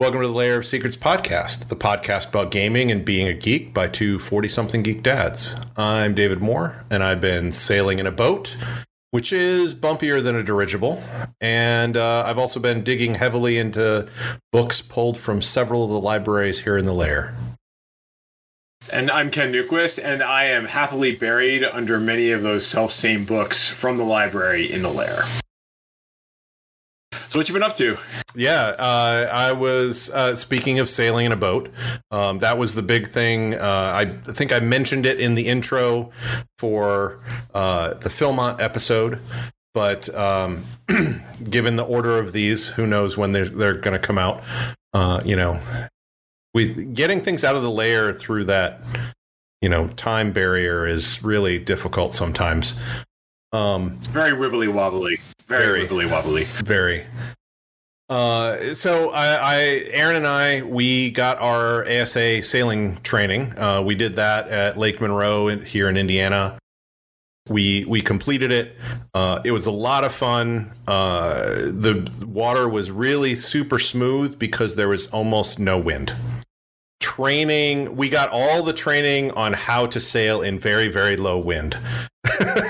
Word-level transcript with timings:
Welcome 0.00 0.22
to 0.22 0.28
the 0.28 0.32
Lair 0.32 0.56
of 0.56 0.64
Secrets 0.64 0.96
podcast, 0.96 1.68
the 1.68 1.76
podcast 1.76 2.30
about 2.30 2.50
gaming 2.50 2.90
and 2.90 3.04
being 3.04 3.28
a 3.28 3.34
geek 3.34 3.74
by 3.74 3.86
two 3.86 4.18
40 4.18 4.48
something 4.48 4.82
geek 4.82 5.02
dads. 5.02 5.54
I'm 5.76 6.14
David 6.14 6.40
Moore, 6.40 6.86
and 6.88 7.04
I've 7.04 7.20
been 7.20 7.52
sailing 7.52 7.98
in 7.98 8.06
a 8.06 8.10
boat, 8.10 8.56
which 9.10 9.30
is 9.30 9.74
bumpier 9.74 10.22
than 10.22 10.36
a 10.36 10.42
dirigible. 10.42 11.02
And 11.38 11.98
uh, 11.98 12.24
I've 12.26 12.38
also 12.38 12.60
been 12.60 12.82
digging 12.82 13.16
heavily 13.16 13.58
into 13.58 14.08
books 14.52 14.80
pulled 14.80 15.18
from 15.18 15.42
several 15.42 15.84
of 15.84 15.90
the 15.90 16.00
libraries 16.00 16.60
here 16.60 16.78
in 16.78 16.86
the 16.86 16.94
Lair. 16.94 17.36
And 18.88 19.10
I'm 19.10 19.30
Ken 19.30 19.52
Newquist, 19.52 20.02
and 20.02 20.22
I 20.22 20.44
am 20.44 20.64
happily 20.64 21.14
buried 21.14 21.62
under 21.62 22.00
many 22.00 22.30
of 22.30 22.40
those 22.40 22.66
self 22.66 22.90
same 22.90 23.26
books 23.26 23.68
from 23.68 23.98
the 23.98 24.04
library 24.04 24.72
in 24.72 24.80
the 24.80 24.88
lair. 24.88 25.26
So 27.30 27.38
what 27.38 27.48
you 27.48 27.52
been 27.52 27.62
up 27.62 27.76
to? 27.76 27.96
Yeah, 28.34 28.74
uh, 28.76 29.30
I 29.32 29.52
was 29.52 30.10
uh, 30.10 30.34
speaking 30.34 30.80
of 30.80 30.88
sailing 30.88 31.26
in 31.26 31.32
a 31.32 31.36
boat. 31.36 31.70
Um, 32.10 32.40
that 32.40 32.58
was 32.58 32.74
the 32.74 32.82
big 32.82 33.06
thing. 33.06 33.54
Uh, 33.54 33.92
I 33.94 34.32
think 34.32 34.52
I 34.52 34.58
mentioned 34.58 35.06
it 35.06 35.20
in 35.20 35.36
the 35.36 35.46
intro 35.46 36.10
for 36.58 37.20
uh, 37.54 37.94
the 37.94 38.08
Philmont 38.08 38.60
episode, 38.60 39.20
but 39.74 40.12
um, 40.12 40.66
given 41.48 41.76
the 41.76 41.84
order 41.84 42.18
of 42.18 42.32
these, 42.32 42.70
who 42.70 42.84
knows 42.84 43.16
when 43.16 43.30
they're 43.30 43.48
they're 43.48 43.78
going 43.78 43.98
to 43.98 44.04
come 44.04 44.18
out? 44.18 44.42
Uh, 44.92 45.20
you 45.24 45.36
know, 45.36 45.60
we 46.52 46.74
getting 46.84 47.20
things 47.20 47.44
out 47.44 47.54
of 47.54 47.62
the 47.62 47.70
lair 47.70 48.12
through 48.12 48.42
that 48.46 48.80
you 49.62 49.68
know 49.68 49.86
time 49.86 50.32
barrier 50.32 50.84
is 50.84 51.22
really 51.22 51.60
difficult 51.60 52.12
sometimes. 52.12 52.76
Um, 53.52 53.98
it's 53.98 54.08
very 54.08 54.32
wibbly 54.32 54.72
wobbly. 54.72 55.20
Very, 55.50 55.84
very 55.88 56.06
wobbly. 56.06 56.44
Very. 56.62 57.06
Uh, 58.08 58.72
so 58.72 59.10
I, 59.10 59.34
I, 59.34 59.56
Aaron 59.92 60.16
and 60.16 60.26
I, 60.26 60.62
we 60.62 61.10
got 61.10 61.40
our 61.40 61.84
ASA 61.88 62.42
sailing 62.42 62.98
training. 63.02 63.58
Uh, 63.58 63.82
we 63.82 63.96
did 63.96 64.14
that 64.14 64.48
at 64.48 64.76
Lake 64.76 65.00
Monroe 65.00 65.48
in, 65.48 65.64
here 65.64 65.88
in 65.88 65.96
Indiana. 65.96 66.56
We 67.48 67.84
we 67.84 68.00
completed 68.00 68.52
it. 68.52 68.76
Uh, 69.12 69.40
it 69.44 69.50
was 69.50 69.66
a 69.66 69.72
lot 69.72 70.04
of 70.04 70.12
fun. 70.12 70.70
Uh, 70.86 71.54
the 71.54 72.08
water 72.24 72.68
was 72.68 72.92
really 72.92 73.34
super 73.34 73.80
smooth 73.80 74.38
because 74.38 74.76
there 74.76 74.88
was 74.88 75.08
almost 75.08 75.58
no 75.58 75.80
wind. 75.80 76.14
Training, 77.00 77.96
we 77.96 78.08
got 78.08 78.28
all 78.28 78.62
the 78.62 78.72
training 78.72 79.32
on 79.32 79.52
how 79.52 79.86
to 79.86 79.98
sail 79.98 80.42
in 80.42 80.60
very 80.60 80.86
very 80.88 81.16
low 81.16 81.38
wind. 81.38 81.76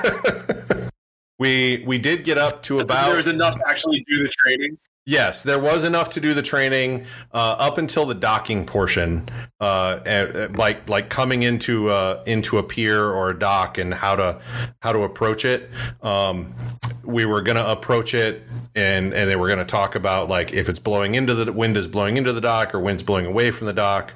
we 1.41 1.83
we 1.87 1.99
did 1.99 2.23
get 2.23 2.39
up 2.39 2.63
to 2.63 2.79
about 2.79 3.07
there 3.07 3.17
was 3.17 3.27
enough 3.27 3.57
to 3.57 3.69
actually 3.69 4.05
do 4.09 4.23
the 4.23 4.29
training 4.29 4.79
Yes, 5.07 5.43
there 5.43 5.59
was 5.59 5.83
enough 5.83 6.11
to 6.11 6.21
do 6.21 6.35
the 6.35 6.43
training 6.43 7.07
uh, 7.33 7.57
up 7.59 7.79
until 7.79 8.05
the 8.05 8.15
docking 8.15 8.67
portion, 8.67 9.29
uh, 9.59 10.49
like 10.55 10.89
like 10.89 11.09
coming 11.09 11.43
into 11.43 11.89
uh, 11.89 12.23
into 12.27 12.59
a 12.59 12.63
pier 12.63 13.03
or 13.03 13.31
a 13.31 13.39
dock 13.39 13.79
and 13.79 13.93
how 13.95 14.15
to 14.15 14.41
how 14.83 14.93
to 14.93 15.01
approach 15.01 15.45
it. 15.45 15.71
Um, 16.03 16.55
we 17.03 17.25
were 17.25 17.41
going 17.41 17.57
to 17.57 17.69
approach 17.69 18.15
it, 18.15 18.45
and 18.77 19.13
and 19.15 19.29
they 19.29 19.37
were 19.37 19.49
going 19.49 19.59
to 19.59 19.65
talk 19.65 19.95
about 19.95 20.29
like 20.29 20.53
if 20.53 20.69
it's 20.69 20.79
blowing 20.79 21.15
into 21.15 21.35
the 21.35 21.51
wind 21.51 21.77
is 21.77 21.89
blowing 21.89 22.19
into 22.19 22.33
the 22.33 22.41
dock 22.41 22.75
or 22.75 22.79
wind's 22.79 23.03
blowing 23.03 23.27
away 23.27 23.51
from 23.51 23.67
the 23.67 23.73
dock. 23.73 24.15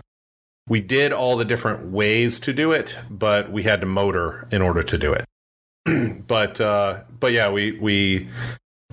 We 0.69 0.81
did 0.81 1.13
all 1.13 1.37
the 1.37 1.45
different 1.45 1.91
ways 1.91 2.39
to 2.41 2.53
do 2.53 2.73
it, 2.73 2.97
but 3.11 3.51
we 3.51 3.65
had 3.65 3.81
to 3.81 3.87
motor 3.87 4.47
in 4.53 4.63
order 4.63 4.83
to 4.83 4.97
do 4.97 5.13
it. 5.13 5.25
but 6.27 6.61
uh, 6.61 7.01
but 7.21 7.33
yeah, 7.33 7.51
we 7.51 7.73
we 7.73 8.29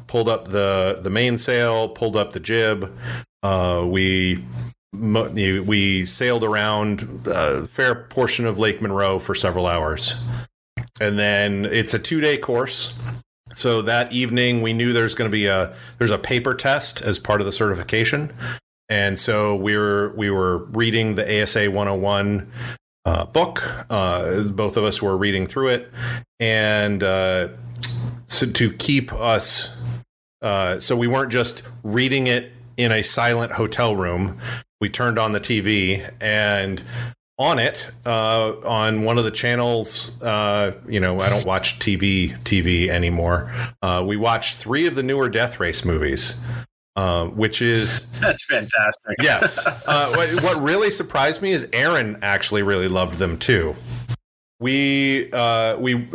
pulled 0.07 0.27
up 0.27 0.49
the 0.49 0.99
the 1.01 1.09
mainsail, 1.09 1.89
pulled 1.89 2.15
up 2.15 2.33
the 2.33 2.39
jib. 2.39 2.93
Uh, 3.43 3.85
we 3.87 4.43
we 4.93 6.05
sailed 6.05 6.43
around 6.43 7.25
a 7.25 7.65
fair 7.65 7.95
portion 7.95 8.45
of 8.45 8.59
Lake 8.59 8.81
Monroe 8.81 9.19
for 9.19 9.33
several 9.33 9.67
hours, 9.67 10.15
and 10.99 11.17
then 11.17 11.65
it's 11.65 11.93
a 11.93 11.99
two 11.99 12.19
day 12.19 12.37
course. 12.37 12.93
So 13.53 13.81
that 13.81 14.13
evening, 14.13 14.61
we 14.61 14.73
knew 14.73 14.93
there's 14.93 15.15
going 15.15 15.29
to 15.29 15.35
be 15.35 15.45
a 15.45 15.73
there's 15.97 16.11
a 16.11 16.17
paper 16.17 16.53
test 16.55 17.01
as 17.01 17.19
part 17.19 17.39
of 17.39 17.45
the 17.45 17.53
certification, 17.53 18.33
and 18.89 19.17
so 19.17 19.55
we 19.55 19.77
were 19.77 20.13
we 20.17 20.29
were 20.29 20.65
reading 20.65 21.15
the 21.15 21.41
ASA 21.41 21.71
101 21.71 22.51
uh, 23.05 23.25
book. 23.25 23.63
Uh, 23.89 24.43
both 24.43 24.77
of 24.77 24.83
us 24.83 25.01
were 25.01 25.17
reading 25.17 25.47
through 25.47 25.69
it, 25.69 25.91
and 26.39 27.03
uh, 27.03 27.49
so 28.25 28.45
to 28.45 28.71
keep 28.73 29.11
us 29.13 29.71
uh, 30.41 30.79
so 30.79 30.95
we 30.95 31.07
weren't 31.07 31.31
just 31.31 31.61
reading 31.83 32.27
it 32.27 32.51
in 32.77 32.91
a 32.91 33.03
silent 33.03 33.51
hotel 33.53 33.95
room. 33.95 34.39
We 34.79 34.89
turned 34.89 35.19
on 35.19 35.33
the 35.33 35.39
TV 35.39 36.11
and 36.19 36.81
on 37.37 37.59
it 37.59 37.91
uh, 38.05 38.53
on 38.65 39.03
one 39.03 39.19
of 39.19 39.23
the 39.23 39.31
channels. 39.31 40.21
Uh, 40.21 40.75
you 40.87 40.99
know, 40.99 41.19
I 41.19 41.29
don't 41.29 41.45
watch 41.45 41.77
TV 41.77 42.35
TV 42.39 42.87
anymore. 42.87 43.51
We 44.03 44.17
watched 44.17 44.57
three 44.57 44.87
of 44.87 44.95
the 44.95 45.03
newer 45.03 45.29
Death 45.29 45.59
Race 45.59 45.85
movies. 45.85 46.39
Uh, 46.97 47.27
which 47.27 47.61
is 47.61 48.11
that's 48.19 48.45
fantastic. 48.45 49.15
yes. 49.21 49.65
Uh, 49.85 50.13
what, 50.15 50.43
what, 50.43 50.61
really 50.61 50.91
surprised 50.91 51.41
me 51.41 51.51
is 51.51 51.67
Aaron 51.73 52.17
actually 52.21 52.63
really 52.63 52.87
loved 52.87 53.17
them 53.17 53.37
too. 53.37 53.75
We 54.59 55.31
uh, 55.31 55.77
we 55.77 56.07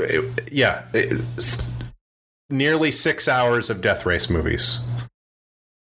yeah. 0.50 0.86
It, 0.94 1.22
nearly 2.50 2.90
six 2.90 3.28
hours 3.28 3.70
of 3.70 3.80
Death 3.80 4.06
Race 4.06 4.30
movies. 4.30 4.80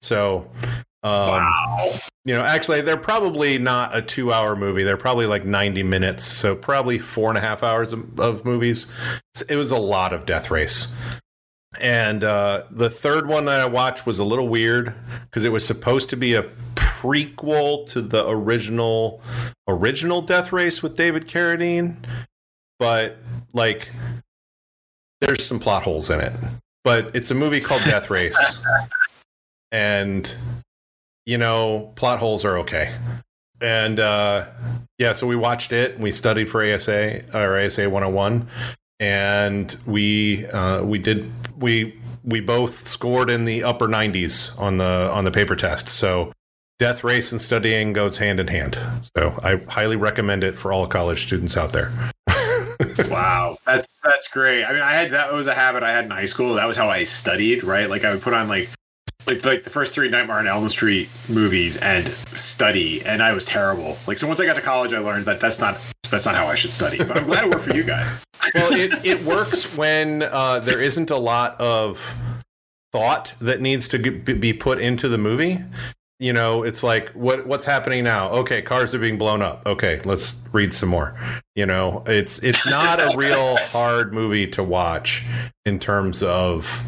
So, 0.02 0.50
um, 1.02 1.12
wow. 1.12 2.00
You 2.24 2.34
know, 2.34 2.42
actually, 2.42 2.82
they're 2.82 2.98
probably 2.98 3.58
not 3.58 3.96
a 3.96 4.02
two-hour 4.02 4.54
movie. 4.56 4.82
They're 4.82 4.98
probably 4.98 5.26
like 5.26 5.44
ninety 5.44 5.82
minutes, 5.82 6.24
so 6.24 6.54
probably 6.54 6.98
four 6.98 7.30
and 7.30 7.38
a 7.38 7.40
half 7.40 7.62
hours 7.62 7.92
of, 7.92 8.20
of 8.20 8.44
movies. 8.44 8.92
It 9.48 9.56
was 9.56 9.70
a 9.70 9.78
lot 9.78 10.12
of 10.12 10.26
Death 10.26 10.50
Race. 10.50 10.94
And 11.78 12.24
uh, 12.24 12.64
the 12.70 12.90
third 12.90 13.28
one 13.28 13.44
that 13.44 13.60
I 13.60 13.66
watched 13.66 14.04
was 14.04 14.18
a 14.18 14.24
little 14.24 14.48
weird 14.48 14.94
because 15.22 15.44
it 15.44 15.52
was 15.52 15.64
supposed 15.64 16.10
to 16.10 16.16
be 16.16 16.34
a 16.34 16.42
prequel 16.74 17.86
to 17.86 18.02
the 18.02 18.28
original 18.28 19.22
original 19.68 20.20
Death 20.20 20.52
Race 20.52 20.82
with 20.82 20.96
David 20.96 21.28
Carradine, 21.28 21.96
but 22.78 23.18
like 23.52 23.88
there's 25.20 25.44
some 25.44 25.60
plot 25.60 25.84
holes 25.84 26.10
in 26.10 26.20
it, 26.20 26.32
but 26.82 27.14
it's 27.14 27.30
a 27.30 27.34
movie 27.34 27.60
called 27.60 27.82
Death 27.84 28.10
Race, 28.10 28.60
and 29.72 30.34
you 31.24 31.38
know 31.38 31.92
plot 31.94 32.18
holes 32.18 32.44
are 32.44 32.58
okay. 32.58 32.94
And 33.60 34.00
uh, 34.00 34.46
yeah, 34.98 35.12
so 35.12 35.26
we 35.26 35.36
watched 35.36 35.72
it. 35.72 35.98
We 35.98 36.10
studied 36.10 36.48
for 36.48 36.64
ASA 36.64 37.24
or 37.34 37.60
ASA 37.60 37.88
101, 37.88 38.46
and 39.00 39.76
we 39.86 40.46
uh, 40.46 40.84
we 40.84 40.98
did 40.98 41.30
we 41.58 41.98
we 42.22 42.40
both 42.40 42.86
scored 42.86 43.30
in 43.30 43.44
the 43.44 43.64
upper 43.64 43.88
90s 43.88 44.58
on 44.60 44.76
the 44.78 45.10
on 45.12 45.24
the 45.24 45.30
paper 45.30 45.56
test. 45.56 45.88
So 45.88 46.32
death 46.78 47.02
race 47.02 47.32
and 47.32 47.40
studying 47.40 47.92
goes 47.92 48.18
hand 48.18 48.38
in 48.38 48.46
hand. 48.46 48.78
So 49.16 49.38
I 49.42 49.56
highly 49.56 49.96
recommend 49.96 50.44
it 50.44 50.54
for 50.54 50.72
all 50.72 50.86
college 50.86 51.22
students 51.26 51.56
out 51.56 51.72
there 51.72 51.92
wow, 53.08 53.56
that's 53.66 54.00
that's 54.02 54.28
great. 54.28 54.64
I 54.64 54.72
mean, 54.72 54.82
I 54.82 54.92
had 54.92 55.10
that 55.10 55.32
was 55.32 55.46
a 55.46 55.54
habit 55.54 55.82
I 55.82 55.92
had 55.92 56.04
in 56.04 56.10
high 56.10 56.24
school. 56.24 56.54
That 56.54 56.66
was 56.66 56.76
how 56.76 56.88
I 56.88 57.04
studied, 57.04 57.64
right? 57.64 57.88
Like 57.88 58.04
I 58.04 58.12
would 58.12 58.22
put 58.22 58.32
on 58.32 58.48
like 58.48 58.70
like 59.30 59.44
like 59.44 59.64
the 59.64 59.70
first 59.70 59.92
three 59.92 60.08
Nightmare 60.08 60.38
on 60.38 60.46
Elm 60.46 60.68
Street 60.68 61.08
movies 61.28 61.76
and 61.78 62.14
study, 62.34 63.02
and 63.04 63.22
I 63.22 63.32
was 63.32 63.44
terrible. 63.44 63.96
Like 64.06 64.18
so, 64.18 64.26
once 64.26 64.40
I 64.40 64.46
got 64.46 64.56
to 64.56 64.62
college, 64.62 64.92
I 64.92 64.98
learned 64.98 65.24
that 65.26 65.40
that's 65.40 65.58
not 65.58 65.78
that's 66.10 66.26
not 66.26 66.34
how 66.34 66.46
I 66.46 66.54
should 66.54 66.72
study. 66.72 66.98
But 66.98 67.16
I'm 67.16 67.26
glad 67.26 67.44
it 67.44 67.50
worked 67.50 67.64
for 67.64 67.74
you 67.74 67.84
guys. 67.84 68.10
well, 68.54 68.72
it 68.72 69.04
it 69.04 69.24
works 69.24 69.76
when 69.76 70.22
uh, 70.22 70.58
there 70.60 70.80
isn't 70.80 71.10
a 71.10 71.16
lot 71.16 71.60
of 71.60 72.14
thought 72.92 73.34
that 73.40 73.60
needs 73.60 73.86
to 73.88 73.98
be 73.98 74.52
put 74.52 74.80
into 74.80 75.08
the 75.08 75.18
movie 75.18 75.58
you 76.18 76.32
know 76.32 76.64
it's 76.64 76.82
like 76.82 77.08
what 77.10 77.46
what's 77.46 77.64
happening 77.64 78.02
now 78.02 78.28
okay 78.30 78.60
cars 78.60 78.92
are 78.94 78.98
being 78.98 79.16
blown 79.16 79.42
up 79.42 79.62
okay 79.64 80.00
let's 80.04 80.42
read 80.52 80.74
some 80.74 80.88
more 80.88 81.14
you 81.54 81.64
know 81.64 82.02
it's 82.06 82.40
it's 82.40 82.68
not 82.68 83.00
a 83.00 83.16
real 83.16 83.56
hard 83.68 84.12
movie 84.12 84.46
to 84.46 84.62
watch 84.62 85.24
in 85.64 85.78
terms 85.78 86.20
of 86.22 86.82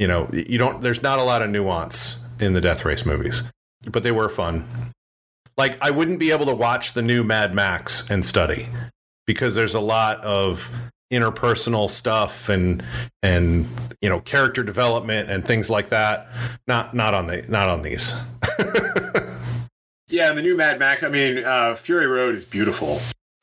you 0.00 0.08
know 0.08 0.28
you 0.32 0.58
don't 0.58 0.80
there's 0.80 1.02
not 1.02 1.20
a 1.20 1.22
lot 1.22 1.42
of 1.42 1.50
nuance 1.50 2.24
in 2.40 2.54
the 2.54 2.60
death 2.60 2.84
race 2.84 3.06
movies 3.06 3.44
but 3.90 4.02
they 4.02 4.12
were 4.12 4.28
fun. 4.28 4.66
Like 5.56 5.78
i 5.80 5.90
wouldn't 5.90 6.18
be 6.18 6.32
able 6.32 6.46
to 6.46 6.54
watch 6.54 6.94
the 6.94 7.02
new 7.02 7.22
mad 7.22 7.54
max 7.54 8.10
and 8.10 8.24
study 8.24 8.66
because 9.26 9.54
there's 9.54 9.74
a 9.74 9.80
lot 9.80 10.18
of 10.22 10.68
interpersonal 11.12 11.88
stuff 11.88 12.48
and 12.48 12.82
and 13.22 13.68
you 14.00 14.08
know 14.08 14.20
character 14.20 14.62
development 14.62 15.30
and 15.30 15.44
things 15.44 15.68
like 15.70 15.90
that. 15.90 16.28
Not 16.66 16.94
not 16.94 17.14
on 17.14 17.26
the 17.26 17.42
not 17.48 17.68
on 17.68 17.82
these. 17.82 18.14
Yeah 20.10 20.28
and 20.28 20.36
the 20.36 20.42
new 20.42 20.56
mad 20.56 20.80
max 20.80 21.04
i 21.04 21.08
mean 21.08 21.44
uh 21.44 21.76
fury 21.76 22.08
road 22.08 22.34
is 22.34 22.44
beautiful 22.44 23.00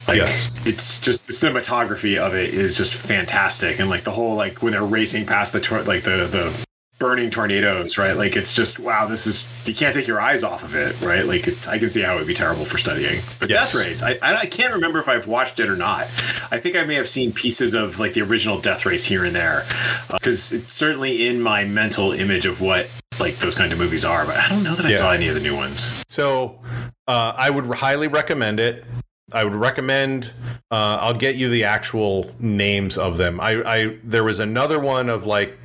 like, 0.08 0.18
yes 0.18 0.50
it's 0.66 1.00
just 1.00 1.28
the 1.28 1.34
cinematography 1.34 2.18
of 2.18 2.34
it 2.34 2.54
is 2.54 2.76
just 2.76 2.94
fantastic 2.94 3.80
and 3.80 3.90
like 3.90 4.04
the 4.04 4.12
whole 4.12 4.36
like 4.36 4.62
when 4.62 4.74
they're 4.74 4.84
racing 4.86 5.26
past 5.26 5.54
the 5.54 5.60
like 5.86 6.04
the 6.04 6.28
the 6.28 6.54
burning 7.00 7.30
tornadoes, 7.30 7.98
right? 8.00 8.14
Like 8.18 8.36
it's 8.36 8.52
just 8.52 8.80
wow, 8.80 9.06
this 9.06 9.28
is 9.28 9.48
you 9.66 9.74
can't 9.76 9.94
take 9.94 10.08
your 10.08 10.20
eyes 10.20 10.44
off 10.44 10.64
of 10.64 10.74
it, 10.74 11.00
right? 11.00 11.26
Like 11.26 11.48
it's, 11.48 11.68
I 11.68 11.78
can 11.78 11.92
see 11.92 12.02
how 12.02 12.16
it 12.16 12.18
would 12.18 12.26
be 12.28 12.34
terrible 12.34 12.66
for 12.66 12.80
studying. 12.80 13.22
But 13.40 13.52
Yes. 13.52 13.72
Death 13.72 13.86
Race, 13.86 14.02
I, 14.02 14.18
I 14.22 14.48
can't 14.48 14.74
remember 14.74 14.98
if 14.98 15.08
I've 15.08 15.28
watched 15.28 15.60
it 15.60 15.70
or 15.70 15.76
not. 15.76 16.08
I 16.50 16.60
think 16.60 16.76
I 16.76 16.84
may 16.86 16.96
have 16.96 17.08
seen 17.08 17.32
pieces 17.32 17.76
of 17.76 18.00
like 18.00 18.14
the 18.14 18.22
original 18.24 18.60
Death 18.60 18.84
Race 18.86 19.04
here 19.04 19.26
and 19.26 19.36
there, 19.36 19.68
because 20.12 20.52
it's 20.52 20.74
certainly 20.74 21.28
in 21.28 21.40
my 21.40 21.64
mental 21.66 22.14
image 22.14 22.48
of 22.48 22.62
what 22.62 22.88
like 23.20 23.38
those 23.38 23.54
kind 23.54 23.72
of 23.72 23.78
movies 23.78 24.04
are. 24.04 24.26
But 24.26 24.38
I 24.38 24.50
don't 24.50 24.64
know 24.64 24.74
that 24.76 24.86
I 24.88 24.90
Yeah. 24.90 24.98
saw 24.98 25.12
any 25.12 25.28
of 25.28 25.36
the 25.36 25.42
new 25.42 25.56
ones. 25.56 25.88
So 26.10 26.60
uh, 27.08 27.34
I 27.38 27.52
would 27.52 27.66
highly 27.66 28.08
recommend 28.08 28.60
it. 28.60 28.86
I 29.32 29.44
would 29.44 29.54
recommend. 29.54 30.32
Uh, 30.72 31.00
I'll 31.02 31.14
get 31.18 31.36
you 31.36 31.50
the 31.50 31.66
actual 31.66 32.32
names 32.40 32.98
of 32.98 33.18
them. 33.18 33.40
I, 33.40 33.62
I 33.64 33.98
there 34.04 34.24
was 34.24 34.40
another 34.40 34.80
one 34.80 35.10
of 35.10 35.26
like 35.26 35.58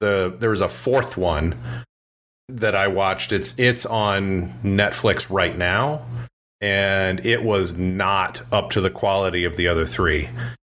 the 0.00 0.34
there 0.38 0.50
was 0.50 0.60
a 0.60 0.68
fourth 0.68 1.16
one 1.16 1.56
that 2.48 2.74
I 2.74 2.88
watched. 2.88 3.32
It's 3.32 3.58
it's 3.58 3.84
on 3.84 4.54
Netflix 4.62 5.30
right 5.30 5.56
now, 5.56 6.06
and 6.60 7.24
it 7.24 7.42
was 7.42 7.76
not 7.76 8.42
up 8.50 8.70
to 8.70 8.80
the 8.80 8.90
quality 8.90 9.44
of 9.44 9.56
the 9.56 9.68
other 9.68 9.84
three, 9.84 10.30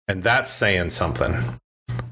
and 0.07 0.21
that's 0.21 0.51
saying 0.51 0.89
something. 0.89 1.59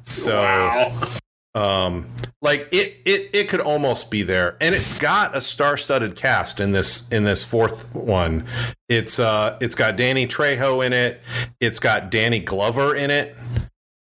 So 0.04 0.42
wow. 0.42 1.10
Um 1.56 2.08
like 2.42 2.68
it 2.72 2.98
it 3.06 3.30
it 3.34 3.50
could 3.50 3.62
almost 3.62 4.12
be 4.12 4.22
there. 4.24 4.58
And 4.60 4.76
it's 4.76 4.94
got 4.94 5.36
a 5.36 5.42
star-studded 5.42 6.16
cast 6.16 6.60
in 6.60 6.74
this 6.74 7.08
in 7.10 7.24
this 7.24 7.44
fourth 7.46 7.94
one. 7.96 8.46
It's 8.90 9.18
uh 9.20 9.58
it's 9.62 9.74
got 9.74 9.96
danny 9.96 10.28
trejo 10.28 10.86
in 10.86 10.92
it. 10.94 11.22
It's 11.62 11.80
got 11.80 12.12
danny 12.12 12.40
glover 12.40 12.94
in 12.96 13.10
it. 13.10 13.36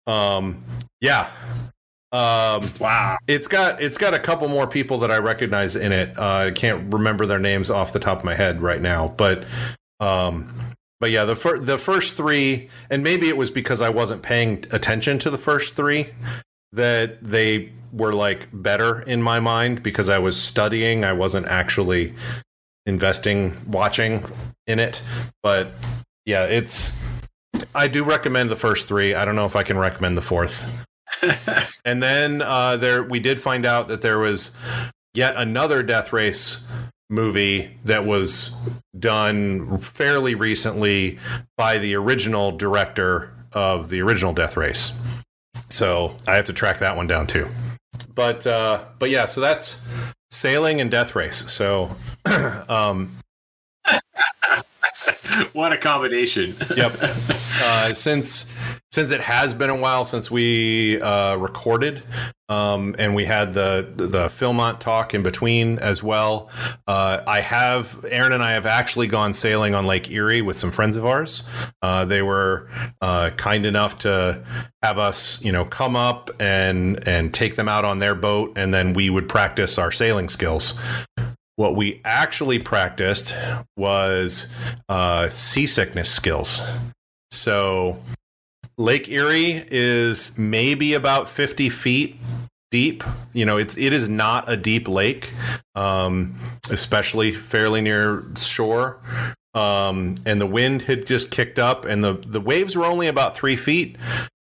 Um 0.07 0.63
yeah. 1.01 1.31
Um 2.13 2.73
Wow. 2.81 3.19
it's 3.29 3.49
got 3.49 3.81
it's 3.83 3.99
got 3.99 4.15
a 4.15 4.19
couple 4.19 4.49
more 4.49 4.67
people 4.67 4.99
that 4.99 5.11
i 5.11 5.19
recognize 5.19 5.75
in 5.77 5.91
it. 5.93 6.17
Uh, 6.19 6.47
i 6.47 6.51
can't 6.51 6.93
remember 6.93 7.25
their 7.27 7.39
names 7.41 7.71
off 7.71 7.93
the 7.93 7.99
top 7.99 8.19
of 8.19 8.25
my 8.25 8.35
head 8.35 8.61
right 8.63 8.81
now 8.81 9.09
but 9.17 9.45
um 10.01 10.55
but 11.01 11.11
yeah 11.11 11.25
the 11.25 11.35
fir- 11.35 11.59
the 11.59 11.77
first 11.79 12.17
three 12.17 12.69
and 12.91 13.03
maybe 13.03 13.29
it 13.29 13.37
was 13.37 13.51
because 13.51 13.81
i 13.81 13.89
wasn't 13.89 14.23
paying 14.23 14.65
attention 14.71 15.19
to 15.19 15.29
the 15.31 15.39
first 15.39 15.75
three 15.75 16.09
that 16.75 17.23
they 17.23 17.73
were 17.93 18.13
like 18.13 18.49
better 18.53 19.03
in 19.03 19.23
my 19.23 19.41
mind 19.41 19.83
because 19.83 20.09
I 20.09 20.19
was 20.19 20.41
studying. 20.41 21.05
I 21.05 21.13
wasn't 21.13 21.47
actually 21.47 22.15
investing, 22.87 23.55
watching 23.67 24.25
in 24.67 24.79
it. 24.79 25.03
But 25.43 25.71
yeah, 26.27 26.45
it's. 26.45 26.97
I 27.75 27.89
do 27.89 28.05
recommend 28.05 28.51
the 28.51 28.57
first 28.57 28.89
three. 28.89 29.15
I 29.15 29.25
don't 29.25 29.37
know 29.37 29.47
if 29.47 29.57
I 29.57 29.63
can 29.63 29.79
recommend 29.79 30.17
the 30.17 30.23
fourth. 30.23 30.87
and 31.85 32.03
then 32.03 32.43
uh, 32.43 32.77
there, 32.77 33.03
we 33.03 33.21
did 33.21 33.41
find 33.41 33.65
out 33.65 33.89
that 33.89 34.03
there 34.03 34.19
was 34.19 34.57
yet 35.15 35.35
another 35.37 35.83
Death 35.83 36.13
Race 36.13 36.67
movie 37.11 37.79
that 37.85 38.05
was 38.05 38.55
done 38.99 39.79
fairly 39.79 40.35
recently 40.35 41.19
by 41.57 41.79
the 41.79 41.95
original 41.95 42.53
director 42.53 43.33
of 43.53 43.89
the 43.89 44.01
original 44.03 44.33
Death 44.33 44.57
Race. 44.57 44.93
So 45.75 46.17
I 46.29 46.37
have 46.37 46.45
to 46.45 46.53
track 46.53 46.79
that 46.79 46.97
one 46.97 47.09
down 47.09 47.27
too. 47.27 47.49
But 48.15 48.47
uh, 48.47 48.85
but 49.01 49.11
yeah, 49.11 49.25
so 49.25 49.41
that's 49.41 49.85
sailing 50.31 50.81
and 50.81 50.89
death 50.89 51.17
race. 51.17 51.51
So 51.53 51.91
um, 52.69 53.17
what 55.53 55.73
a 55.73 55.79
combination. 55.79 56.57
yep. 56.77 56.97
Uh, 57.61 57.93
since 57.95 58.51
since 58.93 59.11
it 59.11 59.21
has 59.21 59.53
been 59.55 59.71
a 59.71 59.77
while 59.77 60.05
since 60.05 60.31
we 60.31 61.01
uh, 61.01 61.37
recorded, 61.37 62.03
um, 62.49 62.95
and 62.99 63.15
we 63.15 63.25
had 63.25 63.53
the 63.53 63.93
the 63.97 64.29
Philmont 64.29 64.79
talk 64.79 65.15
in 65.15 65.23
between 65.23 65.79
as 65.79 66.03
well. 66.03 66.49
Uh, 66.87 67.21
I 67.27 67.41
have 67.41 68.05
Aaron 68.09 68.33
and 68.33 68.43
I 68.43 68.53
have 68.53 68.67
actually 68.67 69.07
gone 69.07 69.33
sailing 69.33 69.75
on 69.75 69.87
Lake 69.87 70.11
Erie 70.11 70.43
with 70.43 70.57
some 70.57 70.71
friends 70.71 70.97
of 70.97 71.05
ours. 71.05 71.43
Uh, 71.83 72.05
they 72.05 72.23
were 72.23 72.69
uh, 73.01 73.31
kind 73.37 73.67
enough 73.67 73.99
to 73.99 74.45
have 74.83 74.99
us, 74.99 75.43
you 75.43 75.51
know, 75.51 75.65
come 75.65 75.97
up 75.97 76.31
and 76.39 77.07
and 77.09 77.33
take 77.35 77.57
them 77.57 77.69
out 77.69 77.85
on 77.85 77.99
their 77.99 78.15
boat, 78.15 78.53
and 78.57 78.73
then 78.73 78.93
we 78.93 79.11
would 79.11 79.29
practice 79.29 79.79
our 79.79 79.91
sailing 79.91 80.29
skills. 80.29 80.79
What 81.57 81.77
we 81.77 82.01
actually 82.05 82.59
practiced 82.59 83.35
was 83.77 84.53
uh, 84.89 85.29
seasickness 85.29 86.11
skills. 86.11 86.63
So 87.31 88.03
Lake 88.77 89.09
Erie 89.09 89.65
is 89.71 90.37
maybe 90.37 90.95
about 90.95 91.29
50 91.29 91.69
feet 91.69 92.17
deep. 92.75 93.05
You 93.33 93.47
know, 93.47 93.57
it's 93.57 93.77
it 93.79 93.93
is 93.93 94.09
not 94.09 94.51
a 94.51 94.57
deep 94.57 94.89
lake, 94.89 95.31
um, 95.77 96.35
especially 96.71 97.33
fairly 97.33 97.81
near 97.81 98.25
shore. 98.37 98.99
Um, 99.55 100.17
and 100.27 100.41
the 100.41 100.47
wind 100.47 100.83
had 100.83 101.07
just 101.07 101.31
kicked 101.31 101.61
up, 101.61 101.85
and 101.85 102.03
the 102.03 102.15
the 102.15 102.41
waves 102.41 102.75
were 102.75 102.85
only 102.85 103.07
about 103.07 103.37
three 103.37 103.55
feet, 103.55 103.95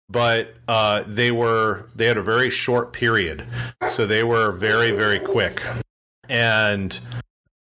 but 0.08 0.52
uh, 0.66 1.04
they 1.06 1.30
were 1.30 1.86
they 1.94 2.06
had 2.06 2.16
a 2.16 2.22
very 2.22 2.50
short 2.50 2.92
period, 2.92 3.46
so 3.86 4.04
they 4.04 4.24
were 4.24 4.50
very 4.50 4.90
very 4.90 5.20
quick. 5.20 5.62
And 6.28 6.98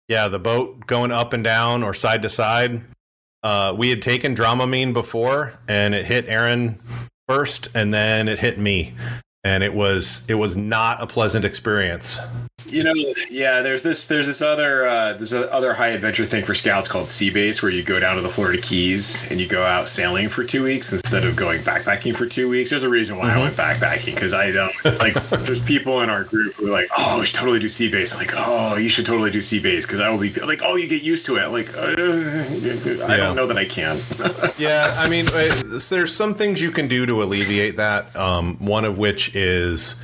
yeah, 0.08 0.28
the 0.28 0.40
boat 0.40 0.86
going 0.88 1.12
up 1.12 1.34
and 1.34 1.44
down 1.44 1.84
or 1.84 1.94
side 1.94 2.22
to 2.24 2.30
side 2.30 2.82
uh, 3.46 3.72
we 3.78 3.92
had 3.92 4.02
taken 4.02 4.34
Dramamine 4.34 4.92
before, 4.92 5.54
and 5.68 5.94
it 5.94 6.06
hit 6.06 6.26
Aaron 6.28 6.80
first, 7.30 7.68
and 7.76 7.94
then 7.94 8.28
it 8.28 8.40
hit 8.40 8.58
me, 8.58 8.96
and 9.46 9.64
it 9.64 9.74
was 9.74 10.26
it 10.28 10.34
was 10.36 10.58
not 10.58 11.02
a 11.02 11.08
pleasant 11.08 11.46
experience. 11.46 12.20
You 12.68 12.84
know, 12.84 12.94
yeah. 13.30 13.62
There's 13.62 13.84
this. 13.84 14.08
There's 14.08 14.26
this 14.26 14.42
other. 14.42 14.88
Uh, 14.88 15.14
there's 15.14 15.34
a 15.34 15.50
other 15.54 15.72
high 15.76 15.90
adventure 15.90 16.26
thing 16.26 16.44
for 16.44 16.56
scouts 16.56 16.90
called 16.90 17.08
Sea 17.12 17.30
Base, 17.30 17.62
where 17.62 17.72
you 17.72 17.84
go 17.84 18.00
down 18.00 18.16
to 18.16 18.24
the 18.24 18.30
Florida 18.30 18.60
Keys 18.60 19.24
and 19.30 19.40
you 19.40 19.46
go 19.48 19.64
out 19.64 19.88
sailing 19.88 20.30
for 20.30 20.44
two 20.44 20.64
weeks 20.64 20.92
instead 20.92 21.24
of 21.26 21.36
going 21.36 21.62
backpacking 21.62 22.16
for 22.18 22.26
two 22.26 22.50
weeks. 22.50 22.72
There's 22.72 22.82
a 22.82 22.90
reason 22.90 23.18
why 23.18 23.32
I 23.34 23.38
went 23.38 23.56
backpacking 23.56 24.16
because 24.16 24.34
I 24.34 24.50
don't 24.50 24.74
like. 25.00 25.14
there's 25.30 25.60
people 25.60 26.02
in 26.02 26.10
our 26.10 26.24
group 26.24 26.56
who 26.56 26.66
are 26.66 26.72
like, 26.72 26.88
"Oh, 26.98 27.20
we 27.20 27.28
should 27.28 27.36
totally 27.36 27.60
do 27.60 27.70
Sea 27.70 27.88
Base." 27.88 28.16
Like, 28.16 28.34
"Oh, 28.36 28.78
you 28.78 28.90
should 28.90 29.06
totally 29.06 29.30
do 29.30 29.42
Sea 29.42 29.60
Base," 29.60 29.86
because 29.86 30.00
I 30.00 30.10
will 30.10 30.18
be 30.18 30.34
like, 30.34 30.62
"Oh, 30.64 30.76
you 30.76 30.88
get 30.88 31.04
used 31.04 31.28
to 31.28 31.36
it." 31.36 31.48
Like, 31.50 31.72
uh, 31.78 31.82
I 31.82 31.88
Yeah. 32.56 33.18
don't 33.18 33.36
know 33.36 33.46
that 33.46 33.58
I 33.58 33.66
can. 33.66 34.02
Yeah, 34.58 34.96
I 34.98 35.10
mean, 35.10 35.28
uh, 35.28 35.64
there's 35.90 36.16
some 36.16 36.34
things 36.34 36.62
you 36.62 36.72
can 36.72 36.88
do 36.88 37.06
to 37.06 37.22
alleviate 37.22 37.76
that. 37.76 38.16
Um, 38.16 38.56
one 38.60 38.86
of 38.86 38.98
which 38.98 39.35
is 39.36 40.02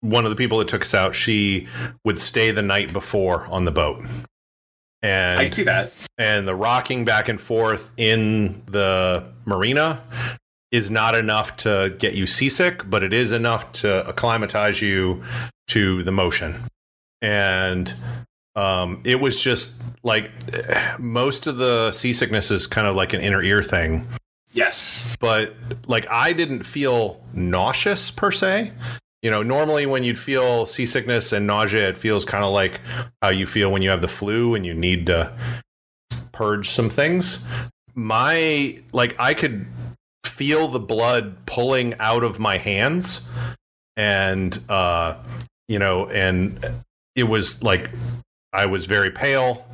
one 0.00 0.24
of 0.24 0.30
the 0.30 0.36
people 0.36 0.58
that 0.58 0.68
took 0.68 0.82
us 0.82 0.94
out. 0.94 1.14
She 1.14 1.66
would 2.04 2.18
stay 2.18 2.50
the 2.50 2.62
night 2.62 2.92
before 2.92 3.46
on 3.46 3.64
the 3.64 3.72
boat, 3.72 4.04
and 5.02 5.40
I 5.40 5.46
see 5.48 5.62
that. 5.64 5.92
and 6.18 6.46
the 6.46 6.54
rocking 6.54 7.04
back 7.04 7.28
and 7.28 7.40
forth 7.40 7.90
in 7.96 8.62
the 8.66 9.24
marina 9.46 10.02
is 10.70 10.90
not 10.90 11.14
enough 11.14 11.56
to 11.56 11.96
get 11.98 12.14
you 12.14 12.26
seasick, 12.26 12.88
but 12.90 13.02
it 13.02 13.12
is 13.12 13.32
enough 13.32 13.72
to 13.72 14.06
acclimatize 14.06 14.82
you 14.82 15.22
to 15.68 16.02
the 16.02 16.12
motion. 16.12 16.54
And 17.22 17.94
um, 18.54 19.00
it 19.04 19.20
was 19.20 19.40
just 19.40 19.80
like 20.02 20.30
most 20.98 21.46
of 21.46 21.56
the 21.56 21.92
seasickness 21.92 22.50
is 22.50 22.66
kind 22.66 22.86
of 22.86 22.96
like 22.96 23.12
an 23.12 23.20
inner 23.20 23.42
ear 23.42 23.62
thing, 23.62 24.06
Yes. 24.52 24.98
but 25.20 25.54
like 25.86 26.06
I 26.10 26.32
didn't 26.32 26.62
feel 26.62 27.22
nauseous 27.32 28.10
per 28.10 28.30
se. 28.32 28.72
You 29.22 29.30
know, 29.30 29.42
normally 29.42 29.84
when 29.86 30.04
you'd 30.04 30.18
feel 30.18 30.64
seasickness 30.64 31.32
and 31.32 31.46
nausea, 31.46 31.88
it 31.88 31.96
feels 31.96 32.24
kind 32.24 32.44
of 32.44 32.52
like 32.52 32.80
how 33.20 33.30
you 33.30 33.46
feel 33.46 33.70
when 33.72 33.82
you 33.82 33.90
have 33.90 34.00
the 34.00 34.08
flu 34.08 34.54
and 34.54 34.64
you 34.64 34.74
need 34.74 35.06
to 35.06 35.32
purge 36.32 36.70
some 36.70 36.88
things. 36.88 37.44
My 37.94 38.80
like 38.92 39.16
I 39.18 39.34
could 39.34 39.66
feel 40.24 40.68
the 40.68 40.78
blood 40.80 41.46
pulling 41.46 41.94
out 41.98 42.22
of 42.22 42.38
my 42.38 42.58
hands 42.58 43.28
and 43.96 44.56
uh 44.68 45.16
you 45.66 45.80
know 45.80 46.08
and 46.10 46.64
it 47.16 47.24
was 47.24 47.60
like 47.62 47.90
I 48.52 48.66
was 48.66 48.86
very 48.86 49.10
pale 49.10 49.66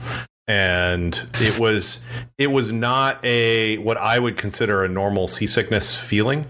and 0.46 1.26
it 1.40 1.58
was 1.58 2.04
it 2.38 2.48
was 2.48 2.72
not 2.72 3.24
a 3.24 3.78
what 3.78 3.96
I 3.96 4.18
would 4.18 4.36
consider 4.36 4.84
a 4.84 4.88
normal 4.88 5.26
seasickness 5.26 5.96
feeling. 5.96 6.46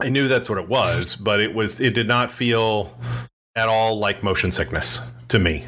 I 0.00 0.08
knew 0.08 0.26
that's 0.26 0.48
what 0.48 0.58
it 0.58 0.68
was, 0.68 1.14
but 1.16 1.40
it 1.40 1.54
was 1.54 1.80
it 1.80 1.94
did 1.94 2.08
not 2.08 2.30
feel 2.30 2.98
at 3.56 3.68
all 3.68 3.98
like 3.98 4.22
motion 4.22 4.50
sickness 4.50 5.10
to 5.28 5.38
me. 5.38 5.64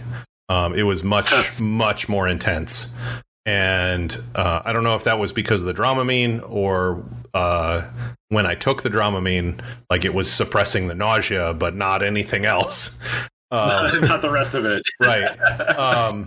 Um, 0.49 0.75
it 0.75 0.83
was 0.85 1.03
much 1.03 1.33
much 1.59 2.09
more 2.09 2.27
intense, 2.29 2.97
and 3.45 4.17
uh, 4.35 4.63
I 4.65 4.73
don't 4.73 4.85
know 4.85 4.95
if 4.95 5.05
that 5.05 5.19
was 5.19 5.33
because 5.33 5.61
of 5.61 5.67
the 5.67 5.75
Dramamine 5.75 6.45
or 6.49 7.05
uh, 7.35 7.89
when 8.29 8.47
I 8.47 8.55
took 8.55 8.83
the 8.83 8.89
Dramamine, 8.91 9.61
like 9.91 10.05
it 10.05 10.15
was 10.15 10.31
suppressing 10.31 10.89
the 10.89 10.95
nausea, 10.95 11.53
but 11.55 11.77
not 11.77 12.03
anything 12.03 12.45
else. 12.45 12.99
Uh, 13.53 13.97
Not 14.03 14.23
the 14.23 14.31
rest 14.31 14.55
of 14.55 14.65
it. 14.65 14.83
right 15.01 15.29
um 15.79 16.27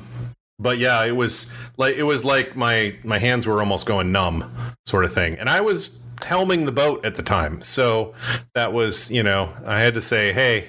but 0.59 0.77
yeah 0.77 1.03
it 1.03 1.15
was 1.15 1.51
like 1.77 1.95
it 1.95 2.03
was 2.03 2.23
like 2.25 2.55
my 2.55 2.95
my 3.03 3.17
hands 3.17 3.47
were 3.47 3.59
almost 3.59 3.85
going 3.85 4.11
numb 4.11 4.51
sort 4.85 5.05
of 5.05 5.13
thing 5.13 5.35
and 5.35 5.49
i 5.49 5.61
was 5.61 6.01
helming 6.17 6.65
the 6.65 6.71
boat 6.71 7.03
at 7.05 7.15
the 7.15 7.23
time 7.23 7.61
so 7.61 8.13
that 8.53 8.73
was 8.73 9.09
you 9.09 9.23
know 9.23 9.49
i 9.65 9.79
had 9.79 9.93
to 9.93 10.01
say 10.01 10.33
hey 10.33 10.67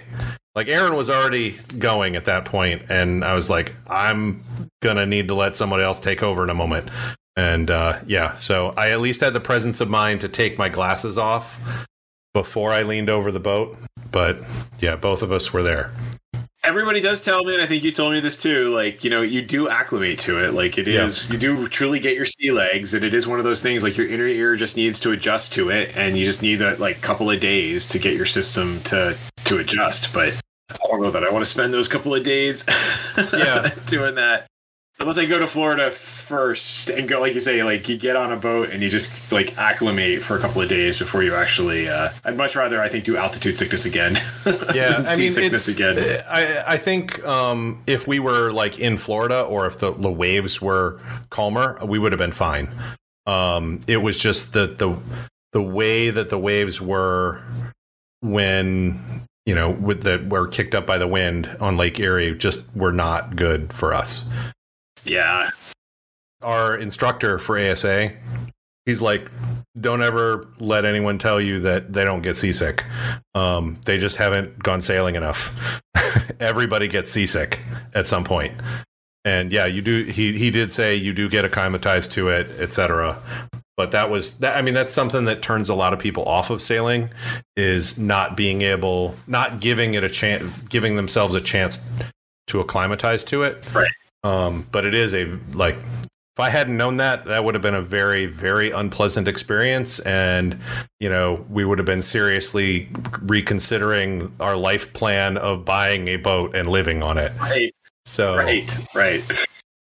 like 0.54 0.68
Aaron 0.68 0.96
was 0.96 1.08
already 1.08 1.56
going 1.78 2.16
at 2.16 2.24
that 2.24 2.44
point, 2.44 2.82
and 2.88 3.24
I 3.24 3.34
was 3.34 3.48
like, 3.48 3.72
I'm 3.86 4.42
gonna 4.82 5.06
need 5.06 5.28
to 5.28 5.34
let 5.34 5.56
somebody 5.56 5.84
else 5.84 6.00
take 6.00 6.22
over 6.22 6.42
in 6.42 6.50
a 6.50 6.54
moment. 6.54 6.88
And 7.36 7.70
uh, 7.70 8.00
yeah, 8.06 8.36
so 8.36 8.74
I 8.76 8.90
at 8.90 9.00
least 9.00 9.20
had 9.20 9.32
the 9.32 9.40
presence 9.40 9.80
of 9.80 9.88
mind 9.88 10.20
to 10.22 10.28
take 10.28 10.58
my 10.58 10.68
glasses 10.68 11.16
off 11.16 11.86
before 12.34 12.72
I 12.72 12.82
leaned 12.82 13.08
over 13.08 13.30
the 13.30 13.40
boat. 13.40 13.78
But 14.10 14.40
yeah, 14.80 14.96
both 14.96 15.22
of 15.22 15.30
us 15.30 15.52
were 15.52 15.62
there. 15.62 15.92
Everybody 16.70 17.00
does 17.00 17.20
tell 17.20 17.42
me, 17.42 17.52
and 17.54 17.60
I 17.60 17.66
think 17.66 17.82
you 17.82 17.90
told 17.90 18.12
me 18.12 18.20
this 18.20 18.36
too. 18.36 18.68
Like, 18.68 19.02
you 19.02 19.10
know, 19.10 19.22
you 19.22 19.42
do 19.42 19.68
acclimate 19.68 20.20
to 20.20 20.38
it. 20.38 20.54
Like, 20.54 20.78
it 20.78 20.86
is, 20.86 21.26
yeah. 21.26 21.32
you 21.32 21.38
do 21.40 21.66
truly 21.66 21.98
get 21.98 22.14
your 22.14 22.24
sea 22.24 22.52
legs, 22.52 22.94
and 22.94 23.04
it 23.04 23.12
is 23.12 23.26
one 23.26 23.40
of 23.40 23.44
those 23.44 23.60
things. 23.60 23.82
Like, 23.82 23.96
your 23.96 24.08
inner 24.08 24.28
ear 24.28 24.54
just 24.54 24.76
needs 24.76 25.00
to 25.00 25.10
adjust 25.10 25.52
to 25.54 25.70
it, 25.70 25.90
and 25.96 26.16
you 26.16 26.24
just 26.24 26.42
need 26.42 26.56
that 26.60 26.78
like 26.78 26.98
a 26.98 27.00
couple 27.00 27.28
of 27.28 27.40
days 27.40 27.86
to 27.86 27.98
get 27.98 28.14
your 28.14 28.24
system 28.24 28.80
to 28.84 29.18
to 29.46 29.58
adjust. 29.58 30.12
But 30.12 30.34
I 30.70 30.76
don't 30.86 31.02
know 31.02 31.10
that 31.10 31.24
I 31.24 31.30
want 31.30 31.44
to 31.44 31.50
spend 31.50 31.74
those 31.74 31.88
couple 31.88 32.14
of 32.14 32.22
days, 32.22 32.64
yeah, 33.18 33.74
doing 33.86 34.14
that. 34.14 34.46
Unless 35.00 35.16
I 35.16 35.24
go 35.24 35.38
to 35.38 35.46
Florida 35.46 35.90
first 35.90 36.90
and 36.90 37.08
go, 37.08 37.20
like 37.20 37.32
you 37.32 37.40
say, 37.40 37.62
like 37.62 37.88
you 37.88 37.96
get 37.96 38.16
on 38.16 38.32
a 38.32 38.36
boat 38.36 38.68
and 38.68 38.82
you 38.82 38.90
just 38.90 39.32
like 39.32 39.56
acclimate 39.56 40.22
for 40.22 40.36
a 40.36 40.38
couple 40.38 40.60
of 40.60 40.68
days 40.68 40.98
before 40.98 41.22
you 41.22 41.34
actually. 41.34 41.88
Uh, 41.88 42.12
I'd 42.24 42.36
much 42.36 42.54
rather, 42.54 42.82
I 42.82 42.90
think, 42.90 43.04
do 43.04 43.16
altitude 43.16 43.56
sickness 43.56 43.86
again. 43.86 44.20
Yeah, 44.74 45.04
I 45.06 45.16
mean, 45.16 45.28
sickness 45.30 45.68
again. 45.68 46.22
I 46.28 46.74
I 46.74 46.76
think 46.76 47.24
um, 47.26 47.82
if 47.86 48.06
we 48.06 48.20
were 48.20 48.52
like 48.52 48.78
in 48.78 48.96
Florida 48.98 49.42
or 49.42 49.66
if 49.66 49.78
the, 49.78 49.92
the 49.92 50.10
waves 50.10 50.60
were 50.60 51.00
calmer, 51.30 51.78
we 51.84 51.98
would 51.98 52.12
have 52.12 52.18
been 52.18 52.30
fine. 52.32 52.68
Um, 53.26 53.80
it 53.88 53.98
was 53.98 54.18
just 54.18 54.52
that 54.52 54.78
the 54.78 54.96
the 55.52 55.62
way 55.62 56.10
that 56.10 56.28
the 56.28 56.38
waves 56.38 56.80
were 56.80 57.42
when 58.20 59.26
you 59.46 59.54
know 59.54 59.70
with 59.70 60.02
the 60.02 60.24
were 60.28 60.46
kicked 60.46 60.74
up 60.74 60.86
by 60.86 60.98
the 60.98 61.08
wind 61.08 61.56
on 61.58 61.76
Lake 61.76 61.98
Erie 61.98 62.34
just 62.34 62.64
were 62.76 62.92
not 62.92 63.34
good 63.34 63.72
for 63.72 63.94
us. 63.94 64.30
Yeah. 65.04 65.50
Our 66.42 66.76
instructor 66.76 67.38
for 67.38 67.58
ASA, 67.58 68.12
he's 68.86 69.00
like, 69.00 69.30
don't 69.78 70.02
ever 70.02 70.48
let 70.58 70.84
anyone 70.84 71.18
tell 71.18 71.40
you 71.40 71.60
that 71.60 71.92
they 71.92 72.04
don't 72.04 72.22
get 72.22 72.36
seasick. 72.36 72.84
Um, 73.34 73.78
they 73.86 73.98
just 73.98 74.16
haven't 74.16 74.58
gone 74.58 74.80
sailing 74.80 75.14
enough. 75.14 75.82
Everybody 76.40 76.88
gets 76.88 77.10
seasick 77.10 77.60
at 77.94 78.06
some 78.06 78.24
point. 78.24 78.54
And 79.24 79.52
yeah, 79.52 79.66
you 79.66 79.82
do. 79.82 80.04
He 80.04 80.36
he 80.38 80.50
did 80.50 80.72
say 80.72 80.94
you 80.94 81.12
do 81.12 81.28
get 81.28 81.44
acclimatized 81.44 82.12
to 82.12 82.30
it, 82.30 82.48
etc. 82.58 83.22
But 83.76 83.90
that 83.90 84.10
was 84.10 84.38
that. 84.38 84.56
I 84.56 84.62
mean, 84.62 84.74
that's 84.74 84.92
something 84.92 85.24
that 85.24 85.42
turns 85.42 85.68
a 85.68 85.74
lot 85.74 85.92
of 85.92 85.98
people 85.98 86.24
off 86.24 86.48
of 86.48 86.62
sailing 86.62 87.10
is 87.54 87.98
not 87.98 88.36
being 88.36 88.62
able, 88.62 89.14
not 89.26 89.60
giving 89.60 89.92
it 89.92 90.02
a 90.02 90.08
chance, 90.08 90.44
giving 90.68 90.96
themselves 90.96 91.34
a 91.34 91.40
chance 91.40 91.80
to 92.46 92.60
acclimatize 92.60 93.24
to 93.24 93.42
it. 93.42 93.62
Right. 93.74 93.92
Um, 94.22 94.66
but 94.70 94.84
it 94.84 94.94
is 94.94 95.14
a 95.14 95.38
like 95.52 95.76
if 96.40 96.44
I 96.44 96.48
hadn't 96.48 96.76
known 96.76 96.98
that, 96.98 97.24
that 97.26 97.44
would 97.44 97.54
have 97.54 97.62
been 97.62 97.74
a 97.74 97.82
very, 97.82 98.26
very 98.26 98.70
unpleasant 98.70 99.26
experience. 99.26 99.98
And, 100.00 100.58
you 101.00 101.10
know, 101.10 101.44
we 101.50 101.64
would 101.64 101.78
have 101.78 101.86
been 101.86 102.02
seriously 102.02 102.88
reconsidering 103.22 104.32
our 104.38 104.56
life 104.56 104.92
plan 104.92 105.36
of 105.36 105.64
buying 105.64 106.06
a 106.08 106.16
boat 106.16 106.54
and 106.54 106.70
living 106.70 107.02
on 107.02 107.18
it. 107.18 107.32
Right. 107.40 107.74
So, 108.06 108.36
right, 108.36 108.78
right. 108.94 109.24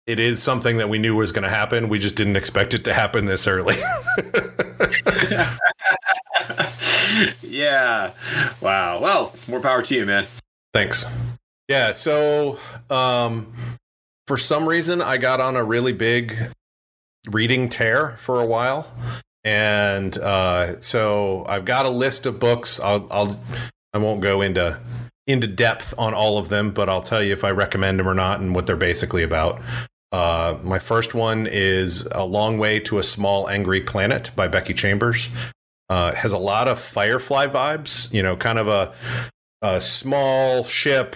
It 0.08 0.20
is 0.20 0.42
something 0.44 0.78
that 0.78 0.90
we 0.90 0.98
knew 0.98 1.16
was 1.16 1.32
going 1.32 1.44
to 1.44 1.50
happen. 1.50 1.90
We 1.90 2.00
just 2.00 2.16
didn't 2.16 2.36
expect 2.36 2.74
it 2.74 2.84
to 2.86 2.94
happen 2.94 3.28
this 3.28 3.48
early. 3.48 3.76
yeah. 7.42 8.12
Wow. 8.60 9.00
Well, 9.00 9.36
more 9.48 9.62
power 9.62 9.84
to 9.84 9.96
you, 9.96 10.06
man. 10.06 10.28
Thanks. 10.74 11.06
Yeah. 11.70 11.92
So, 11.92 12.60
um, 12.90 13.54
for 14.32 14.38
some 14.38 14.70
reason, 14.70 15.02
I 15.02 15.18
got 15.18 15.42
on 15.42 15.58
a 15.58 15.64
really 15.66 15.92
big 15.92 16.38
reading 17.30 17.68
tear 17.68 18.16
for 18.22 18.40
a 18.40 18.46
while. 18.46 18.88
And 19.44 20.18
uh, 20.18 20.80
so 20.80 21.44
I've 21.50 21.66
got 21.66 21.86
a 21.86 21.90
list 21.90 22.26
of 22.26 22.40
books. 22.40 22.80
I'll, 22.80 23.10
I'll 23.12 23.38
I 23.94 23.98
won't 23.98 24.22
go 24.22 24.40
into 24.42 24.80
into 25.28 25.48
depth 25.48 25.94
on 25.98 26.14
all 26.14 26.38
of 26.38 26.48
them, 26.48 26.72
but 26.72 26.88
I'll 26.88 27.02
tell 27.02 27.22
you 27.22 27.34
if 27.34 27.44
I 27.44 27.52
recommend 27.52 28.00
them 28.00 28.08
or 28.08 28.14
not 28.14 28.40
and 28.40 28.56
what 28.56 28.68
they're 28.68 28.78
basically 28.78 29.24
about. 29.24 29.62
Uh, 30.14 30.58
my 30.64 30.80
first 30.80 31.14
one 31.14 31.46
is 31.46 32.08
A 32.14 32.24
Long 32.24 32.58
Way 32.58 32.80
to 32.80 33.00
a 33.00 33.04
Small 33.04 33.50
Angry 33.50 33.82
Planet 33.82 34.32
by 34.34 34.48
Becky 34.48 34.74
Chambers. 34.74 35.28
Uh, 35.90 36.16
has 36.16 36.32
a 36.32 36.38
lot 36.38 36.70
of 36.70 36.80
Firefly 36.80 37.48
vibes, 37.48 38.10
you 38.14 38.24
know, 38.24 38.38
kind 38.38 38.60
of 38.60 38.70
a 38.70 38.94
a 39.62 39.80
small 39.80 40.64
ship, 40.64 41.16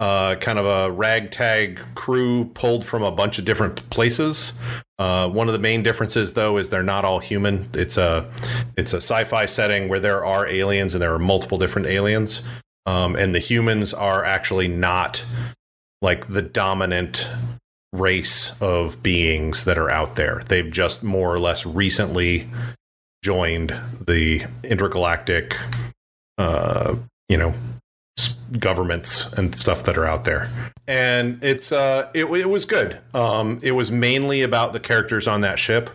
uh, 0.00 0.34
kind 0.36 0.58
of 0.58 0.66
a 0.66 0.90
ragtag 0.90 1.80
crew 1.94 2.46
pulled 2.46 2.84
from 2.84 3.02
a 3.02 3.12
bunch 3.12 3.38
of 3.38 3.44
different 3.44 3.88
places. 3.90 4.54
Uh, 4.98 5.28
one 5.28 5.46
of 5.46 5.52
the 5.52 5.60
main 5.60 5.82
differences, 5.82 6.32
though, 6.32 6.56
is 6.56 6.68
they're 6.68 6.82
not 6.82 7.04
all 7.04 7.20
human. 7.20 7.68
It's 7.74 7.96
a 7.96 8.28
it's 8.76 8.92
a 8.92 8.96
sci-fi 8.96 9.44
setting 9.44 9.88
where 9.88 10.00
there 10.00 10.24
are 10.24 10.48
aliens 10.48 10.94
and 10.94 11.02
there 11.02 11.14
are 11.14 11.18
multiple 11.18 11.58
different 11.58 11.86
aliens, 11.86 12.42
um, 12.86 13.14
and 13.14 13.34
the 13.34 13.38
humans 13.38 13.94
are 13.94 14.24
actually 14.24 14.68
not 14.68 15.24
like 16.02 16.26
the 16.26 16.42
dominant 16.42 17.28
race 17.92 18.60
of 18.60 19.02
beings 19.02 19.64
that 19.64 19.78
are 19.78 19.90
out 19.90 20.16
there. 20.16 20.42
They've 20.48 20.70
just 20.70 21.04
more 21.04 21.32
or 21.32 21.38
less 21.38 21.64
recently 21.64 22.48
joined 23.22 23.74
the 24.06 24.44
intergalactic 24.62 25.56
uh, 26.38 26.96
you 27.28 27.36
know 27.36 27.54
governments 28.58 29.32
and 29.34 29.54
stuff 29.54 29.84
that 29.84 29.96
are 29.96 30.06
out 30.06 30.24
there. 30.24 30.50
And 30.86 31.42
it's 31.42 31.72
uh 31.72 32.08
it, 32.14 32.26
it 32.26 32.48
was 32.48 32.64
good. 32.64 33.00
Um 33.14 33.60
it 33.62 33.72
was 33.72 33.90
mainly 33.90 34.42
about 34.42 34.72
the 34.72 34.80
characters 34.80 35.26
on 35.26 35.40
that 35.42 35.58
ship. 35.58 35.90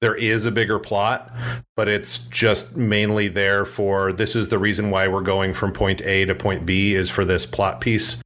There 0.00 0.14
is 0.14 0.46
a 0.46 0.50
bigger 0.50 0.78
plot 0.78 1.30
but 1.76 1.88
it's 1.88 2.18
just 2.28 2.76
mainly 2.76 3.28
there 3.28 3.64
for 3.64 4.12
this 4.12 4.36
is 4.36 4.48
the 4.48 4.58
reason 4.58 4.90
why 4.90 5.08
we're 5.08 5.20
going 5.22 5.54
from 5.54 5.72
point 5.72 6.02
a 6.02 6.24
to 6.24 6.34
point 6.34 6.66
b 6.66 6.94
is 6.94 7.10
for 7.10 7.24
this 7.24 7.46
plot 7.46 7.80
piece. 7.80 8.22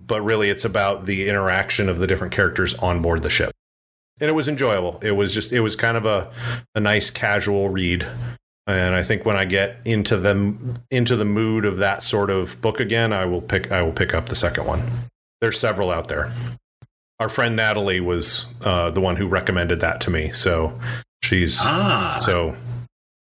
But 0.00 0.22
really 0.22 0.50
it's 0.50 0.64
about 0.64 1.06
the 1.06 1.28
interaction 1.28 1.88
of 1.88 1.98
the 1.98 2.06
different 2.06 2.32
characters 2.32 2.74
on 2.76 3.02
board 3.02 3.22
the 3.22 3.30
ship. 3.30 3.52
And 4.20 4.28
it 4.28 4.34
was 4.34 4.48
enjoyable. 4.48 4.98
It 5.02 5.12
was 5.12 5.32
just 5.32 5.52
it 5.52 5.60
was 5.60 5.76
kind 5.76 5.96
of 5.96 6.04
a 6.04 6.30
a 6.74 6.80
nice 6.80 7.10
casual 7.10 7.68
read 7.70 8.06
and 8.70 8.94
I 8.94 9.02
think 9.02 9.24
when 9.24 9.36
I 9.36 9.44
get 9.44 9.76
into 9.84 10.16
them 10.16 10.74
into 10.90 11.16
the 11.16 11.24
mood 11.24 11.64
of 11.64 11.78
that 11.78 12.02
sort 12.02 12.30
of 12.30 12.60
book 12.60 12.80
again, 12.80 13.12
I 13.12 13.24
will 13.24 13.42
pick 13.42 13.70
I 13.70 13.82
will 13.82 13.92
pick 13.92 14.14
up 14.14 14.28
the 14.28 14.36
second 14.36 14.66
one. 14.66 14.82
There's 15.40 15.58
several 15.58 15.90
out 15.90 16.08
there. 16.08 16.32
Our 17.18 17.28
friend 17.28 17.56
Natalie 17.56 18.00
was 18.00 18.46
uh, 18.62 18.90
the 18.90 19.00
one 19.00 19.16
who 19.16 19.26
recommended 19.26 19.80
that 19.80 20.00
to 20.02 20.10
me, 20.10 20.32
so 20.32 20.78
she's 21.22 21.58
ah. 21.60 22.18
so 22.20 22.56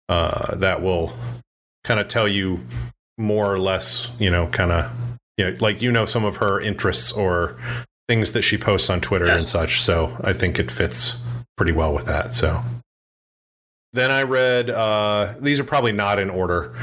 uh, 0.09 0.55
that 0.55 0.81
will 0.81 1.13
kind 1.83 1.99
of 1.99 2.07
tell 2.07 2.27
you 2.27 2.59
more 3.17 3.51
or 3.53 3.59
less, 3.59 4.09
you 4.19 4.29
know, 4.29 4.47
kind 4.47 4.71
of 4.71 4.91
you 5.37 5.45
know, 5.45 5.57
like 5.59 5.81
you 5.81 5.91
know 5.91 6.05
some 6.05 6.25
of 6.25 6.37
her 6.37 6.59
interests 6.61 7.11
or 7.11 7.57
things 8.07 8.33
that 8.33 8.41
she 8.41 8.57
posts 8.57 8.89
on 8.89 9.01
Twitter 9.01 9.25
yes. 9.25 9.41
and 9.41 9.47
such. 9.47 9.81
So 9.81 10.15
I 10.23 10.33
think 10.33 10.59
it 10.59 10.69
fits 10.69 11.21
pretty 11.57 11.71
well 11.71 11.93
with 11.93 12.05
that. 12.05 12.33
So 12.33 12.61
then 13.93 14.11
I 14.11 14.23
read, 14.23 14.69
uh, 14.69 15.35
these 15.39 15.59
are 15.59 15.63
probably 15.63 15.91
not 15.91 16.19
in 16.19 16.29
order 16.29 16.73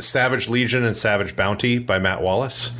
Savage 0.00 0.48
Legion 0.48 0.84
and 0.84 0.96
Savage 0.96 1.36
Bounty 1.36 1.78
by 1.78 1.98
Matt 1.98 2.20
Wallace. 2.20 2.72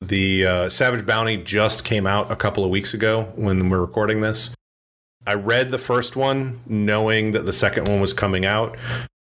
The 0.00 0.46
uh, 0.46 0.68
Savage 0.70 1.04
Bounty 1.04 1.36
just 1.36 1.84
came 1.84 2.06
out 2.06 2.30
a 2.30 2.36
couple 2.36 2.64
of 2.64 2.70
weeks 2.70 2.94
ago 2.94 3.32
when 3.36 3.68
we're 3.68 3.80
recording 3.80 4.22
this. 4.22 4.54
I 5.26 5.34
read 5.34 5.68
the 5.68 5.78
first 5.78 6.16
one 6.16 6.60
knowing 6.66 7.32
that 7.32 7.44
the 7.44 7.52
second 7.52 7.88
one 7.88 8.00
was 8.00 8.14
coming 8.14 8.46
out. 8.46 8.78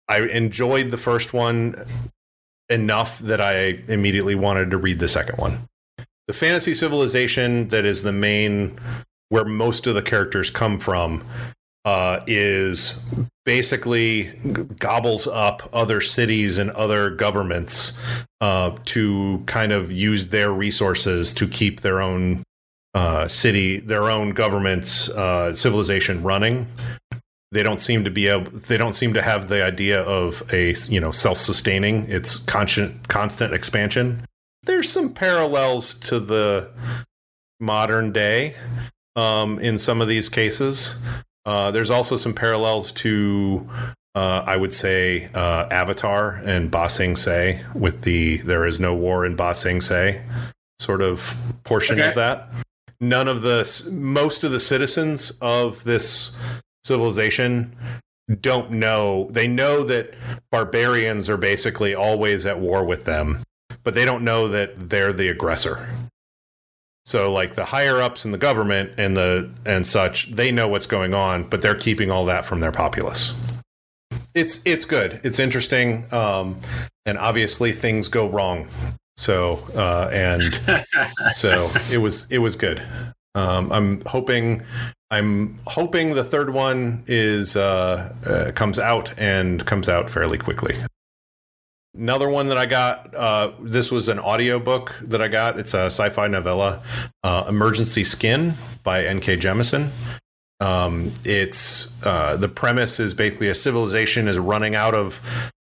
I 0.08 0.22
enjoyed 0.22 0.92
the 0.92 0.98
first 0.98 1.34
one 1.34 1.86
enough 2.70 3.20
that 3.20 3.42
I 3.42 3.82
immediately 3.90 4.36
wanted 4.36 4.72
to 4.72 4.78
read 4.78 5.00
the 5.00 5.10
second 5.10 5.38
one. 5.38 5.68
The 6.28 6.34
fantasy 6.34 6.74
civilization 6.74 7.68
that 7.68 7.84
is 7.84 8.04
the 8.04 8.14
main 8.14 8.80
where 9.28 9.44
most 9.44 9.88
of 9.88 9.96
the 9.96 10.02
characters 10.02 10.50
come 10.50 10.80
from 10.80 11.26
uh, 11.84 12.22
is 12.28 13.04
basically 13.46 14.32
gobbles 14.80 15.28
up 15.28 15.70
other 15.74 16.02
cities 16.02 16.58
and 16.58 16.72
other 16.72 17.10
governments 17.10 17.98
uh, 18.42 18.76
to 18.86 19.44
kind 19.46 19.72
of 19.72 19.92
use 19.92 20.30
their 20.30 20.52
resources 20.52 21.34
to 21.34 21.48
keep 21.48 21.82
their 21.82 22.02
own 22.02 22.44
uh, 22.94 23.28
city, 23.28 23.80
their 23.80 24.10
own 24.10 24.32
government's 24.32 25.10
uh, 25.10 25.54
civilization 25.54 26.24
running. 26.24 26.68
They 27.52 27.64
don't 27.64 27.80
seem 27.80 28.04
to 28.04 28.12
be 28.12 28.28
able. 28.28 28.52
They 28.52 28.78
don't 28.78 28.94
seem 28.94 29.14
to 29.14 29.22
have 29.22 29.48
the 29.48 29.64
idea 29.64 30.02
of 30.02 30.44
a 30.52 30.74
you 30.90 31.00
know 31.00 31.12
self-sustaining. 31.12 32.08
It's 32.10 32.38
constant 32.38 33.08
constant 33.10 33.54
expansion. 33.54 34.26
There's 34.64 34.90
some 34.90 35.14
parallels 35.14 35.94
to 35.96 36.20
the 36.20 36.72
modern 37.60 38.12
day 38.12 38.56
um, 39.16 39.60
in 39.60 39.78
some 39.78 40.02
of 40.02 40.08
these 40.08 40.30
cases. 40.30 40.98
Uh, 41.46 41.72
there's 41.72 41.90
also 41.92 42.16
some 42.16 42.34
parallels 42.34 42.92
to 42.92 43.70
Uh, 44.16 44.44
I 44.46 44.58
would 44.58 44.74
say 44.76 45.28
uh, 45.34 45.68
Avatar 45.72 46.36
and 46.46 46.70
Ba 46.70 46.88
Sing 46.88 47.16
Se 47.16 47.66
with 47.74 48.04
the 48.04 48.38
"There 48.38 48.68
is 48.68 48.80
no 48.80 48.94
war 48.94 49.26
in 49.26 49.36
Ba 49.36 49.56
Sing 49.56 49.82
Se" 49.82 50.22
sort 50.80 51.02
of 51.02 51.36
portion 51.64 52.00
Okay. 52.00 52.10
of 52.10 52.16
that. 52.16 52.48
None 53.02 53.28
of 53.28 53.42
the 53.42 53.90
most 53.92 54.44
of 54.44 54.52
the 54.52 54.60
citizens 54.60 55.32
of 55.42 55.84
this 55.84 56.32
civilization 56.84 57.76
don't 58.40 58.70
know. 58.70 59.30
They 59.32 59.48
know 59.48 59.84
that 59.86 60.14
barbarians 60.52 61.28
are 61.28 61.38
basically 61.38 61.96
always 61.96 62.46
at 62.46 62.60
war 62.60 62.86
with 62.86 63.06
them, 63.06 63.40
but 63.84 63.96
they 63.96 64.06
don't 64.06 64.24
know 64.24 64.48
that 64.48 64.90
they're 64.92 65.12
the 65.12 65.28
aggressor. 65.28 65.90
So 67.06 67.32
like 67.34 67.56
the 67.56 67.66
higher 67.66 68.02
ups 68.02 68.26
in 68.26 68.32
the 68.32 68.38
government 68.38 68.92
and 68.98 69.16
the 69.18 69.50
and 69.66 69.86
such, 69.86 70.32
they 70.32 70.52
know 70.52 70.68
what's 70.68 70.88
going 70.88 71.14
on, 71.14 71.44
but 71.50 71.62
they're 71.62 71.76
keeping 71.76 72.10
all 72.10 72.26
that 72.26 72.46
from 72.46 72.60
their 72.60 72.72
populace. 72.72 73.40
It's 74.34 74.62
it's 74.66 74.86
good. 74.86 75.20
It's 75.24 75.40
interesting. 75.40 76.12
Um, 76.14 76.58
and 77.06 77.18
obviously 77.18 77.72
things 77.72 78.08
go 78.08 78.30
wrong. 78.30 78.68
So 79.18 79.60
uh, 79.76 80.10
and 80.12 80.86
so 81.36 81.72
it 81.92 81.98
was 81.98 82.26
it 82.32 82.40
was 82.40 82.56
good. 82.56 82.82
Um, 83.36 83.72
I'm 83.72 84.02
hoping 84.06 84.64
I'm 85.12 85.60
hoping 85.68 86.14
the 86.14 86.24
third 86.24 86.52
one 86.52 87.04
is 87.06 87.56
uh, 87.56 88.14
uh, 88.26 88.52
comes 88.54 88.80
out 88.80 89.14
and 89.18 89.66
comes 89.66 89.90
out 89.90 90.10
fairly 90.10 90.38
quickly. 90.38 90.76
Another 91.96 92.28
one 92.28 92.48
that 92.48 92.58
I 92.58 92.66
got. 92.66 93.14
Uh, 93.14 93.52
this 93.62 93.92
was 93.92 94.08
an 94.08 94.20
audiobook 94.20 94.96
that 95.02 95.22
I 95.22 95.28
got. 95.28 95.60
It's 95.60 95.76
a 95.76 95.86
sci-fi 95.86 96.28
novella, 96.28 96.82
uh, 97.24 97.46
"Emergency 97.48 98.04
Skin" 98.04 98.56
by 98.84 99.06
N.K. 99.06 99.38
Jemisin. 99.38 99.92
Um, 100.60 101.14
it's 101.24 101.94
uh, 102.04 102.36
the 102.38 102.50
premise 102.50 103.00
is 103.00 103.14
basically 103.14 103.50
a 103.50 103.56
civilization 103.56 104.28
is 104.28 104.40
running 104.40 104.76
out 104.76 104.96
of 104.96 105.22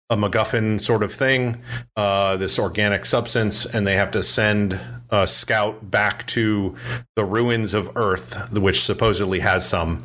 a 0.10 0.16
MacGuffin 0.16 0.80
sort 0.80 1.04
of 1.04 1.14
thing, 1.14 1.62
uh, 1.98 2.38
this 2.38 2.58
organic 2.60 3.06
substance, 3.06 3.66
and 3.66 3.86
they 3.86 3.96
have 3.96 4.12
to 4.12 4.24
send 4.24 4.80
a 5.10 5.28
scout 5.28 5.90
back 5.92 6.26
to 6.28 6.76
the 7.16 7.26
ruins 7.26 7.74
of 7.74 7.92
Earth, 7.96 8.52
which 8.58 8.82
supposedly 8.84 9.40
has 9.40 9.68
some. 9.68 10.04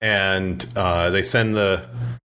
And 0.00 0.64
uh, 0.76 1.10
they 1.10 1.22
send 1.22 1.54
the 1.54 1.88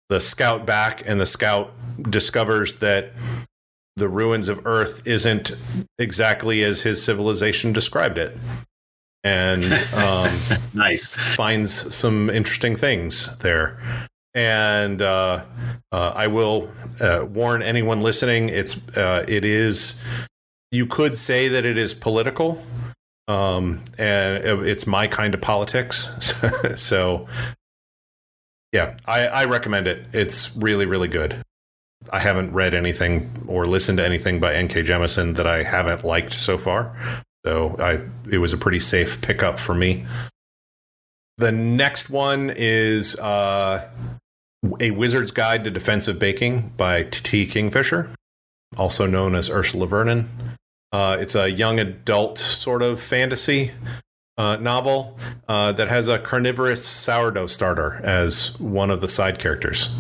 the 0.10 0.20
scout 0.20 0.66
back, 0.66 1.04
and 1.06 1.22
the 1.22 1.26
scout 1.26 1.72
discovers 2.10 2.76
that 2.76 3.12
the 3.96 4.10
ruins 4.10 4.48
of 4.48 4.66
Earth 4.66 5.06
isn't 5.06 5.52
exactly 6.00 6.64
as 6.64 6.82
his 6.82 7.04
civilization 7.04 7.74
described 7.74 8.18
it, 8.18 8.36
and 9.24 9.66
um, 9.94 10.42
nice. 10.74 11.10
finds 11.36 11.94
some 11.94 12.30
interesting 12.30 12.76
things 12.76 13.38
there. 13.40 13.80
And 14.36 15.02
uh, 15.02 15.44
uh, 15.92 16.14
I 16.16 16.28
will 16.28 16.70
uh, 17.00 17.26
warn 17.30 17.62
anyone 17.62 18.02
listening: 18.02 18.50
it's 18.50 18.78
uh, 18.96 19.26
it 19.28 19.44
is. 19.44 20.00
You 20.72 20.86
could 20.86 21.18
say 21.18 21.48
that 21.48 21.66
it 21.66 21.78
is 21.80 21.96
political, 21.96 22.64
um, 23.28 23.84
and 23.98 24.44
it's 24.68 24.86
my 24.86 25.08
kind 25.08 25.34
of 25.34 25.42
politics. 25.42 26.10
so, 26.78 27.28
yeah, 28.72 28.98
I, 29.06 29.28
I 29.28 29.46
recommend 29.46 29.88
it. 29.88 30.06
It's 30.14 30.56
really, 30.56 30.86
really 30.86 31.08
good. 31.08 31.42
I 32.12 32.20
haven't 32.20 32.54
read 32.54 32.74
anything 32.74 33.46
or 33.48 33.66
listened 33.66 33.98
to 33.98 34.06
anything 34.06 34.40
by 34.40 34.54
N.K. 34.56 34.84
Jemisin 34.84 35.36
that 35.36 35.48
I 35.48 35.64
haven't 35.64 36.04
liked 36.04 36.32
so 36.32 36.58
far. 36.58 36.96
So 37.46 37.76
I, 37.80 38.02
it 38.32 38.38
was 38.38 38.54
a 38.54 38.58
pretty 38.58 38.80
safe 38.80 39.22
pickup 39.22 39.60
for 39.60 39.74
me. 39.74 40.06
The 41.38 41.52
next 41.52 42.10
one 42.10 42.52
is 42.56 43.18
uh, 43.18 43.90
A 44.80 44.92
Wizard's 44.92 45.32
Guide 45.32 45.64
to 45.64 45.72
Defensive 45.72 46.20
Baking 46.20 46.74
by 46.78 47.04
T. 47.04 47.46
Kingfisher, 47.46 48.10
also 48.78 49.06
known 49.06 49.36
as 49.36 49.50
Ursula 49.50 49.88
Vernon. 49.88 50.30
Uh, 50.92 51.18
it's 51.20 51.36
a 51.36 51.50
young 51.50 51.80
adult 51.80 52.38
sort 52.38 52.82
of 52.82 53.00
fantasy 53.00 53.72
uh, 54.40 54.56
novel 54.56 55.20
uh, 55.50 55.74
that 55.74 55.90
has 55.90 56.08
a 56.08 56.18
carnivorous 56.18 56.84
sourdough 56.84 57.48
starter 57.48 58.00
as 58.04 58.58
one 58.60 58.90
of 58.90 59.02
the 59.02 59.08
side 59.08 59.38
characters. 59.38 59.94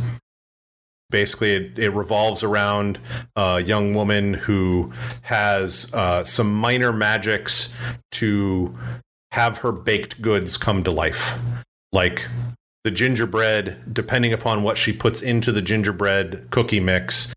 Basically, 1.12 1.52
it, 1.52 1.78
it 1.78 1.90
revolves 1.90 2.42
around 2.42 3.00
a 3.36 3.60
young 3.60 3.94
woman 3.94 4.34
who 4.34 4.94
has 5.24 5.94
uh, 5.94 6.24
some 6.24 6.54
minor 6.54 6.94
magics 6.94 7.74
to 8.14 8.78
have 9.32 9.58
her 9.60 9.72
baked 9.72 10.22
goods 10.22 10.56
come 10.56 10.84
to 10.84 10.92
life. 10.92 11.38
Like 11.92 12.28
the 12.84 12.92
gingerbread, 12.92 13.94
depending 13.94 14.32
upon 14.32 14.64
what 14.64 14.78
she 14.78 14.94
puts 14.94 15.22
into 15.22 15.52
the 15.52 15.62
gingerbread 15.62 16.48
cookie 16.50 16.80
mix, 16.80 17.34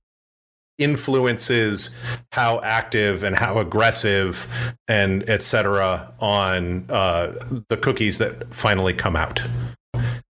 influences 0.79 1.97
how 2.33 2.61
active 2.63 3.23
and 3.23 3.37
how 3.37 3.59
aggressive 3.59 4.47
and 4.89 5.29
etc. 5.29 6.13
on 6.21 6.87
uh, 6.89 7.33
the 7.69 7.77
cookies 7.77 8.19
that 8.19 8.53
finally 8.53 8.95
come 8.95 9.17
out. 9.17 9.43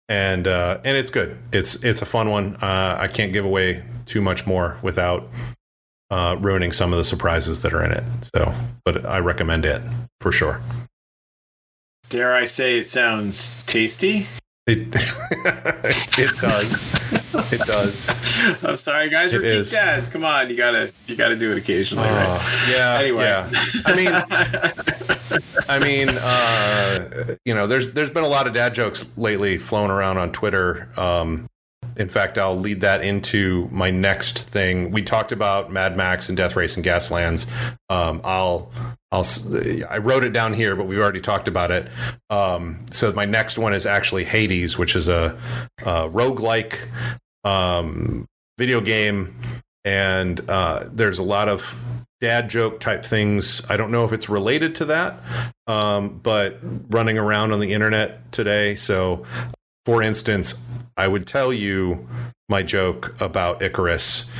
And 0.08 0.46
uh, 0.46 0.80
and 0.84 0.96
it's 0.96 1.10
good. 1.10 1.38
It's 1.52 1.82
it's 1.82 2.02
a 2.02 2.06
fun 2.06 2.30
one. 2.30 2.56
Uh, 2.56 2.96
I 2.98 3.08
can't 3.08 3.32
give 3.32 3.44
away 3.44 3.82
too 4.04 4.20
much 4.20 4.46
more 4.46 4.78
without 4.82 5.28
uh, 6.10 6.36
ruining 6.38 6.72
some 6.72 6.92
of 6.92 6.98
the 6.98 7.04
surprises 7.04 7.62
that 7.62 7.72
are 7.72 7.84
in 7.84 7.92
it. 7.92 8.04
So, 8.36 8.52
but 8.84 9.06
I 9.06 9.20
recommend 9.20 9.64
it 9.64 9.80
for 10.20 10.30
sure. 10.30 10.60
Dare 12.10 12.34
I 12.34 12.44
say 12.44 12.78
it 12.78 12.86
sounds 12.86 13.52
tasty? 13.66 14.26
It 14.64 14.78
it 16.18 16.40
does. 16.40 16.84
It 17.52 17.60
does. 17.62 18.08
I'm 18.62 18.76
sorry, 18.76 19.10
guys. 19.10 19.32
It 19.32 19.42
is. 19.44 19.72
dads. 19.72 20.08
Come 20.08 20.24
on, 20.24 20.48
you 20.50 20.56
gotta 20.56 20.92
you 21.08 21.16
gotta 21.16 21.34
do 21.34 21.50
it 21.50 21.58
occasionally, 21.58 22.06
right? 22.06 22.28
Uh, 22.28 22.70
yeah. 22.70 22.98
Anyway. 23.00 23.24
Yeah. 23.24 23.50
I 23.86 23.96
mean, 23.96 25.40
I 25.68 25.78
mean, 25.80 26.10
uh, 26.10 27.34
you 27.44 27.54
know, 27.54 27.66
there's 27.66 27.92
there's 27.92 28.10
been 28.10 28.22
a 28.22 28.28
lot 28.28 28.46
of 28.46 28.54
dad 28.54 28.72
jokes 28.72 29.04
lately 29.16 29.58
flown 29.58 29.90
around 29.90 30.18
on 30.18 30.30
Twitter. 30.30 30.88
Um, 30.96 31.48
in 31.96 32.08
fact, 32.08 32.38
I'll 32.38 32.58
lead 32.58 32.80
that 32.82 33.02
into 33.02 33.68
my 33.70 33.90
next 33.90 34.48
thing. 34.48 34.90
We 34.90 35.02
talked 35.02 35.32
about 35.32 35.72
Mad 35.72 35.96
Max 35.96 36.28
and 36.28 36.36
Death 36.36 36.56
Race 36.56 36.76
and 36.76 36.84
Gaslands. 36.84 37.46
Um, 37.88 38.20
I'll 38.24 38.70
I'll 39.10 39.26
I 39.88 39.98
wrote 39.98 40.24
it 40.24 40.32
down 40.32 40.54
here, 40.54 40.74
but 40.74 40.86
we've 40.86 40.98
already 40.98 41.20
talked 41.20 41.48
about 41.48 41.70
it. 41.70 41.88
Um, 42.30 42.86
so 42.90 43.12
my 43.12 43.26
next 43.26 43.58
one 43.58 43.74
is 43.74 43.86
actually 43.86 44.24
Hades, 44.24 44.78
which 44.78 44.96
is 44.96 45.08
a, 45.08 45.38
a 45.80 46.08
roguelike 46.08 46.78
um, 47.44 48.26
video 48.58 48.80
game, 48.80 49.36
and 49.84 50.40
uh, 50.48 50.88
there's 50.90 51.18
a 51.18 51.22
lot 51.22 51.48
of 51.48 51.76
dad 52.22 52.48
joke 52.48 52.78
type 52.80 53.04
things. 53.04 53.60
I 53.68 53.76
don't 53.76 53.90
know 53.90 54.04
if 54.04 54.12
it's 54.12 54.28
related 54.28 54.76
to 54.76 54.84
that, 54.86 55.20
um, 55.66 56.20
but 56.22 56.58
running 56.88 57.18
around 57.18 57.52
on 57.52 57.60
the 57.60 57.72
internet 57.72 58.30
today. 58.32 58.76
So, 58.76 59.26
for 59.84 60.02
instance, 60.02 60.64
I 60.96 61.08
would 61.08 61.26
tell 61.26 61.52
you 61.52 62.06
my 62.48 62.62
joke 62.62 63.14
about 63.20 63.62
Icarus, 63.62 64.30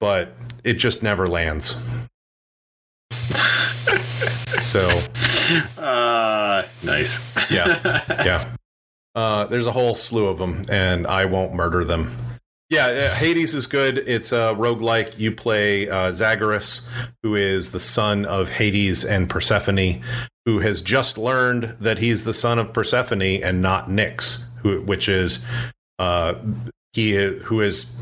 but 0.00 0.34
it 0.64 0.74
just 0.74 1.02
never 1.02 1.26
lands. 1.26 1.76
So, 4.60 4.88
uh, 5.78 6.66
nice. 6.82 7.20
yeah, 7.50 8.04
yeah. 8.24 8.54
Uh, 9.14 9.46
there's 9.46 9.66
a 9.66 9.72
whole 9.72 9.94
slew 9.94 10.26
of 10.26 10.38
them, 10.38 10.62
and 10.70 11.06
I 11.06 11.24
won't 11.24 11.54
murder 11.54 11.84
them. 11.84 12.16
Yeah, 12.70 12.86
uh, 12.86 13.14
Hades 13.14 13.54
is 13.54 13.66
good. 13.66 13.98
It's 13.98 14.30
a 14.30 14.54
roguelike. 14.54 15.18
You 15.18 15.32
play 15.32 15.88
uh, 15.88 16.12
who 17.22 17.34
is 17.34 17.72
the 17.72 17.80
son 17.80 18.26
of 18.26 18.50
Hades 18.50 19.04
and 19.04 19.30
Persephone, 19.30 20.02
who 20.44 20.58
has 20.58 20.82
just 20.82 21.16
learned 21.16 21.76
that 21.80 21.98
he's 21.98 22.24
the 22.24 22.34
son 22.34 22.58
of 22.58 22.74
Persephone 22.74 23.22
and 23.22 23.62
not 23.62 23.88
Nyx, 23.88 24.44
who, 24.58 24.80
which 24.82 25.08
is 25.08 25.44
uh, 25.98 26.34
he 26.92 27.14
who 27.14 27.60
has 27.60 27.94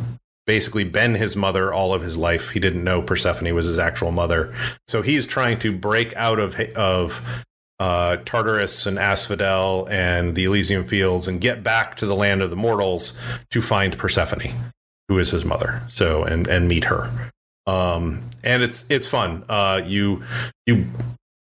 basically 0.47 0.85
been 0.85 1.15
his 1.15 1.37
mother 1.37 1.73
all 1.73 1.93
of 1.93 2.03
his 2.03 2.17
life. 2.17 2.51
He 2.51 2.61
didn't 2.61 2.85
know 2.85 3.03
Persephone 3.03 3.55
was 3.55 3.67
his 3.67 3.79
actual 3.79 4.13
mother, 4.13 4.53
so 4.89 5.03
he's 5.03 5.27
trying 5.27 5.59
to 5.61 5.73
break 5.73 6.15
out 6.17 6.39
of 6.39 6.59
of 6.77 7.45
uh, 7.79 8.17
Tartarus 8.25 8.87
and 8.87 8.99
Asphodel 8.99 9.87
and 9.91 10.35
the 10.35 10.45
Elysium 10.45 10.85
Fields 10.85 11.29
and 11.29 11.41
get 11.41 11.63
back 11.63 11.97
to 11.97 12.07
the 12.07 12.17
land 12.17 12.43
of 12.43 12.51
the 12.51 12.57
mortals 12.57 13.19
to 13.51 13.61
find 13.61 13.99
Persephone, 13.99 14.73
who 15.09 15.19
is 15.19 15.31
his 15.31 15.45
mother. 15.45 15.83
So 15.89 16.25
and 16.25 16.47
and 16.47 16.69
meet 16.69 16.85
her. 16.85 17.33
Um, 17.67 18.31
and 18.45 18.63
it's 18.63 18.87
it's 18.89 19.07
fun. 19.07 19.45
Uh, 19.49 19.83
you 19.85 20.23
you 20.67 20.87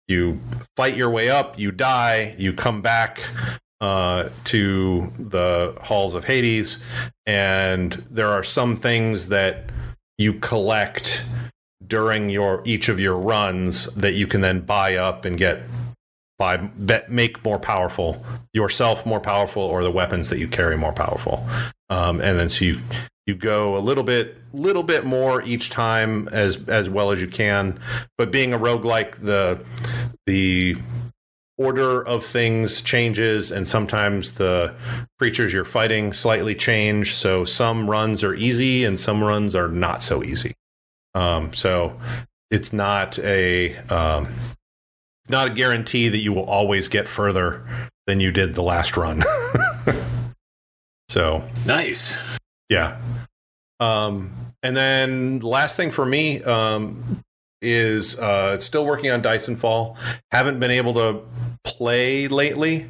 you 0.08 0.40
fight 0.76 0.96
your 0.96 1.10
way 1.10 1.30
up. 1.30 1.58
You 1.58 1.70
die. 1.70 2.34
You 2.38 2.52
come 2.52 2.82
back 2.82 3.20
uh, 3.84 4.30
to 4.44 5.12
the 5.18 5.76
halls 5.82 6.14
of 6.14 6.24
Hades, 6.24 6.82
and 7.26 7.92
there 8.10 8.28
are 8.28 8.42
some 8.42 8.76
things 8.76 9.28
that 9.28 9.66
you 10.16 10.32
collect 10.32 11.22
during 11.86 12.30
your 12.30 12.62
each 12.64 12.88
of 12.88 12.98
your 12.98 13.18
runs 13.18 13.94
that 13.94 14.14
you 14.14 14.26
can 14.26 14.40
then 14.40 14.60
buy 14.60 14.96
up 14.96 15.26
and 15.26 15.36
get 15.36 15.60
by 16.38 16.66
that 16.78 17.10
make 17.10 17.44
more 17.44 17.58
powerful 17.58 18.24
yourself 18.54 19.04
more 19.04 19.20
powerful 19.20 19.62
or 19.62 19.82
the 19.82 19.90
weapons 19.90 20.30
that 20.30 20.38
you 20.38 20.48
carry 20.48 20.78
more 20.78 20.94
powerful. 20.94 21.46
Um, 21.90 22.22
and 22.22 22.38
then 22.38 22.48
so 22.48 22.64
you 22.64 22.80
you 23.26 23.34
go 23.34 23.76
a 23.76 23.80
little 23.80 24.04
bit 24.04 24.38
little 24.54 24.82
bit 24.82 25.04
more 25.04 25.42
each 25.42 25.68
time 25.68 26.26
as 26.32 26.66
as 26.70 26.88
well 26.88 27.10
as 27.10 27.20
you 27.20 27.28
can. 27.28 27.78
But 28.16 28.32
being 28.32 28.54
a 28.54 28.58
roguelike 28.58 29.16
the 29.16 29.62
the 30.24 30.76
order 31.56 32.04
of 32.06 32.24
things 32.24 32.82
changes 32.82 33.52
and 33.52 33.66
sometimes 33.66 34.32
the 34.32 34.74
creatures 35.18 35.52
you're 35.52 35.64
fighting 35.64 36.12
slightly 36.12 36.54
change. 36.54 37.14
So 37.14 37.44
some 37.44 37.88
runs 37.88 38.24
are 38.24 38.34
easy 38.34 38.84
and 38.84 38.98
some 38.98 39.22
runs 39.22 39.54
are 39.54 39.68
not 39.68 40.02
so 40.02 40.22
easy. 40.22 40.54
Um, 41.14 41.52
so 41.52 41.98
it's 42.50 42.72
not 42.72 43.18
a 43.20 43.76
um, 43.86 44.28
not 45.28 45.48
a 45.48 45.54
guarantee 45.54 46.08
that 46.08 46.18
you 46.18 46.32
will 46.32 46.44
always 46.44 46.88
get 46.88 47.06
further 47.06 47.64
than 48.06 48.20
you 48.20 48.32
did 48.32 48.54
the 48.54 48.62
last 48.62 48.96
run. 48.96 49.22
So 51.14 51.44
nice. 51.64 52.18
Yeah. 52.68 52.98
Um, 53.78 54.32
and 54.64 54.76
then 54.76 55.38
last 55.40 55.76
thing 55.76 55.92
for 55.92 56.04
me 56.04 56.42
um, 56.42 57.22
is 57.64 58.18
uh, 58.20 58.58
still 58.58 58.86
working 58.86 59.10
on 59.10 59.22
Dyson 59.22 59.56
Fall. 59.56 59.96
Haven't 60.30 60.60
been 60.60 60.70
able 60.70 60.94
to 60.94 61.20
play 61.64 62.28
lately. 62.28 62.88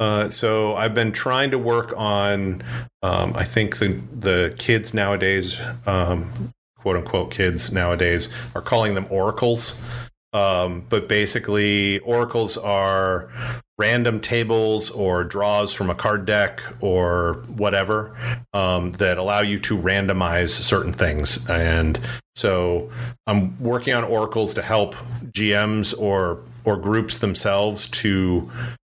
Uh, 0.00 0.28
so 0.28 0.74
I've 0.74 0.94
been 0.94 1.12
trying 1.12 1.50
to 1.50 1.58
work 1.58 1.92
on. 1.96 2.62
Um, 3.02 3.32
I 3.36 3.44
think 3.44 3.78
the 3.78 4.00
the 4.12 4.54
kids 4.58 4.94
nowadays, 4.94 5.60
um, 5.86 6.52
quote 6.76 6.96
unquote 6.96 7.30
kids 7.30 7.72
nowadays, 7.72 8.28
are 8.54 8.62
calling 8.62 8.94
them 8.94 9.06
oracles. 9.10 9.80
Um, 10.32 10.84
but 10.88 11.08
basically, 11.08 11.98
oracles 12.00 12.56
are 12.56 13.28
random 13.78 14.20
tables 14.20 14.90
or 14.90 15.24
draws 15.24 15.72
from 15.72 15.90
a 15.90 15.94
card 15.94 16.24
deck 16.24 16.62
or 16.80 17.44
whatever 17.48 18.16
um, 18.54 18.92
that 18.92 19.18
allow 19.18 19.40
you 19.40 19.58
to 19.58 19.76
randomize 19.76 20.50
certain 20.50 20.92
things. 20.92 21.44
And 21.48 21.98
so 22.36 22.90
I'm 23.26 23.60
working 23.60 23.92
on 23.94 24.04
oracles 24.04 24.54
to 24.54 24.62
help 24.62 24.94
GMs 25.32 25.98
or 25.98 26.42
or 26.64 26.76
groups 26.76 27.18
themselves 27.18 27.88
to 27.88 28.48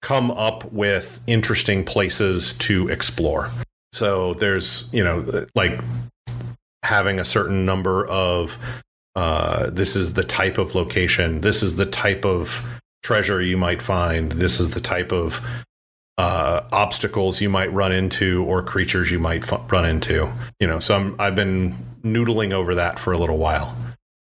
come 0.02 0.30
up 0.32 0.72
with 0.72 1.20
interesting 1.26 1.84
places 1.84 2.54
to 2.54 2.88
explore. 2.90 3.50
So 3.92 4.36
there's, 4.36 4.88
you 4.94 5.04
know, 5.04 5.48
like 5.56 5.80
having 6.84 7.20
a 7.20 7.26
certain 7.26 7.66
number 7.66 8.06
of 8.06 8.58
uh, 9.16 9.70
this 9.70 9.96
is 9.96 10.14
the 10.14 10.24
type 10.24 10.58
of 10.58 10.76
location, 10.76 11.42
this 11.42 11.64
is 11.64 11.76
the 11.76 11.86
type 11.86 12.26
of 12.26 12.64
treasure 13.04 13.42
you 13.42 13.58
might 13.58 13.82
find, 13.82 14.34
this 14.34 14.60
is 14.60 14.72
the 14.72 14.82
type 14.82 15.12
of 15.12 15.42
uh, 16.18 16.62
obstacles 16.72 17.42
you 17.42 17.50
might 17.50 17.72
run 17.74 17.92
into 17.92 18.44
or 18.46 18.64
creatures 18.64 19.12
you 19.12 19.20
might 19.20 19.52
f- 19.52 19.72
run 19.72 19.86
into. 19.86 20.32
You 20.60 20.68
know, 20.68 20.80
so 20.80 20.96
I'm, 20.96 21.16
I've 21.20 21.36
been 21.36 21.76
noodling 22.04 22.54
over 22.54 22.76
that 22.76 23.00
for 23.00 23.12
a 23.12 23.18
little 23.18 23.38
while. 23.38 23.76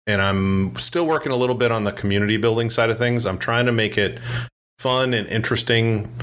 And 0.05 0.21
I'm 0.21 0.75
still 0.77 1.05
working 1.05 1.31
a 1.31 1.35
little 1.35 1.55
bit 1.55 1.71
on 1.71 1.83
the 1.83 1.91
community 1.91 2.37
building 2.37 2.69
side 2.69 2.89
of 2.89 2.97
things. 2.97 3.25
I'm 3.25 3.37
trying 3.37 3.65
to 3.65 3.71
make 3.71 3.97
it 3.97 4.19
fun 4.79 5.13
and 5.13 5.27
interesting 5.27 6.13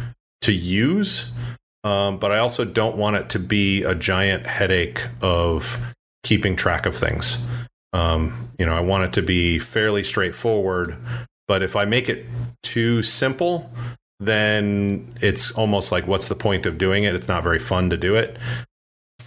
to 0.42 0.53
use, 0.53 1.33
um, 1.83 2.18
but 2.18 2.31
I 2.31 2.38
also 2.38 2.64
don't 2.64 2.96
want 2.96 3.16
it 3.16 3.31
to 3.31 3.38
be 3.38 3.83
a 3.83 3.94
giant 3.94 4.46
headache 4.46 5.03
of 5.20 5.79
keeping 6.22 6.57
track 6.57 6.87
of 6.87 6.96
things. 6.96 7.44
Um, 7.94 8.50
you 8.59 8.66
know, 8.66 8.74
I 8.74 8.80
want 8.80 9.04
it 9.04 9.12
to 9.14 9.22
be 9.22 9.59
fairly 9.59 10.04
straightforward, 10.04 10.96
but 11.48 11.62
if 11.62 11.76
I 11.76 11.85
make 11.85 12.09
it 12.09 12.26
too 12.62 13.02
simple, 13.04 13.70
then 14.18 15.14
it's 15.22 15.52
almost 15.52 15.92
like 15.92 16.07
what's 16.07 16.28
the 16.28 16.35
point 16.35 16.66
of 16.66 16.76
doing 16.76 17.04
it? 17.04 17.14
It's 17.14 17.28
not 17.28 17.42
very 17.44 17.61
fun 17.61 17.90
to 17.90 17.96
do 17.96 18.16
it. 18.16 18.37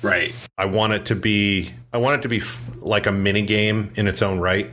Right. 0.02 0.36
I 0.58 0.66
want 0.66 0.94
it 0.94 1.06
to 1.08 1.16
be 1.16 1.72
I 1.94 1.98
want 1.98 2.20
it 2.20 2.22
to 2.24 2.30
be 2.30 2.38
f- 2.38 2.70
like 2.78 3.08
a 3.08 3.12
mini 3.12 3.42
game 3.42 3.92
in 3.96 4.08
its 4.08 4.22
own 4.22 4.40
right. 4.40 4.70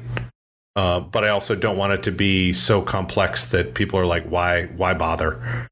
Uh, 0.77 1.01
but 1.01 1.25
I 1.25 1.29
also 1.29 1.55
don't 1.55 1.77
want 1.77 1.93
it 1.93 2.03
to 2.03 2.11
be 2.11 2.53
so 2.53 2.83
complex 2.83 3.47
that 3.47 3.75
people 3.75 3.99
are 3.99 4.07
like, 4.07 4.25
why 4.25 4.65
why 4.77 4.93
bother? 4.95 5.69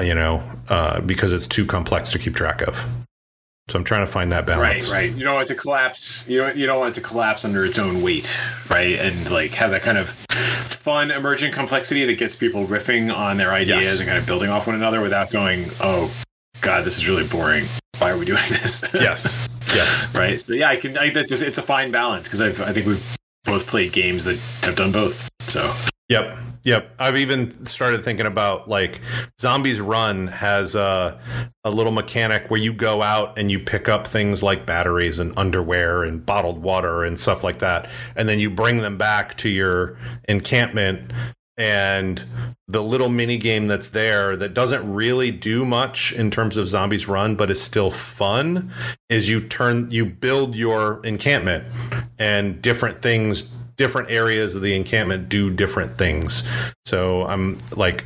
You 0.00 0.14
know, 0.14 0.42
uh, 0.70 1.02
because 1.02 1.34
it's 1.34 1.46
too 1.46 1.66
complex 1.66 2.10
to 2.12 2.18
keep 2.18 2.34
track 2.34 2.62
of. 2.62 2.86
So 3.70 3.78
I'm 3.78 3.84
trying 3.84 4.04
to 4.04 4.10
find 4.10 4.32
that 4.32 4.46
balance. 4.46 4.90
Right, 4.90 4.98
right. 5.10 5.12
You 5.12 5.22
don't 5.22 5.34
want 5.34 5.48
it 5.48 5.54
to 5.54 5.60
collapse. 5.60 6.24
You 6.28 6.38
don't 6.38 6.56
you 6.56 6.66
don't 6.66 6.80
want 6.80 6.90
it 6.90 7.00
to 7.00 7.06
collapse 7.06 7.44
under 7.44 7.64
its 7.64 7.78
own 7.78 8.02
weight, 8.02 8.36
right? 8.68 8.98
And 8.98 9.30
like 9.30 9.54
have 9.54 9.70
that 9.70 9.82
kind 9.82 9.96
of 9.96 10.10
fun 10.68 11.12
emergent 11.12 11.54
complexity 11.54 12.04
that 12.04 12.14
gets 12.14 12.34
people 12.34 12.66
riffing 12.66 13.14
on 13.14 13.36
their 13.36 13.52
ideas 13.52 13.84
Yes. 13.84 14.00
and 14.00 14.08
kind 14.08 14.18
of 14.18 14.26
building 14.26 14.50
off 14.50 14.66
one 14.66 14.74
another 14.74 15.00
without 15.00 15.30
going, 15.30 15.70
"Oh, 15.80 16.10
God, 16.62 16.84
this 16.84 16.96
is 16.98 17.06
really 17.06 17.24
boring. 17.26 17.68
Why 17.98 18.10
are 18.10 18.18
we 18.18 18.24
doing 18.24 18.42
this?" 18.48 18.82
Yes. 18.92 19.38
Yes. 19.72 20.08
right. 20.14 20.40
So 20.40 20.52
yeah, 20.52 20.68
I 20.70 20.76
can. 20.76 20.98
I, 20.98 21.10
that's 21.10 21.30
just, 21.30 21.42
it's 21.44 21.58
a 21.58 21.62
fine 21.62 21.92
balance 21.92 22.26
because 22.26 22.40
I 22.40 22.72
think 22.72 22.86
we've 22.88 23.02
both 23.44 23.68
played 23.68 23.92
games 23.92 24.24
that 24.24 24.36
have 24.62 24.74
done 24.74 24.90
both. 24.90 25.28
So 25.46 25.72
Yep. 26.08 26.38
Yep. 26.64 26.94
I've 26.98 27.16
even 27.16 27.64
started 27.64 28.04
thinking 28.04 28.26
about 28.26 28.68
like 28.68 29.00
Zombies 29.40 29.80
Run 29.80 30.26
has 30.26 30.74
a, 30.74 31.18
a 31.64 31.70
little 31.70 31.92
mechanic 31.92 32.50
where 32.50 32.60
you 32.60 32.72
go 32.72 33.00
out 33.00 33.38
and 33.38 33.50
you 33.50 33.58
pick 33.58 33.88
up 33.88 34.06
things 34.06 34.42
like 34.42 34.66
batteries 34.66 35.18
and 35.18 35.32
underwear 35.38 36.04
and 36.04 36.24
bottled 36.24 36.62
water 36.62 37.04
and 37.04 37.18
stuff 37.18 37.42
like 37.42 37.60
that. 37.60 37.88
And 38.14 38.28
then 38.28 38.40
you 38.40 38.50
bring 38.50 38.78
them 38.78 38.98
back 38.98 39.36
to 39.38 39.48
your 39.48 39.96
encampment. 40.28 41.12
And 41.56 42.24
the 42.68 42.82
little 42.82 43.10
mini 43.10 43.36
game 43.36 43.66
that's 43.66 43.90
there 43.90 44.34
that 44.36 44.54
doesn't 44.54 44.90
really 44.90 45.30
do 45.30 45.64
much 45.66 46.12
in 46.12 46.30
terms 46.30 46.56
of 46.56 46.68
Zombies 46.68 47.06
Run, 47.06 47.36
but 47.36 47.50
is 47.50 47.60
still 47.60 47.90
fun, 47.90 48.70
is 49.10 49.28
you 49.28 49.40
turn, 49.40 49.90
you 49.90 50.06
build 50.06 50.54
your 50.54 51.04
encampment 51.04 51.64
and 52.18 52.62
different 52.62 53.02
things 53.02 53.50
different 53.80 54.10
areas 54.10 54.54
of 54.54 54.60
the 54.60 54.74
encampment 54.74 55.30
do 55.30 55.50
different 55.50 55.96
things. 55.96 56.46
So 56.84 57.26
I'm 57.26 57.56
like, 57.74 58.04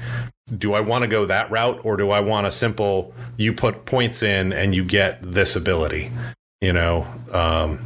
do 0.56 0.72
I 0.72 0.80
want 0.80 1.02
to 1.02 1.08
go 1.08 1.26
that 1.26 1.50
route 1.50 1.80
or 1.84 1.96
do 1.96 2.12
I 2.12 2.20
want 2.20 2.46
a 2.46 2.52
simple 2.52 3.12
you 3.36 3.52
put 3.52 3.84
points 3.84 4.22
in 4.22 4.52
and 4.52 4.72
you 4.72 4.84
get 4.84 5.20
this 5.20 5.56
ability? 5.56 6.12
You 6.60 6.74
know, 6.74 7.08
um, 7.32 7.80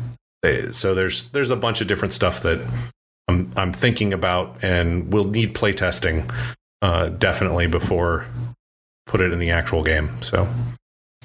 eh, 0.44 0.70
so 0.70 0.94
there's 0.94 1.30
there's 1.30 1.48
a 1.48 1.56
bunch 1.56 1.80
of 1.80 1.86
different 1.86 2.12
stuff 2.12 2.42
that 2.42 2.60
I'm 3.26 3.50
I'm 3.56 3.72
thinking 3.72 4.12
about 4.12 4.58
and 4.60 5.10
we'll 5.10 5.24
need 5.24 5.54
playtesting 5.54 6.30
uh, 6.82 7.08
definitely 7.08 7.68
before 7.68 8.26
put 9.06 9.22
it 9.22 9.32
in 9.32 9.38
the 9.38 9.50
actual 9.50 9.82
game. 9.82 10.10
So 10.20 10.46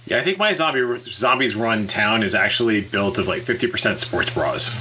yeah, 0.05 0.19
I 0.19 0.23
think 0.23 0.37
my 0.37 0.53
zombie 0.53 0.97
zombies 0.99 1.57
run 1.57 1.87
town 1.87 2.23
is 2.23 2.33
actually 2.33 2.79
built 2.79 3.17
of 3.17 3.27
like 3.27 3.43
fifty 3.43 3.67
percent 3.67 3.99
sports 3.99 4.31
bras. 4.31 4.71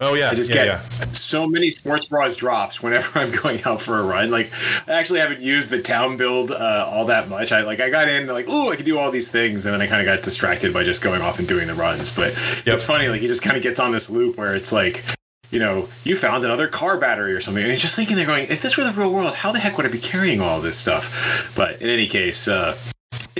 Oh 0.00 0.14
yeah, 0.14 0.30
I 0.30 0.34
just 0.34 0.50
yeah, 0.50 0.64
get 0.64 0.66
yeah. 1.00 1.10
so 1.12 1.46
many 1.46 1.70
sports 1.70 2.04
bras 2.04 2.36
drops 2.36 2.82
whenever 2.82 3.18
I'm 3.18 3.30
going 3.30 3.62
out 3.64 3.80
for 3.80 3.98
a 3.98 4.02
run. 4.04 4.30
Like, 4.30 4.52
I 4.86 4.92
actually 4.92 5.20
haven't 5.20 5.40
used 5.40 5.70
the 5.70 5.80
town 5.80 6.16
build 6.16 6.50
uh, 6.52 6.88
all 6.88 7.04
that 7.06 7.28
much. 7.28 7.52
I 7.52 7.62
like 7.62 7.80
I 7.80 7.90
got 7.90 8.08
in 8.08 8.26
like, 8.26 8.46
oh, 8.48 8.70
I 8.70 8.76
could 8.76 8.86
do 8.86 8.98
all 8.98 9.10
these 9.10 9.28
things, 9.28 9.66
and 9.66 9.72
then 9.74 9.82
I 9.82 9.86
kind 9.86 10.00
of 10.00 10.04
got 10.04 10.22
distracted 10.22 10.72
by 10.72 10.84
just 10.84 11.02
going 11.02 11.22
off 11.22 11.38
and 11.38 11.48
doing 11.48 11.66
the 11.66 11.74
runs. 11.74 12.10
But 12.10 12.34
Yep. 12.64 12.74
it's 12.74 12.84
funny, 12.84 13.08
like 13.08 13.20
he 13.20 13.26
just 13.26 13.42
kind 13.42 13.56
of 13.56 13.62
gets 13.62 13.80
on 13.80 13.92
this 13.92 14.10
loop 14.10 14.36
where 14.36 14.54
it's 14.54 14.72
like. 14.72 15.04
You 15.50 15.58
know, 15.58 15.88
you 16.04 16.14
found 16.14 16.44
another 16.44 16.68
car 16.68 16.98
battery 16.98 17.32
or 17.32 17.40
something, 17.40 17.62
and 17.62 17.72
you're 17.72 17.80
just 17.80 17.96
thinking 17.96 18.16
they're 18.16 18.26
going, 18.26 18.48
if 18.50 18.60
this 18.60 18.76
were 18.76 18.84
the 18.84 18.92
real 18.92 19.10
world, 19.10 19.32
how 19.34 19.50
the 19.50 19.58
heck 19.58 19.78
would 19.78 19.86
I 19.86 19.88
be 19.88 19.98
carrying 19.98 20.42
all 20.42 20.60
this 20.60 20.76
stuff? 20.76 21.50
But 21.54 21.80
in 21.80 21.88
any 21.88 22.06
case, 22.06 22.46
uh, 22.46 22.76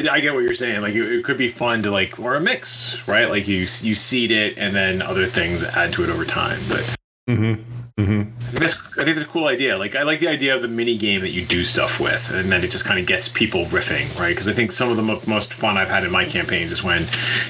I 0.07 0.21
get 0.21 0.35
what 0.35 0.43
you're 0.45 0.55
saying. 0.55 0.83
Like, 0.83 0.95
it, 0.95 1.13
it 1.13 1.25
could 1.25 1.39
be 1.39 1.49
fun 1.49 1.83
to 1.83 1.91
like, 1.91 2.19
or 2.19 2.35
a 2.35 2.41
mix, 2.41 2.97
right? 3.09 3.29
Like 3.29 3.49
you 3.49 3.61
you 3.61 3.95
seed 3.95 4.31
it, 4.31 4.59
and 4.59 4.77
then 4.77 5.03
other 5.03 5.27
things 5.27 5.65
add 5.65 5.93
to 5.95 6.05
it 6.05 6.11
over 6.11 6.25
time. 6.25 6.61
But 6.69 6.85
Mm-hmm. 7.29 8.03
Mm-hmm. 8.03 8.21
I 8.21 8.51
think, 8.51 8.61
that's, 8.61 8.81
I 8.93 9.05
think 9.05 9.17
that's 9.17 9.29
a 9.29 9.31
cool 9.31 9.49
idea. 9.49 9.77
Like 9.77 9.97
I 9.97 10.03
like 10.03 10.21
the 10.21 10.29
idea 10.29 10.57
of 10.57 10.63
the 10.63 10.69
mini 10.69 10.97
game 10.97 11.21
that 11.21 11.31
you 11.31 11.45
do 11.45 11.63
stuff 11.63 12.01
with, 12.01 12.31
and 12.31 12.51
then 12.51 12.65
it 12.65 12.71
just 12.71 12.85
kind 12.85 12.99
of 12.99 13.07
gets 13.07 13.29
people 13.29 13.67
riffing, 13.67 14.17
right? 14.19 14.31
Because 14.31 14.49
I 14.49 14.55
think 14.55 14.73
some 14.73 14.91
of 14.91 14.97
the 14.97 15.03
mo- 15.03 15.21
most 15.27 15.53
fun 15.53 15.77
I've 15.77 15.91
had 15.91 16.05
in 16.05 16.11
my 16.11 16.25
campaigns 16.25 16.73
is 16.73 16.83
when 16.83 17.07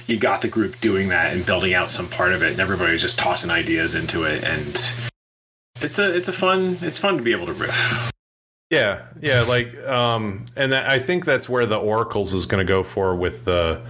you 0.08 0.18
got 0.18 0.40
the 0.40 0.48
group 0.48 0.80
doing 0.80 1.08
that 1.10 1.32
and 1.32 1.46
building 1.46 1.74
out 1.74 1.90
some 1.90 2.08
part 2.08 2.32
of 2.32 2.42
it, 2.42 2.50
and 2.52 2.60
everybody 2.60 2.92
was 2.92 3.02
just 3.02 3.18
tossing 3.18 3.50
ideas 3.50 3.94
into 3.94 4.24
it, 4.24 4.42
and 4.42 4.90
it's 5.80 6.00
a 6.00 6.12
it's 6.16 6.28
a 6.28 6.32
fun 6.32 6.78
it's 6.82 6.98
fun 6.98 7.16
to 7.16 7.22
be 7.22 7.30
able 7.30 7.46
to 7.46 7.52
riff. 7.52 8.10
Yeah, 8.70 9.06
yeah, 9.20 9.42
like 9.42 9.74
um 9.86 10.44
and 10.56 10.72
that, 10.72 10.88
I 10.88 10.98
think 10.98 11.24
that's 11.24 11.48
where 11.48 11.66
the 11.66 11.78
oracles 11.78 12.32
is 12.34 12.46
going 12.46 12.64
to 12.64 12.70
go 12.70 12.82
for 12.82 13.16
with 13.16 13.44
the 13.44 13.82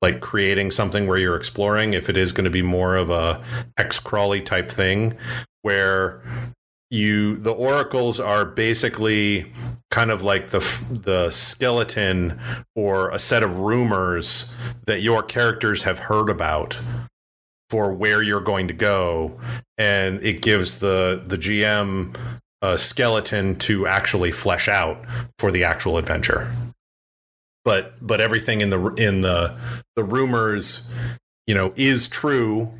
like 0.00 0.20
creating 0.20 0.70
something 0.70 1.06
where 1.06 1.18
you're 1.18 1.36
exploring 1.36 1.94
if 1.94 2.08
it 2.08 2.16
is 2.16 2.32
going 2.32 2.44
to 2.44 2.50
be 2.50 2.62
more 2.62 2.96
of 2.96 3.10
a 3.10 3.42
hex 3.76 3.98
crawly 3.98 4.40
type 4.40 4.70
thing 4.70 5.16
where 5.62 6.22
you 6.90 7.36
the 7.36 7.52
oracles 7.52 8.20
are 8.20 8.44
basically 8.44 9.50
kind 9.90 10.10
of 10.10 10.22
like 10.22 10.50
the 10.50 10.60
the 10.90 11.30
skeleton 11.30 12.38
or 12.76 13.10
a 13.10 13.18
set 13.18 13.42
of 13.42 13.58
rumors 13.58 14.54
that 14.86 15.00
your 15.00 15.22
characters 15.22 15.82
have 15.82 15.98
heard 15.98 16.28
about 16.28 16.78
for 17.70 17.92
where 17.92 18.22
you're 18.22 18.40
going 18.40 18.68
to 18.68 18.74
go. 18.74 19.38
And 19.78 20.22
it 20.22 20.42
gives 20.42 20.78
the 20.78 21.22
the 21.26 21.38
GM 21.38 22.14
a 22.62 22.78
skeleton 22.78 23.56
to 23.56 23.86
actually 23.86 24.32
flesh 24.32 24.68
out 24.68 25.04
for 25.38 25.50
the 25.50 25.64
actual 25.64 25.98
adventure. 25.98 26.50
But 27.64 27.94
but 28.00 28.20
everything 28.20 28.60
in 28.60 28.70
the 28.70 28.94
in 28.94 29.20
the 29.20 29.58
the 29.96 30.04
rumors 30.04 30.88
you 31.46 31.54
know, 31.54 31.72
is 31.76 32.08
true 32.08 32.72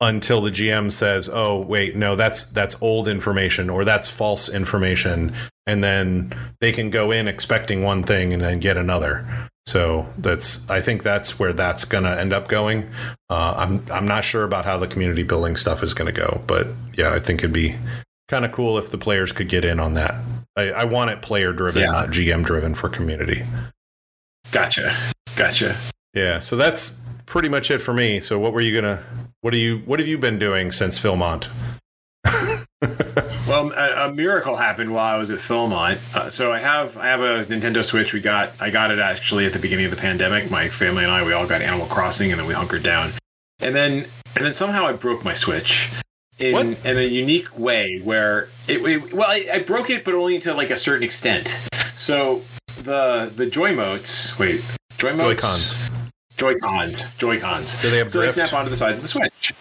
until 0.00 0.40
the 0.40 0.50
GM 0.50 0.90
says, 0.90 1.30
"Oh, 1.32 1.60
wait, 1.60 1.96
no, 1.96 2.16
that's 2.16 2.44
that's 2.44 2.80
old 2.82 3.08
information 3.08 3.70
or 3.70 3.84
that's 3.84 4.08
false 4.08 4.48
information," 4.48 5.32
and 5.66 5.82
then 5.82 6.34
they 6.60 6.72
can 6.72 6.90
go 6.90 7.10
in 7.10 7.28
expecting 7.28 7.82
one 7.82 8.02
thing 8.02 8.32
and 8.32 8.42
then 8.42 8.58
get 8.58 8.76
another. 8.76 9.26
So 9.66 10.06
that's 10.18 10.68
I 10.68 10.80
think 10.80 11.02
that's 11.02 11.38
where 11.38 11.52
that's 11.52 11.84
going 11.84 12.04
to 12.04 12.20
end 12.20 12.32
up 12.32 12.48
going. 12.48 12.90
Uh, 13.30 13.54
I'm 13.56 13.84
I'm 13.90 14.06
not 14.06 14.24
sure 14.24 14.44
about 14.44 14.64
how 14.64 14.76
the 14.76 14.88
community 14.88 15.22
building 15.22 15.56
stuff 15.56 15.82
is 15.82 15.94
going 15.94 16.12
to 16.12 16.20
go, 16.20 16.42
but 16.46 16.66
yeah, 16.96 17.12
I 17.12 17.20
think 17.20 17.40
it'd 17.40 17.52
be 17.52 17.76
kind 18.28 18.44
of 18.44 18.52
cool 18.52 18.78
if 18.78 18.90
the 18.90 18.98
players 18.98 19.32
could 19.32 19.48
get 19.48 19.64
in 19.64 19.78
on 19.80 19.94
that. 19.94 20.14
I, 20.56 20.70
I 20.72 20.84
want 20.84 21.10
it 21.10 21.20
player 21.22 21.52
driven, 21.52 21.82
Yeah. 21.82 21.90
not 21.90 22.08
GM 22.10 22.44
driven 22.44 22.74
for 22.74 22.88
community. 22.88 23.42
Gotcha. 24.50 24.94
Gotcha. 25.36 25.76
Yeah, 26.14 26.38
so 26.38 26.56
that's 26.56 27.02
pretty 27.26 27.48
much 27.48 27.70
it 27.70 27.78
for 27.78 27.92
me. 27.92 28.20
So 28.20 28.38
what 28.38 28.52
were 28.52 28.60
you 28.60 28.74
gonna? 28.74 29.02
What 29.40 29.52
are 29.52 29.58
you? 29.58 29.78
What 29.80 29.98
have 29.98 30.06
you 30.08 30.16
been 30.16 30.38
doing 30.38 30.70
since 30.70 31.00
Philmont? 31.00 31.48
Well, 33.48 33.72
a, 33.72 34.08
a 34.08 34.12
miracle 34.12 34.56
happened 34.56 34.92
while 34.92 35.14
I 35.14 35.18
was 35.18 35.30
at 35.30 35.38
Philmont. 35.38 35.98
Uh, 36.14 36.28
so 36.30 36.52
I 36.52 36.58
have 36.58 36.96
I 36.96 37.06
have 37.06 37.20
a 37.20 37.44
Nintendo 37.46 37.84
Switch. 37.84 38.12
We 38.12 38.20
got 38.20 38.52
I 38.60 38.68
got 38.70 38.90
it 38.90 38.98
actually 38.98 39.44
at 39.46 39.52
the 39.52 39.58
beginning 39.58 39.84
of 39.86 39.90
the 39.90 39.96
pandemic. 39.98 40.50
My 40.50 40.68
family 40.68 41.02
and 41.04 41.12
I 41.12 41.22
we 41.22 41.32
all 41.32 41.46
got 41.46 41.60
Animal 41.62 41.86
Crossing, 41.86 42.30
and 42.30 42.40
then 42.40 42.46
we 42.46 42.52
hunkered 42.54 42.82
down. 42.82 43.12
And 43.60 43.74
then 43.76 44.06
and 44.36 44.44
then 44.44 44.52
somehow 44.54 44.86
I 44.86 44.92
broke 44.94 45.24
my 45.24 45.34
Switch 45.34 45.90
in 46.38 46.52
What? 46.52 46.66
in 46.84 46.98
a 46.98 47.02
unique 47.02 47.56
way 47.58 48.00
where 48.00 48.48
it, 48.66 48.84
it 48.84 49.12
well 49.12 49.30
I, 49.30 49.48
I 49.52 49.58
broke 49.60 49.90
it, 49.90 50.04
but 50.04 50.14
only 50.14 50.38
to 50.40 50.54
like 50.54 50.70
a 50.70 50.76
certain 50.76 51.02
extent. 51.02 51.56
So 51.96 52.42
the 52.82 53.32
the 53.34 53.46
Joy-Motes 53.46 54.38
wait 54.38 54.62
Joy-Motes 54.98 55.42
Joy-Cons. 55.42 55.76
Joy-Cons 56.36 57.06
Joy-Cons. 57.18 57.78
Do 57.78 57.90
they 57.90 57.98
have 57.98 58.10
So 58.10 58.20
they 58.20 58.28
snap 58.28 58.52
onto 58.52 58.70
the 58.70 58.76
sides 58.76 58.98
of 58.98 59.02
the 59.02 59.08
Switch. 59.08 59.54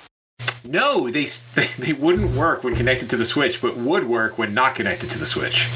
No, 0.63 1.09
they, 1.09 1.25
they 1.55 1.67
they 1.77 1.93
wouldn't 1.93 2.31
work 2.35 2.63
when 2.63 2.75
connected 2.75 3.09
to 3.11 3.17
the 3.17 3.25
Switch, 3.25 3.61
but 3.61 3.77
would 3.77 4.05
work 4.05 4.37
when 4.37 4.53
not 4.53 4.75
connected 4.75 5.09
to 5.11 5.19
the 5.19 5.25
Switch. 5.25 5.67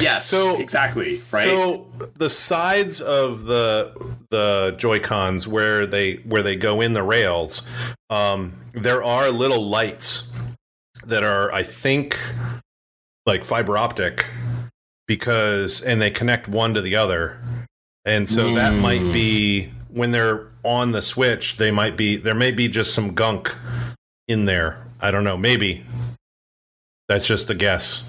Yes, 0.00 0.26
So- 0.26 0.58
exactly 0.58 1.22
right. 1.32 1.42
So 1.44 1.86
the 2.16 2.30
sides 2.30 3.00
of 3.00 3.44
the 3.44 3.92
the 4.30 4.74
Joy 4.78 5.00
Cons 5.00 5.46
where 5.48 5.86
they 5.86 6.16
where 6.16 6.42
they 6.42 6.56
go 6.56 6.80
in 6.80 6.92
the 6.92 7.02
rails, 7.02 7.68
um, 8.10 8.52
there 8.72 9.02
are 9.02 9.30
little 9.30 9.68
lights 9.68 10.30
that 11.06 11.22
are, 11.24 11.52
I 11.52 11.62
think, 11.62 12.18
like 13.26 13.44
fiber 13.44 13.76
optic, 13.78 14.26
because 15.08 15.82
and 15.82 16.00
they 16.00 16.10
connect 16.10 16.46
one 16.48 16.74
to 16.74 16.80
the 16.80 16.96
other, 16.96 17.40
and 18.04 18.28
so 18.28 18.54
that 18.54 18.72
Mm. 18.72 18.80
might 18.80 19.12
be 19.12 19.72
when 19.88 20.12
they're 20.12 20.46
on 20.62 20.92
the 20.92 21.02
Switch. 21.02 21.56
They 21.56 21.70
might 21.70 21.96
be 21.96 22.16
there 22.16 22.34
may 22.34 22.52
be 22.52 22.68
just 22.68 22.94
some 22.94 23.14
gunk 23.14 23.54
in 24.28 24.44
there. 24.44 24.86
I 25.00 25.10
don't 25.10 25.24
know. 25.24 25.36
Maybe 25.36 25.84
that's 27.08 27.26
just 27.26 27.50
a 27.50 27.54
guess. 27.54 28.04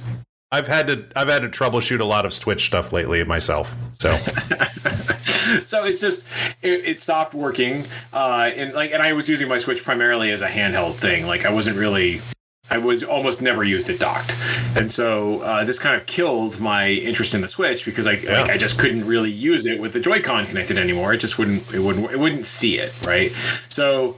I've 0.52 0.68
had 0.68 0.88
to 0.88 1.06
I've 1.16 1.30
had 1.30 1.42
to 1.44 1.50
troubleshoot 1.50 2.00
a 2.00 2.06
lot 2.06 2.26
of 2.26 2.34
Switch 2.34 2.66
stuff 2.68 2.92
lately 2.92 3.24
myself. 3.24 3.76
So 3.94 4.18
so 5.64 5.86
it's 5.86 6.02
just 6.02 6.24
it, 6.62 6.86
it 6.86 7.02
stopped 7.02 7.34
working, 7.34 7.88
uh, 8.14 8.52
and 8.56 8.74
like 8.74 8.92
and 8.92 9.02
I 9.02 9.14
was 9.14 9.30
using 9.30 9.48
my 9.48 9.58
Switch 9.58 9.84
primarily 9.84 10.32
as 10.32 10.42
a 10.42 10.48
handheld 10.48 10.98
thing. 11.00 11.26
Like 11.26 11.46
I 11.46 11.50
wasn't 11.52 11.78
really. 11.78 12.22
I 12.70 12.78
was 12.78 13.04
almost 13.04 13.42
never 13.42 13.66
used 13.66 13.90
it 13.90 14.00
docked, 14.00 14.34
and 14.78 14.90
so 14.90 15.42
uh, 15.42 15.64
this 15.66 15.78
kind 15.78 15.94
of 16.00 16.08
killed 16.08 16.58
my 16.62 16.88
interest 16.90 17.34
in 17.36 17.42
the 17.42 17.48
Switch 17.50 17.84
because 17.84 18.08
I 18.08 18.14
Yeah. 18.14 18.42
like 18.42 18.50
I 18.50 18.58
just 18.58 18.78
couldn't 18.78 19.06
really 19.06 19.30
use 19.32 19.66
it 19.66 19.78
with 19.78 19.92
the 19.92 20.00
Joy-Con 20.00 20.46
connected 20.48 20.78
anymore. 20.78 21.14
It 21.14 21.18
just 21.18 21.38
wouldn't 21.38 21.70
it 21.74 21.80
wouldn't 21.80 22.10
it 22.12 22.18
wouldn't 22.20 22.46
see 22.46 22.78
it 22.78 22.94
right. 23.04 23.34
So 23.68 24.18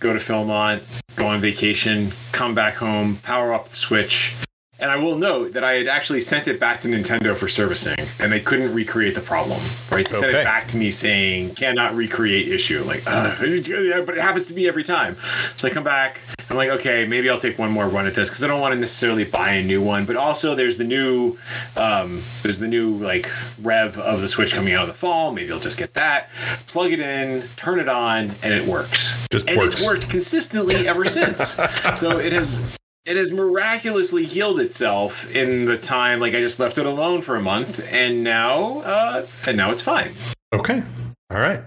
go 0.00 0.12
to 0.12 0.18
Philmont, 0.18 0.82
go 1.14 1.26
on 1.28 1.40
vacation, 1.40 2.12
come 2.32 2.54
back 2.56 2.74
home, 2.74 3.18
power 3.22 3.52
up 3.54 3.68
the 3.68 3.76
Switch. 3.76 4.34
And 4.80 4.90
I 4.90 4.96
will 4.96 5.16
note 5.16 5.52
that 5.52 5.62
I 5.62 5.74
had 5.74 5.88
actually 5.88 6.20
sent 6.20 6.48
it 6.48 6.58
back 6.58 6.80
to 6.80 6.88
Nintendo 6.88 7.36
for 7.36 7.48
servicing, 7.48 7.98
and 8.18 8.32
they 8.32 8.40
couldn't 8.40 8.72
recreate 8.72 9.14
the 9.14 9.20
problem. 9.20 9.62
Right? 9.90 10.08
They 10.08 10.18
sent 10.18 10.34
it 10.34 10.44
back 10.44 10.66
to 10.68 10.78
me 10.78 10.90
saying 10.90 11.54
cannot 11.54 11.94
recreate 11.94 12.48
issue. 12.48 12.82
Like, 12.82 13.02
"Ugh, 13.06 13.66
yeah, 13.68 14.00
but 14.00 14.16
it 14.16 14.22
happens 14.22 14.46
to 14.46 14.54
me 14.54 14.66
every 14.66 14.84
time. 14.84 15.16
So 15.56 15.68
I 15.68 15.70
come 15.70 15.84
back. 15.84 16.22
I'm 16.48 16.56
like, 16.56 16.70
okay, 16.70 17.06
maybe 17.06 17.28
I'll 17.30 17.38
take 17.38 17.58
one 17.58 17.70
more 17.70 17.88
run 17.88 18.06
at 18.06 18.14
this 18.14 18.28
because 18.28 18.42
I 18.42 18.48
don't 18.48 18.60
want 18.60 18.72
to 18.72 18.78
necessarily 18.78 19.24
buy 19.24 19.50
a 19.50 19.62
new 19.62 19.80
one. 19.82 20.04
But 20.04 20.16
also, 20.16 20.54
there's 20.54 20.76
the 20.76 20.84
new, 20.84 21.38
um, 21.76 22.24
there's 22.42 22.58
the 22.58 22.66
new 22.66 22.96
like 22.96 23.30
rev 23.62 23.98
of 23.98 24.20
the 24.20 24.28
Switch 24.28 24.52
coming 24.52 24.74
out 24.74 24.84
in 24.84 24.88
the 24.88 24.94
fall. 24.94 25.32
Maybe 25.32 25.52
I'll 25.52 25.60
just 25.60 25.78
get 25.78 25.94
that, 25.94 26.30
plug 26.66 26.92
it 26.92 27.00
in, 27.00 27.48
turn 27.56 27.78
it 27.78 27.88
on, 27.88 28.34
and 28.42 28.52
it 28.52 28.66
works 28.66 29.12
just 29.30 29.46
and 29.48 29.58
works. 29.58 29.74
it's 29.74 29.86
worked 29.86 30.08
consistently 30.08 30.88
ever 30.88 31.04
since. 31.04 31.54
so 31.94 32.18
it 32.18 32.32
has 32.32 32.60
it 33.04 33.16
has 33.16 33.32
miraculously 33.32 34.24
healed 34.24 34.60
itself 34.60 35.28
in 35.30 35.64
the 35.64 35.76
time 35.78 36.20
like 36.20 36.34
I 36.34 36.40
just 36.40 36.58
left 36.58 36.78
it 36.78 36.86
alone 36.86 37.22
for 37.22 37.36
a 37.36 37.42
month, 37.42 37.80
and 37.90 38.22
now 38.22 38.80
uh, 38.80 39.26
and 39.46 39.56
now 39.56 39.70
it's 39.70 39.82
fine. 39.82 40.14
Okay. 40.52 40.82
All 41.30 41.38
right. 41.38 41.62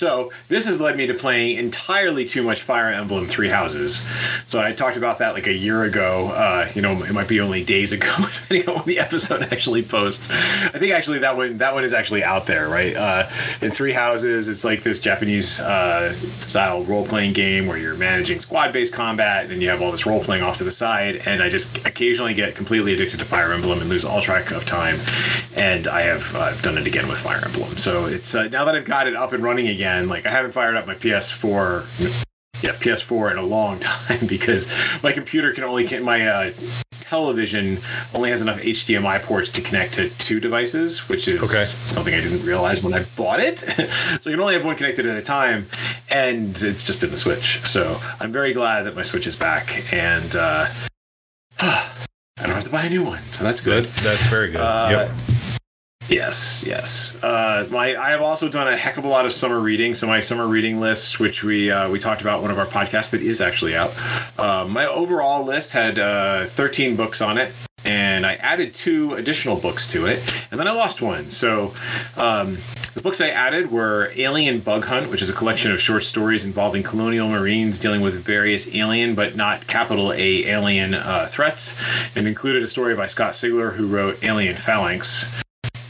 So 0.00 0.32
this 0.48 0.64
has 0.64 0.80
led 0.80 0.96
me 0.96 1.06
to 1.08 1.12
playing 1.12 1.58
entirely 1.58 2.24
too 2.24 2.42
much 2.42 2.62
Fire 2.62 2.88
Emblem 2.88 3.26
Three 3.26 3.50
Houses. 3.50 4.02
So 4.46 4.58
I 4.58 4.72
talked 4.72 4.96
about 4.96 5.18
that 5.18 5.34
like 5.34 5.46
a 5.46 5.52
year 5.52 5.82
ago. 5.82 6.28
Uh, 6.28 6.70
you 6.74 6.80
know, 6.80 7.02
it 7.02 7.12
might 7.12 7.28
be 7.28 7.38
only 7.38 7.62
days 7.62 7.92
ago, 7.98 8.10
depending 8.16 8.66
on 8.70 8.76
when 8.76 8.86
the 8.86 8.98
episode 8.98 9.42
actually 9.52 9.82
posts. 9.82 10.30
I 10.30 10.78
think 10.78 10.94
actually 10.94 11.18
that 11.18 11.36
one 11.36 11.58
that 11.58 11.74
one 11.74 11.84
is 11.84 11.92
actually 11.92 12.24
out 12.24 12.46
there, 12.46 12.70
right? 12.70 12.96
Uh, 12.96 13.28
in 13.60 13.72
Three 13.72 13.92
Houses, 13.92 14.48
it's 14.48 14.64
like 14.64 14.82
this 14.82 15.00
Japanese 15.00 15.60
uh, 15.60 16.14
style 16.38 16.82
role 16.84 17.06
playing 17.06 17.34
game 17.34 17.66
where 17.66 17.76
you're 17.76 17.94
managing 17.94 18.40
squad 18.40 18.72
based 18.72 18.94
combat, 18.94 19.42
and 19.42 19.50
then 19.50 19.60
you 19.60 19.68
have 19.68 19.82
all 19.82 19.90
this 19.90 20.06
role 20.06 20.24
playing 20.24 20.42
off 20.42 20.56
to 20.56 20.64
the 20.64 20.70
side. 20.70 21.16
And 21.26 21.42
I 21.42 21.50
just 21.50 21.76
occasionally 21.84 22.32
get 22.32 22.54
completely 22.54 22.94
addicted 22.94 23.18
to 23.18 23.26
Fire 23.26 23.52
Emblem 23.52 23.82
and 23.82 23.90
lose 23.90 24.06
all 24.06 24.22
track 24.22 24.50
of 24.50 24.64
time. 24.64 24.98
And 25.54 25.88
I 25.88 26.00
have 26.00 26.34
uh, 26.34 26.54
done 26.62 26.78
it 26.78 26.86
again 26.86 27.06
with 27.06 27.18
Fire 27.18 27.42
Emblem. 27.44 27.76
So 27.76 28.06
it's 28.06 28.34
uh, 28.34 28.44
now 28.44 28.64
that 28.64 28.74
I've 28.74 28.86
got 28.86 29.06
it 29.06 29.14
up 29.14 29.34
and 29.34 29.44
running 29.44 29.68
again. 29.68 29.89
And 29.90 30.08
like 30.08 30.24
I 30.26 30.30
haven't 30.30 30.52
fired 30.52 30.76
up 30.76 30.86
my 30.86 30.94
PS4 30.94 31.84
yeah 32.62 32.76
ps4 32.76 33.30
in 33.32 33.38
a 33.38 33.42
long 33.42 33.78
time 33.92 34.26
because 34.26 34.68
my 35.02 35.10
computer 35.12 35.50
can 35.54 35.64
only 35.64 35.82
can 35.86 36.02
my 36.02 36.26
uh, 36.26 36.52
television 37.00 37.80
only 38.12 38.28
has 38.28 38.42
enough 38.42 38.60
hdmi 38.60 39.22
ports 39.22 39.48
to 39.48 39.62
connect 39.62 39.94
to 39.94 40.10
two 40.18 40.38
devices 40.40 41.08
which 41.08 41.26
is 41.26 41.42
Okay. 41.42 41.64
something 41.86 42.12
i 42.12 42.20
didn't 42.20 42.44
realize 42.44 42.82
when 42.82 42.92
i 42.92 43.02
bought 43.16 43.40
it 43.40 43.60
so 44.20 44.28
you 44.28 44.36
can 44.36 44.40
only 44.40 44.52
have 44.52 44.64
one 44.66 44.76
connected 44.76 45.06
at 45.06 45.16
a 45.16 45.22
time 45.22 45.66
and 46.10 46.62
it's 46.62 46.82
just 46.84 47.00
been 47.00 47.10
the 47.10 47.16
switch 47.16 47.60
so 47.64 47.98
i'm 48.20 48.30
very 48.30 48.52
glad 48.52 48.82
that 48.82 48.94
my 48.94 49.02
switch 49.02 49.26
is 49.26 49.36
back 49.36 49.90
and 49.90 50.36
uh, 50.36 50.68
i 51.60 51.88
don't 52.36 52.50
have 52.50 52.64
to 52.64 52.68
buy 52.70 52.82
a 52.82 52.90
new 52.90 53.02
one 53.04 53.22
so 53.32 53.42
that's 53.42 53.62
good 53.62 53.84
Good. 53.94 54.04
That's 54.04 54.26
very 54.26 54.50
good. 54.50 54.60
uh, 54.60 55.08
yep. 55.08 55.29
Yes, 56.10 56.64
yes. 56.66 57.14
Uh, 57.22 57.68
my 57.70 57.94
I 57.96 58.10
have 58.10 58.20
also 58.20 58.48
done 58.48 58.66
a 58.66 58.76
heck 58.76 58.96
of 58.96 59.04
a 59.04 59.08
lot 59.08 59.26
of 59.26 59.32
summer 59.32 59.60
reading. 59.60 59.94
So 59.94 60.08
my 60.08 60.18
summer 60.18 60.48
reading 60.48 60.80
list, 60.80 61.20
which 61.20 61.44
we 61.44 61.70
uh, 61.70 61.88
we 61.88 62.00
talked 62.00 62.20
about 62.20 62.42
one 62.42 62.50
of 62.50 62.58
our 62.58 62.66
podcasts 62.66 63.10
that 63.10 63.22
is 63.22 63.40
actually 63.40 63.76
out. 63.76 63.92
Uh, 64.36 64.64
my 64.64 64.86
overall 64.86 65.44
list 65.44 65.70
had 65.70 66.00
uh, 66.00 66.46
13 66.46 66.96
books 66.96 67.20
on 67.20 67.38
it, 67.38 67.54
and 67.84 68.26
I 68.26 68.34
added 68.34 68.74
two 68.74 69.14
additional 69.14 69.54
books 69.54 69.86
to 69.92 70.06
it, 70.06 70.20
and 70.50 70.58
then 70.58 70.66
I 70.66 70.72
lost 70.72 71.00
one. 71.00 71.30
So 71.30 71.74
um, 72.16 72.58
the 72.94 73.02
books 73.02 73.20
I 73.20 73.28
added 73.28 73.70
were 73.70 74.12
Alien 74.16 74.58
Bug 74.58 74.84
Hunt, 74.84 75.12
which 75.12 75.22
is 75.22 75.30
a 75.30 75.34
collection 75.34 75.70
of 75.70 75.80
short 75.80 76.02
stories 76.02 76.42
involving 76.42 76.82
colonial 76.82 77.28
marines 77.28 77.78
dealing 77.78 78.00
with 78.00 78.14
various 78.24 78.66
alien 78.74 79.14
but 79.14 79.36
not 79.36 79.68
capital 79.68 80.12
A 80.12 80.44
alien 80.46 80.94
uh, 80.94 81.28
threats, 81.30 81.76
and 82.16 82.26
included 82.26 82.64
a 82.64 82.66
story 82.66 82.96
by 82.96 83.06
Scott 83.06 83.34
Sigler 83.34 83.72
who 83.72 83.86
wrote 83.86 84.18
Alien 84.24 84.56
Phalanx 84.56 85.26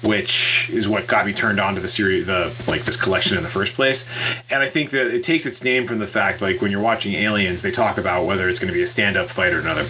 which 0.02 0.70
is 0.70 0.88
what 0.88 1.06
got 1.06 1.26
me 1.26 1.32
turned 1.32 1.60
on 1.60 1.74
to 1.74 1.80
the 1.80 1.88
series 1.88 2.26
the 2.26 2.54
like 2.66 2.84
this 2.84 2.96
collection 2.96 3.36
in 3.36 3.42
the 3.42 3.48
first 3.48 3.74
place 3.74 4.04
and 4.50 4.62
i 4.62 4.68
think 4.68 4.90
that 4.90 5.08
it 5.08 5.22
takes 5.22 5.46
its 5.46 5.62
name 5.62 5.86
from 5.86 5.98
the 5.98 6.06
fact 6.06 6.40
like 6.40 6.60
when 6.62 6.70
you're 6.70 6.80
watching 6.80 7.14
aliens 7.14 7.62
they 7.62 7.70
talk 7.70 7.98
about 7.98 8.24
whether 8.26 8.48
it's 8.48 8.58
going 8.58 8.68
to 8.68 8.74
be 8.74 8.82
a 8.82 8.86
stand-up 8.86 9.28
fight 9.28 9.52
or 9.52 9.60
another 9.60 9.86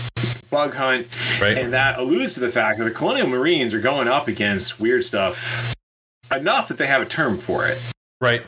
bug 0.51 0.75
hunt 0.75 1.07
Right. 1.41 1.57
and 1.57 1.73
that 1.73 1.99
alludes 1.99 2.35
to 2.35 2.41
the 2.41 2.51
fact 2.51 2.79
that 2.79 2.85
the 2.85 2.91
colonial 2.91 3.29
marines 3.29 3.73
are 3.73 3.81
going 3.81 4.09
up 4.09 4.27
against 4.29 4.81
weird 4.81 5.05
stuff 5.05 5.75
enough 6.33 6.69
that 6.69 6.77
they 6.77 6.87
have 6.87 7.03
a 7.03 7.07
term 7.07 7.39
for 7.39 7.67
it 7.67 7.79
right. 8.21 8.43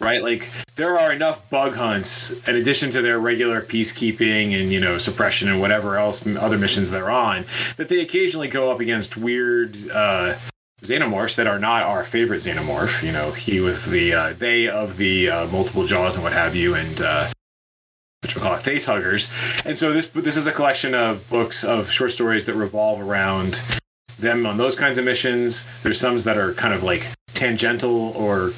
right? 0.00 0.22
Like 0.22 0.50
there 0.76 0.98
are 0.98 1.12
enough 1.12 1.48
bug 1.48 1.74
hunts 1.74 2.30
in 2.46 2.56
addition 2.56 2.90
to 2.92 3.02
their 3.02 3.20
regular 3.20 3.62
peacekeeping 3.62 4.60
and 4.60 4.72
you 4.72 4.80
know 4.80 4.98
suppression 4.98 5.48
and 5.48 5.60
whatever 5.60 5.96
else 5.96 6.26
other 6.26 6.58
missions 6.58 6.90
they're 6.90 7.10
on 7.10 7.44
that 7.76 7.88
they 7.88 8.00
occasionally 8.00 8.48
go 8.48 8.70
up 8.70 8.80
against 8.80 9.16
weird 9.16 9.88
uh 9.90 10.36
xenomorphs 10.82 11.36
that 11.36 11.46
are 11.46 11.58
not 11.58 11.82
our 11.82 12.04
favorite 12.04 12.38
xenomorph 12.38 13.02
you 13.02 13.12
know 13.12 13.30
he 13.32 13.60
with 13.60 13.84
the 13.86 14.12
uh, 14.12 14.32
they 14.38 14.68
of 14.68 14.96
the 14.96 15.28
uh, 15.28 15.46
multiple 15.48 15.86
jaws 15.86 16.14
and 16.16 16.24
what 16.24 16.32
have 16.32 16.54
you 16.56 16.74
and 16.74 17.00
uh 17.02 17.30
which 18.22 18.34
we 18.34 18.40
call 18.40 18.54
it 18.54 18.62
face 18.62 18.84
huggers 18.84 19.28
and 19.64 19.76
so 19.76 19.92
this 19.92 20.06
this 20.06 20.36
is 20.36 20.46
a 20.46 20.52
collection 20.52 20.94
of 20.94 21.28
books 21.28 21.64
of 21.64 21.90
short 21.90 22.10
stories 22.10 22.46
that 22.46 22.54
revolve 22.54 23.00
around 23.00 23.62
them 24.18 24.44
on 24.46 24.56
those 24.56 24.76
kinds 24.76 24.98
of 24.98 25.04
missions 25.04 25.66
there's 25.82 25.98
some 25.98 26.16
that 26.18 26.36
are 26.36 26.54
kind 26.54 26.74
of 26.74 26.82
like 26.82 27.08
tangential 27.34 28.10
or 28.10 28.52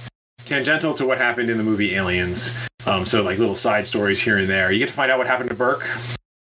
tangential 0.44 0.92
to 0.94 1.06
what 1.06 1.18
happened 1.18 1.48
in 1.48 1.56
the 1.56 1.62
movie 1.62 1.94
Aliens. 1.94 2.54
Um, 2.86 3.06
so 3.06 3.22
like 3.22 3.38
little 3.38 3.56
side 3.56 3.86
stories 3.86 4.20
here 4.20 4.38
and 4.38 4.48
there. 4.48 4.70
You 4.70 4.78
get 4.78 4.88
to 4.88 4.94
find 4.94 5.10
out 5.10 5.16
what 5.18 5.26
happened 5.26 5.48
to 5.48 5.54
Burke. 5.56 5.88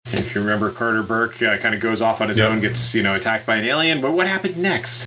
If 0.06 0.34
you 0.34 0.40
remember, 0.40 0.72
Carter 0.72 1.02
Burke 1.02 1.40
uh, 1.42 1.58
kind 1.58 1.74
of 1.74 1.80
goes 1.80 2.00
off 2.00 2.20
on 2.20 2.28
his 2.28 2.38
Yep. 2.38 2.50
own, 2.50 2.60
gets 2.60 2.94
you 2.94 3.02
know 3.02 3.14
attacked 3.14 3.46
by 3.46 3.56
an 3.56 3.64
alien. 3.64 4.00
But 4.00 4.12
what 4.12 4.26
happened 4.26 4.56
next? 4.56 5.05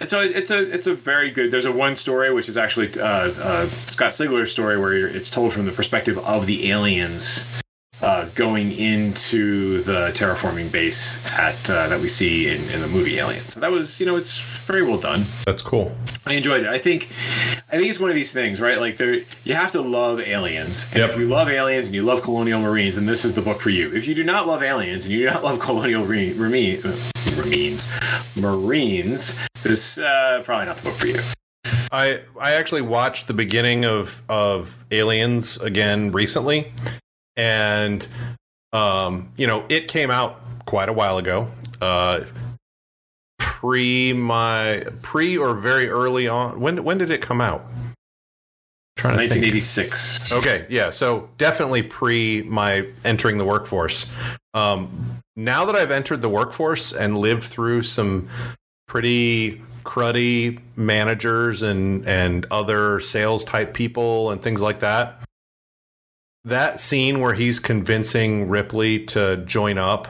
And 0.00 0.10
so 0.10 0.20
it's 0.20 0.50
a 0.50 0.70
it's 0.74 0.86
a 0.86 0.94
very 0.94 1.30
good. 1.30 1.50
There's 1.50 1.66
a 1.66 1.72
one 1.72 1.94
story 1.94 2.32
which 2.32 2.48
is 2.48 2.56
actually 2.56 2.98
uh, 2.98 3.06
uh, 3.06 3.70
Scott 3.86 4.12
Sigler's 4.12 4.50
story 4.50 4.78
where 4.78 5.06
it's 5.06 5.30
told 5.30 5.52
from 5.52 5.66
the 5.66 5.72
perspective 5.72 6.18
of 6.18 6.46
the 6.46 6.70
aliens 6.70 7.44
uh, 8.02 8.26
going 8.34 8.72
into 8.72 9.82
the 9.82 10.10
terraforming 10.12 10.70
base 10.70 11.18
at 11.26 11.70
uh, 11.70 11.88
that 11.88 12.00
we 12.00 12.08
see 12.08 12.48
in, 12.48 12.68
in 12.70 12.80
the 12.80 12.88
movie 12.88 13.18
Aliens. 13.18 13.54
So 13.54 13.60
that 13.60 13.70
was 13.70 13.98
you 14.00 14.06
know 14.06 14.16
it's 14.16 14.40
very 14.66 14.82
well 14.82 14.98
done. 14.98 15.26
That's 15.46 15.62
cool. 15.62 15.96
I 16.26 16.34
enjoyed 16.34 16.62
it. 16.62 16.68
I 16.68 16.78
think, 16.78 17.10
I 17.70 17.76
think 17.76 17.90
it's 17.90 18.00
one 18.00 18.08
of 18.08 18.16
these 18.16 18.32
things, 18.32 18.58
right? 18.58 18.78
Like 18.78 18.96
there, 18.96 19.20
you 19.44 19.54
have 19.54 19.70
to 19.72 19.82
love 19.82 20.20
aliens. 20.20 20.86
And 20.90 21.00
Yep. 21.00 21.10
if 21.10 21.18
you 21.18 21.28
love 21.28 21.48
aliens 21.50 21.86
and 21.86 21.94
you 21.94 22.02
love 22.02 22.22
colonial 22.22 22.60
marines, 22.62 22.94
then 22.94 23.04
this 23.04 23.26
is 23.26 23.34
the 23.34 23.42
book 23.42 23.60
for 23.60 23.68
you. 23.68 23.94
If 23.94 24.06
you 24.06 24.14
do 24.14 24.24
not 24.24 24.46
love 24.46 24.62
aliens 24.62 25.04
and 25.04 25.12
you 25.12 25.20
do 25.20 25.26
not 25.26 25.44
love 25.44 25.60
colonial 25.60 26.02
uh, 26.02 26.06
marines, 27.36 27.86
marines, 28.36 29.36
this 29.62 29.98
uh, 29.98 30.40
probably 30.44 30.66
not 30.66 30.76
the 30.78 30.82
book 30.82 30.98
for 30.98 31.08
you. 31.08 31.22
I 31.92 32.22
I 32.40 32.52
actually 32.52 32.82
watched 32.82 33.28
the 33.28 33.34
beginning 33.34 33.84
of 33.84 34.22
of 34.28 34.84
Aliens 34.90 35.58
again 35.58 36.10
recently, 36.10 36.72
and 37.36 38.06
um, 38.72 39.30
you 39.36 39.46
know, 39.46 39.64
it 39.68 39.88
came 39.88 40.10
out 40.10 40.40
quite 40.66 40.88
a 40.88 40.92
while 40.92 41.18
ago. 41.18 41.48
Uh, 41.80 42.24
pre 43.38 44.12
my 44.12 44.84
pre 45.02 45.38
or 45.38 45.54
very 45.54 45.88
early 45.88 46.28
on. 46.28 46.60
When 46.60 46.84
when 46.84 46.98
did 46.98 47.10
it 47.10 47.22
come 47.22 47.40
out? 47.40 47.66
trying 48.96 49.28
to 49.28 49.34
think. 49.34 49.42
1986. 49.42 50.32
Okay, 50.32 50.66
yeah. 50.68 50.90
So 50.90 51.28
definitely 51.38 51.82
pre 51.82 52.42
my 52.42 52.88
entering 53.04 53.38
the 53.38 53.44
workforce. 53.44 54.10
Um, 54.54 55.20
now 55.36 55.64
that 55.64 55.74
I've 55.74 55.90
entered 55.90 56.20
the 56.22 56.28
workforce 56.28 56.92
and 56.92 57.18
lived 57.18 57.44
through 57.44 57.82
some 57.82 58.28
pretty 58.86 59.60
cruddy 59.82 60.60
managers 60.76 61.62
and 61.62 62.06
and 62.06 62.46
other 62.50 63.00
sales 63.00 63.44
type 63.44 63.74
people 63.74 64.30
and 64.30 64.42
things 64.42 64.62
like 64.62 64.80
that, 64.80 65.23
that 66.44 66.80
scene 66.80 67.20
where 67.20 67.34
he's 67.34 67.58
convincing 67.60 68.48
Ripley 68.48 69.04
to 69.06 69.38
join 69.38 69.78
up 69.78 70.08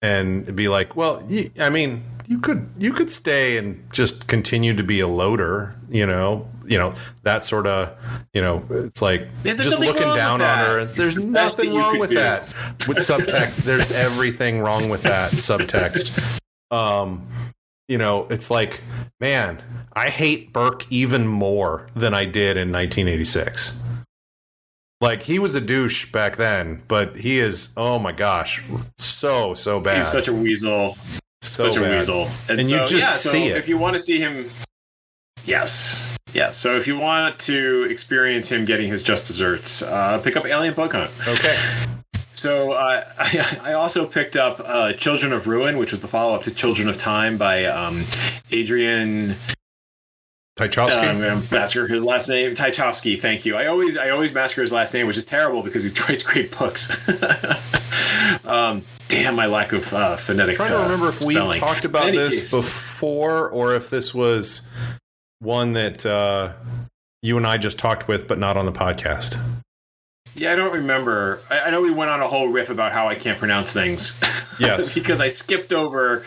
and 0.00 0.54
be 0.54 0.68
like, 0.68 0.96
"Well, 0.96 1.22
I 1.58 1.70
mean." 1.70 2.04
You 2.28 2.38
could 2.38 2.68
you 2.78 2.92
could 2.92 3.10
stay 3.10 3.58
and 3.58 3.82
just 3.92 4.28
continue 4.28 4.74
to 4.76 4.82
be 4.84 5.00
a 5.00 5.08
loader, 5.08 5.74
you 5.90 6.06
know, 6.06 6.46
you 6.64 6.78
know 6.78 6.94
that 7.24 7.44
sort 7.44 7.66
of, 7.66 7.98
you 8.32 8.40
know, 8.40 8.64
it's 8.70 9.02
like 9.02 9.28
Yeah, 9.44 9.54
just 9.54 9.78
looking 9.80 10.14
down 10.14 10.40
on 10.40 10.58
her. 10.58 10.84
There's 10.84 11.16
the 11.16 11.20
nothing 11.20 11.74
wrong 11.74 11.98
with 11.98 12.10
do. 12.10 12.16
that. 12.16 12.46
With 12.86 12.98
subtext, 12.98 13.56
there's 13.64 13.90
everything 13.90 14.60
wrong 14.60 14.88
with 14.88 15.02
that 15.02 15.32
subtext. 15.32 16.16
Um, 16.70 17.26
you 17.88 17.98
know, 17.98 18.26
it's 18.30 18.50
like, 18.50 18.82
man, 19.20 19.58
I 19.92 20.08
hate 20.08 20.52
Burke 20.52 20.90
even 20.90 21.26
more 21.26 21.86
than 21.94 22.14
I 22.14 22.24
did 22.24 22.56
in 22.56 22.72
1986. 22.72 23.82
Like 25.02 25.20
he 25.20 25.40
was 25.40 25.56
a 25.56 25.60
douche 25.60 26.12
back 26.12 26.36
then, 26.36 26.80
but 26.86 27.16
he 27.16 27.40
is, 27.40 27.70
oh 27.76 27.98
my 27.98 28.12
gosh, 28.12 28.62
so 28.98 29.52
so 29.52 29.80
bad. 29.80 29.96
He's 29.96 30.06
such 30.06 30.28
a 30.28 30.32
weasel. 30.32 30.96
so 31.40 31.68
such 31.68 31.76
a 31.76 31.82
weasel. 31.82 32.28
And, 32.48 32.60
And 32.60 32.66
so, 32.66 32.74
you 32.76 32.80
just 32.82 32.92
yeah, 32.92 33.10
so 33.10 33.30
see 33.30 33.48
it. 33.48 33.56
If 33.56 33.66
you 33.66 33.76
want 33.76 33.96
to 33.96 34.00
see 34.00 34.18
him, 34.18 34.48
yes, 35.44 36.00
yeah. 36.32 36.52
So 36.52 36.76
if 36.76 36.86
you 36.86 36.96
want 36.96 37.40
to 37.40 37.88
experience 37.90 38.48
him 38.48 38.64
getting 38.64 38.88
his 38.88 39.02
just 39.02 39.26
desserts, 39.26 39.82
uh, 39.82 40.18
pick 40.20 40.36
up 40.36 40.46
Alien 40.46 40.74
Bug 40.74 40.92
Hunt. 40.92 41.10
Okay. 41.26 41.58
So 42.32 42.70
uh, 42.70 43.04
I, 43.18 43.58
I 43.60 43.72
also 43.72 44.06
picked 44.06 44.36
up 44.36 44.62
uh, 44.64 44.92
Children 44.92 45.32
of 45.32 45.48
Ruin, 45.48 45.78
which 45.78 45.90
was 45.90 46.00
the 46.00 46.08
follow-up 46.08 46.44
to 46.44 46.52
Children 46.52 46.88
of 46.88 46.96
Time 46.96 47.36
by 47.36 47.64
um, 47.64 48.06
Adrian. 48.52 49.34
Tchaikovsky. 50.58 51.00
Um, 51.00 51.22
I'm 51.22 51.48
massacre 51.50 51.86
his 51.86 52.04
last 52.04 52.28
name, 52.28 52.54
Tchaikovsky. 52.54 53.16
Thank 53.16 53.46
you. 53.46 53.56
I 53.56 53.66
always 53.66 53.96
I 53.96 54.10
always 54.10 54.32
massacre 54.32 54.60
his 54.60 54.72
last 54.72 54.92
name, 54.92 55.06
which 55.06 55.16
is 55.16 55.24
terrible 55.24 55.62
because 55.62 55.84
he 55.84 55.98
writes 56.08 56.22
great 56.22 56.56
books. 56.56 56.90
um, 58.44 58.84
damn, 59.08 59.34
my 59.34 59.46
lack 59.46 59.72
of 59.72 59.92
uh, 59.94 60.16
phonetic. 60.16 60.56
trying 60.56 60.72
to 60.72 60.78
uh, 60.78 60.82
remember 60.82 61.08
if 61.08 61.24
we've 61.24 61.56
talked 61.56 61.86
about 61.86 62.12
this 62.12 62.40
case. 62.40 62.50
before 62.50 63.48
or 63.50 63.74
if 63.74 63.88
this 63.88 64.14
was 64.14 64.70
one 65.38 65.72
that 65.72 66.04
uh, 66.04 66.52
you 67.22 67.38
and 67.38 67.46
I 67.46 67.56
just 67.56 67.78
talked 67.78 68.06
with, 68.06 68.28
but 68.28 68.38
not 68.38 68.58
on 68.58 68.66
the 68.66 68.72
podcast. 68.72 69.38
Yeah, 70.34 70.52
I 70.52 70.56
don't 70.56 70.72
remember. 70.72 71.40
I, 71.50 71.60
I 71.60 71.70
know 71.70 71.82
we 71.82 71.90
went 71.90 72.10
on 72.10 72.20
a 72.20 72.28
whole 72.28 72.48
riff 72.48 72.70
about 72.70 72.92
how 72.92 73.06
I 73.08 73.14
can't 73.14 73.38
pronounce 73.38 73.70
things. 73.72 74.14
Yes. 74.58 74.94
because 75.02 75.20
I 75.20 75.28
skipped 75.28 75.72
over. 75.72 76.24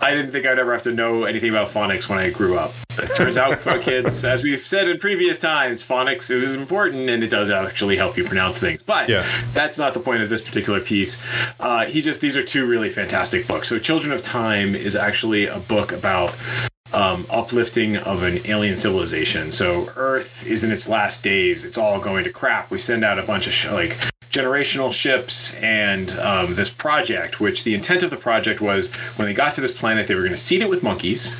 I 0.00 0.14
didn't 0.14 0.32
think 0.32 0.44
I'd 0.46 0.58
ever 0.58 0.72
have 0.72 0.82
to 0.82 0.92
know 0.92 1.24
anything 1.24 1.48
about 1.50 1.68
phonics 1.68 2.08
when 2.08 2.18
I 2.18 2.28
grew 2.30 2.58
up. 2.58 2.72
It 2.98 3.14
turns 3.14 3.36
out, 3.38 3.60
for 3.60 3.78
kids, 3.78 4.24
as 4.26 4.42
we've 4.42 4.60
said 4.60 4.88
in 4.88 4.98
previous 4.98 5.38
times, 5.38 5.82
phonics 5.82 6.30
is 6.30 6.54
important 6.54 7.08
and 7.08 7.24
it 7.24 7.28
does 7.28 7.48
actually 7.48 7.96
help 7.96 8.16
you 8.18 8.24
pronounce 8.24 8.58
things. 8.58 8.82
But 8.82 9.08
Yeah. 9.08 9.24
that's 9.54 9.78
not 9.78 9.94
the 9.94 10.00
point 10.00 10.22
of 10.22 10.28
this 10.28 10.42
particular 10.42 10.80
piece. 10.80 11.18
Uh, 11.60 11.86
he 11.86 12.02
just 12.02 12.20
these 12.20 12.36
are 12.36 12.44
two 12.44 12.66
really 12.66 12.90
fantastic 12.90 13.46
books. 13.46 13.68
So, 13.68 13.78
Children 13.78 14.12
of 14.12 14.20
Time 14.22 14.74
is 14.74 14.96
actually 14.96 15.46
a 15.46 15.58
book 15.60 15.92
about 15.92 16.34
um, 16.92 17.26
uplifting 17.30 17.96
of 17.98 18.22
an 18.22 18.40
alien 18.46 18.76
civilization. 18.76 19.52
So 19.52 19.92
Earth 19.96 20.46
is 20.46 20.64
in 20.64 20.72
its 20.72 20.88
last 20.88 21.22
days. 21.22 21.64
It's 21.64 21.78
all 21.78 22.00
going 22.00 22.24
to 22.24 22.30
crap. 22.30 22.70
We 22.70 22.78
send 22.78 23.04
out 23.04 23.18
a 23.18 23.22
bunch 23.22 23.46
of 23.46 23.52
sh- 23.52 23.66
like 23.66 23.98
generational 24.30 24.92
ships 24.92 25.54
and 25.54 26.12
um, 26.18 26.54
this 26.54 26.70
project, 26.70 27.40
which 27.40 27.64
the 27.64 27.74
intent 27.74 28.02
of 28.02 28.10
the 28.10 28.16
project 28.16 28.60
was 28.60 28.88
when 29.16 29.26
they 29.26 29.34
got 29.34 29.54
to 29.54 29.60
this 29.60 29.72
planet, 29.72 30.06
they 30.06 30.14
were 30.14 30.22
going 30.22 30.32
to 30.32 30.36
seed 30.36 30.62
it 30.62 30.68
with 30.68 30.82
monkeys. 30.82 31.32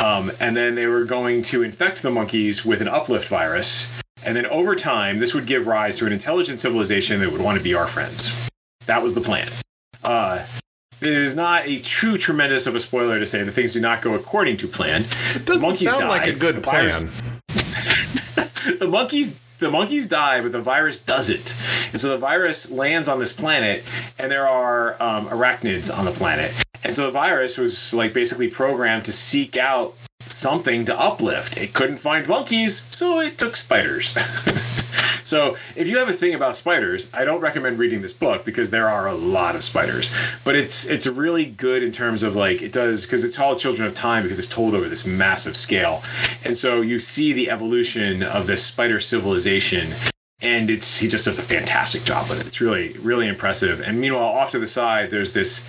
Um, 0.00 0.30
and 0.38 0.56
then 0.56 0.74
they 0.74 0.86
were 0.86 1.04
going 1.04 1.42
to 1.42 1.62
infect 1.62 2.02
the 2.02 2.10
monkeys 2.10 2.64
with 2.64 2.80
an 2.80 2.88
uplift 2.88 3.28
virus. 3.28 3.86
And 4.22 4.36
then 4.36 4.46
over 4.46 4.74
time, 4.74 5.18
this 5.18 5.34
would 5.34 5.46
give 5.46 5.66
rise 5.66 5.96
to 5.96 6.06
an 6.06 6.12
intelligent 6.12 6.58
civilization 6.58 7.20
that 7.20 7.30
would 7.30 7.40
want 7.40 7.56
to 7.58 7.62
be 7.62 7.74
our 7.74 7.86
friends. 7.86 8.32
That 8.86 9.02
was 9.02 9.12
the 9.12 9.20
plan. 9.20 9.50
Uh, 10.02 10.44
it 11.00 11.08
is 11.08 11.34
not 11.34 11.66
a 11.66 11.80
true 11.80 12.18
tremendous 12.18 12.66
of 12.66 12.74
a 12.74 12.80
spoiler 12.80 13.18
to 13.18 13.26
say 13.26 13.42
that 13.42 13.52
things 13.52 13.72
do 13.72 13.80
not 13.80 14.02
go 14.02 14.14
according 14.14 14.56
to 14.58 14.68
plan. 14.68 15.06
It 15.34 15.44
doesn't 15.44 15.62
monkeys 15.62 15.90
sound 15.90 16.08
like 16.08 16.26
a 16.26 16.32
good 16.32 16.62
plan. 16.62 17.10
the 18.78 18.88
monkeys 18.88 19.38
the 19.58 19.70
monkeys 19.70 20.06
die, 20.06 20.40
but 20.40 20.52
the 20.52 20.60
virus 20.60 20.98
doesn't. 20.98 21.56
And 21.92 22.00
so 22.00 22.10
the 22.10 22.18
virus 22.18 22.70
lands 22.70 23.08
on 23.08 23.18
this 23.18 23.32
planet, 23.32 23.84
and 24.18 24.30
there 24.30 24.48
are 24.48 25.00
um, 25.02 25.28
arachnids 25.28 25.92
on 25.92 26.04
the 26.04 26.12
planet. 26.12 26.52
And 26.84 26.94
so 26.94 27.06
the 27.06 27.10
virus 27.10 27.58
was 27.58 27.92
like 27.92 28.12
basically 28.12 28.48
programmed 28.48 29.04
to 29.06 29.12
seek 29.12 29.56
out 29.56 29.94
something 30.26 30.84
to 30.84 30.98
uplift. 30.98 31.56
It 31.56 31.74
couldn't 31.74 31.98
find 31.98 32.26
monkeys, 32.28 32.82
so 32.90 33.20
it 33.20 33.36
took 33.38 33.56
spiders. 33.56 34.14
so 35.28 35.56
if 35.76 35.86
you 35.86 35.98
have 35.98 36.08
a 36.08 36.12
thing 36.12 36.34
about 36.34 36.56
spiders, 36.56 37.06
I 37.12 37.24
don't 37.24 37.40
recommend 37.40 37.78
reading 37.78 38.00
this 38.00 38.14
book 38.14 38.44
because 38.44 38.70
there 38.70 38.88
are 38.88 39.08
a 39.08 39.14
lot 39.14 39.54
of 39.54 39.62
spiders. 39.62 40.10
But 40.42 40.56
it's 40.56 40.86
it's 40.86 41.06
really 41.06 41.44
good 41.44 41.82
in 41.82 41.92
terms 41.92 42.22
of 42.22 42.34
like 42.34 42.62
it 42.62 42.72
does 42.72 43.02
because 43.02 43.24
it's 43.24 43.38
all 43.38 43.54
Children 43.54 43.86
of 43.86 43.94
Time 43.94 44.22
because 44.22 44.38
it's 44.38 44.48
told 44.48 44.74
over 44.74 44.88
this 44.88 45.04
massive 45.04 45.56
scale. 45.56 46.02
And 46.44 46.56
so 46.56 46.80
you 46.80 46.98
see 46.98 47.32
the 47.32 47.50
evolution 47.50 48.22
of 48.22 48.46
this 48.46 48.64
spider 48.64 49.00
civilization 49.00 49.94
and 50.40 50.70
it's 50.70 50.96
he 50.96 51.08
just 51.08 51.26
does 51.26 51.38
a 51.38 51.42
fantastic 51.42 52.04
job 52.04 52.30
with 52.30 52.40
it. 52.40 52.46
It's 52.46 52.60
really 52.60 52.96
really 52.98 53.28
impressive. 53.28 53.80
And 53.80 54.00
meanwhile, 54.00 54.24
off 54.24 54.50
to 54.52 54.58
the 54.58 54.66
side, 54.66 55.10
there's 55.10 55.32
this 55.32 55.66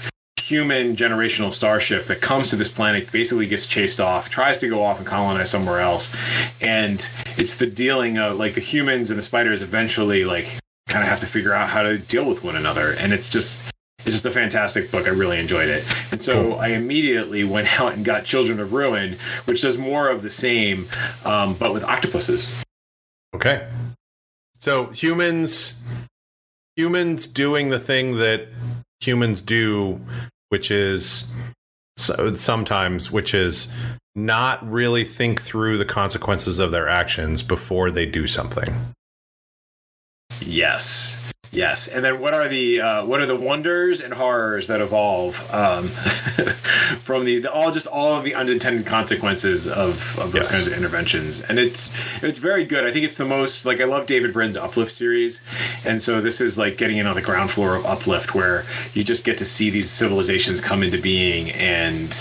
human 0.49 0.95
generational 0.95 1.53
starship 1.53 2.07
that 2.07 2.21
comes 2.21 2.49
to 2.49 2.55
this 2.55 2.69
planet, 2.69 3.11
basically 3.11 3.45
gets 3.45 3.67
chased 3.67 3.99
off, 3.99 4.29
tries 4.29 4.57
to 4.57 4.67
go 4.67 4.81
off 4.81 4.97
and 4.97 5.05
colonize 5.05 5.49
somewhere 5.49 5.79
else, 5.79 6.11
and 6.59 7.07
it's 7.37 7.57
the 7.57 7.67
dealing 7.67 8.17
of 8.17 8.37
like 8.37 8.55
the 8.55 8.61
humans 8.61 9.11
and 9.11 9.17
the 9.17 9.21
spiders 9.21 9.61
eventually 9.61 10.25
like 10.25 10.57
kind 10.87 11.03
of 11.03 11.09
have 11.09 11.19
to 11.19 11.27
figure 11.27 11.53
out 11.53 11.69
how 11.69 11.83
to 11.83 11.99
deal 11.99 12.25
with 12.25 12.43
one 12.43 12.55
another, 12.55 12.93
and 12.93 13.13
it's 13.13 13.29
just. 13.29 13.61
It's 14.05 14.15
just 14.15 14.25
a 14.25 14.31
fantastic 14.31 14.91
book. 14.91 15.07
I 15.07 15.09
really 15.09 15.37
enjoyed 15.39 15.67
it. 15.67 15.83
And 16.11 16.21
so 16.21 16.51
Cool. 16.51 16.59
I 16.59 16.69
immediately 16.69 17.43
went 17.43 17.67
out 17.81 17.93
and 17.95 18.05
got 18.05 18.23
Children 18.23 18.61
of 18.61 18.71
Ruin, 18.71 19.17
which 19.43 19.61
does 19.61 19.77
more 19.77 20.07
of 20.07 20.21
the 20.21 20.29
same, 20.29 20.87
um, 21.25 21.53
but 21.55 21.73
with 21.73 21.83
octopuses. 21.83 22.47
Okay. 23.35 23.67
So 24.57 24.85
humans 24.87 25.81
humans 26.77 27.27
doing 27.27 27.67
the 27.67 27.77
thing 27.77 28.15
that 28.15 28.47
humans 29.01 29.41
do, 29.41 29.99
which 30.49 30.71
is 30.71 31.25
so- 31.97 32.35
sometimes 32.35 33.11
which 33.11 33.33
is 33.33 33.67
not 34.15 34.67
really 34.69 35.03
think 35.03 35.41
through 35.41 35.77
the 35.77 35.85
consequences 35.85 36.59
of 36.59 36.71
their 36.71 36.87
actions 36.89 37.43
before 37.43 37.91
they 37.91 38.05
do 38.05 38.27
something. 38.27 38.93
Yes. 40.41 41.18
Yes, 41.51 41.87
and 41.87 42.05
then 42.05 42.19
what 42.19 42.35
are 42.35 42.47
the 42.47 42.79
uh, 42.79 43.05
what 43.05 43.21
are 43.21 43.25
the 43.25 43.35
wonders 43.35 44.01
and 44.01 44.13
horrors 44.13 44.67
that 44.67 44.81
evolve 44.81 45.43
um, 45.51 45.89
from 47.03 47.25
the, 47.25 47.39
the, 47.39 47.51
all 47.51 47.71
just 47.71 47.87
all 47.87 48.13
of 48.13 48.23
the 48.23 48.35
unintended 48.35 48.85
consequences 48.85 49.67
of, 49.67 50.17
of 50.19 50.31
those 50.31 50.43
yes. 50.43 50.51
kinds 50.51 50.67
of 50.67 50.73
interventions, 50.73 51.41
and 51.41 51.57
it's 51.57 51.91
it's 52.21 52.37
very 52.37 52.65
good. 52.65 52.85
I 52.85 52.91
think 52.91 53.03
it's 53.03 53.17
the 53.17 53.25
most 53.25 53.65
like 53.65 53.81
I 53.81 53.85
love 53.85 54.05
David 54.05 54.31
Brin's 54.31 54.57
Uplift 54.57 54.91
series, 54.91 55.41
and 55.85 55.99
so 56.01 56.21
this 56.21 56.39
is 56.39 56.57
like 56.57 56.77
getting 56.77 56.97
in 56.97 57.07
on 57.07 57.15
the 57.15 57.21
ground 57.21 57.49
floor 57.49 57.75
of 57.75 57.85
Uplift, 57.85 58.35
where 58.35 58.65
you 58.93 59.03
just 59.03 59.25
get 59.25 59.37
to 59.39 59.45
see 59.45 59.71
these 59.71 59.89
civilizations 59.89 60.61
come 60.61 60.83
into 60.83 61.01
being 61.01 61.49
and 61.51 62.15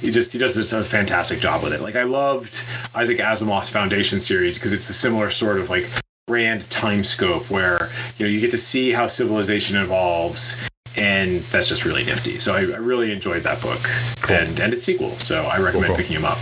he 0.00 0.10
just 0.10 0.32
he 0.32 0.38
does 0.38 0.72
a 0.72 0.82
fantastic 0.82 1.40
job 1.40 1.62
with 1.62 1.72
it. 1.72 1.80
Like 1.80 1.94
I 1.94 2.02
loved 2.02 2.64
Isaac 2.94 3.18
Asimov's 3.18 3.68
Foundation 3.68 4.18
series 4.18 4.58
because 4.58 4.72
it's 4.72 4.88
a 4.90 4.94
similar 4.94 5.30
sort 5.30 5.58
of 5.58 5.70
like 5.70 5.88
grand 6.26 6.68
time 6.70 7.04
scope 7.04 7.50
where 7.50 7.90
you 8.18 8.26
know 8.26 8.30
you 8.30 8.40
get 8.40 8.50
to 8.50 8.58
see 8.58 8.90
how 8.90 9.06
civilization 9.06 9.76
evolves 9.76 10.56
and 10.96 11.44
that's 11.50 11.68
just 11.68 11.84
really 11.84 12.04
nifty. 12.04 12.38
So 12.38 12.54
i, 12.54 12.60
I 12.60 12.78
really 12.78 13.12
enjoyed 13.12 13.42
that 13.42 13.60
book 13.60 13.82
cool. 14.22 14.36
and 14.36 14.58
and 14.58 14.72
its 14.72 14.84
sequel 14.84 15.18
so 15.18 15.44
i 15.44 15.58
recommend 15.58 15.88
cool, 15.88 15.96
cool. 15.96 15.96
picking 15.96 16.16
him 16.16 16.24
up. 16.24 16.38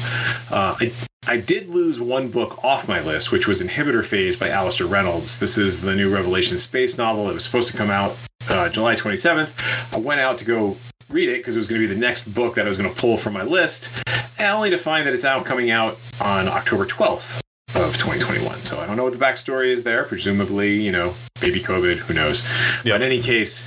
Uh, 0.52 0.76
I, 0.80 0.92
I 1.26 1.36
did 1.36 1.68
lose 1.68 2.00
one 2.00 2.28
book 2.28 2.62
off 2.64 2.86
my 2.86 3.00
list 3.00 3.32
which 3.32 3.48
was 3.48 3.60
inhibitor 3.60 4.04
phase 4.04 4.36
by 4.36 4.48
Alastair 4.50 4.88
Reynolds. 4.88 5.38
This 5.38 5.56
is 5.56 5.80
the 5.80 5.94
new 5.94 6.12
revelation 6.12 6.58
space 6.58 6.98
novel. 6.98 7.30
It 7.30 7.34
was 7.34 7.44
supposed 7.44 7.68
to 7.70 7.76
come 7.76 7.90
out 7.90 8.16
uh, 8.48 8.68
july 8.68 8.94
27th 8.94 9.50
i 9.92 9.96
went 9.96 10.20
out 10.20 10.38
to 10.38 10.44
go 10.44 10.76
read 11.08 11.28
it 11.28 11.38
because 11.38 11.56
it 11.56 11.58
was 11.58 11.68
going 11.68 11.80
to 11.80 11.86
be 11.86 11.92
the 11.92 12.00
next 12.00 12.32
book 12.34 12.54
that 12.54 12.64
i 12.64 12.68
was 12.68 12.76
going 12.76 12.92
to 12.92 13.00
pull 13.00 13.16
from 13.16 13.32
my 13.32 13.42
list 13.42 13.92
and 14.38 14.48
only 14.48 14.70
to 14.70 14.78
find 14.78 15.06
that 15.06 15.14
it's 15.14 15.24
out 15.24 15.44
coming 15.44 15.70
out 15.70 15.98
on 16.20 16.48
october 16.48 16.86
12th 16.86 17.41
of 17.74 17.94
2021. 17.94 18.64
So 18.64 18.78
I 18.78 18.86
don't 18.86 18.96
know 18.96 19.04
what 19.04 19.12
the 19.12 19.18
backstory 19.18 19.68
is 19.68 19.84
there. 19.84 20.04
Presumably, 20.04 20.80
you 20.80 20.92
know, 20.92 21.14
baby 21.40 21.60
COVID, 21.60 21.98
who 21.98 22.14
knows? 22.14 22.42
Yeah. 22.84 22.94
But 22.94 22.96
in 22.96 23.02
any 23.02 23.22
case, 23.22 23.66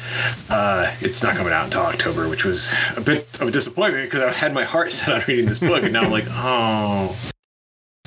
uh, 0.49 0.93
it's 1.01 1.23
not 1.23 1.35
coming 1.35 1.53
out 1.53 1.65
until 1.65 1.81
October, 1.81 2.29
which 2.29 2.45
was 2.45 2.73
a 2.95 3.01
bit 3.01 3.27
of 3.39 3.47
a 3.47 3.51
disappointment 3.51 4.09
because 4.09 4.21
I 4.21 4.31
had 4.31 4.53
my 4.53 4.63
heart 4.63 4.91
set 4.91 5.09
on 5.09 5.23
reading 5.27 5.45
this 5.45 5.59
book, 5.59 5.83
and 5.83 5.93
now 5.93 6.03
I'm 6.03 6.11
like, 6.11 6.25
oh, 6.29 7.15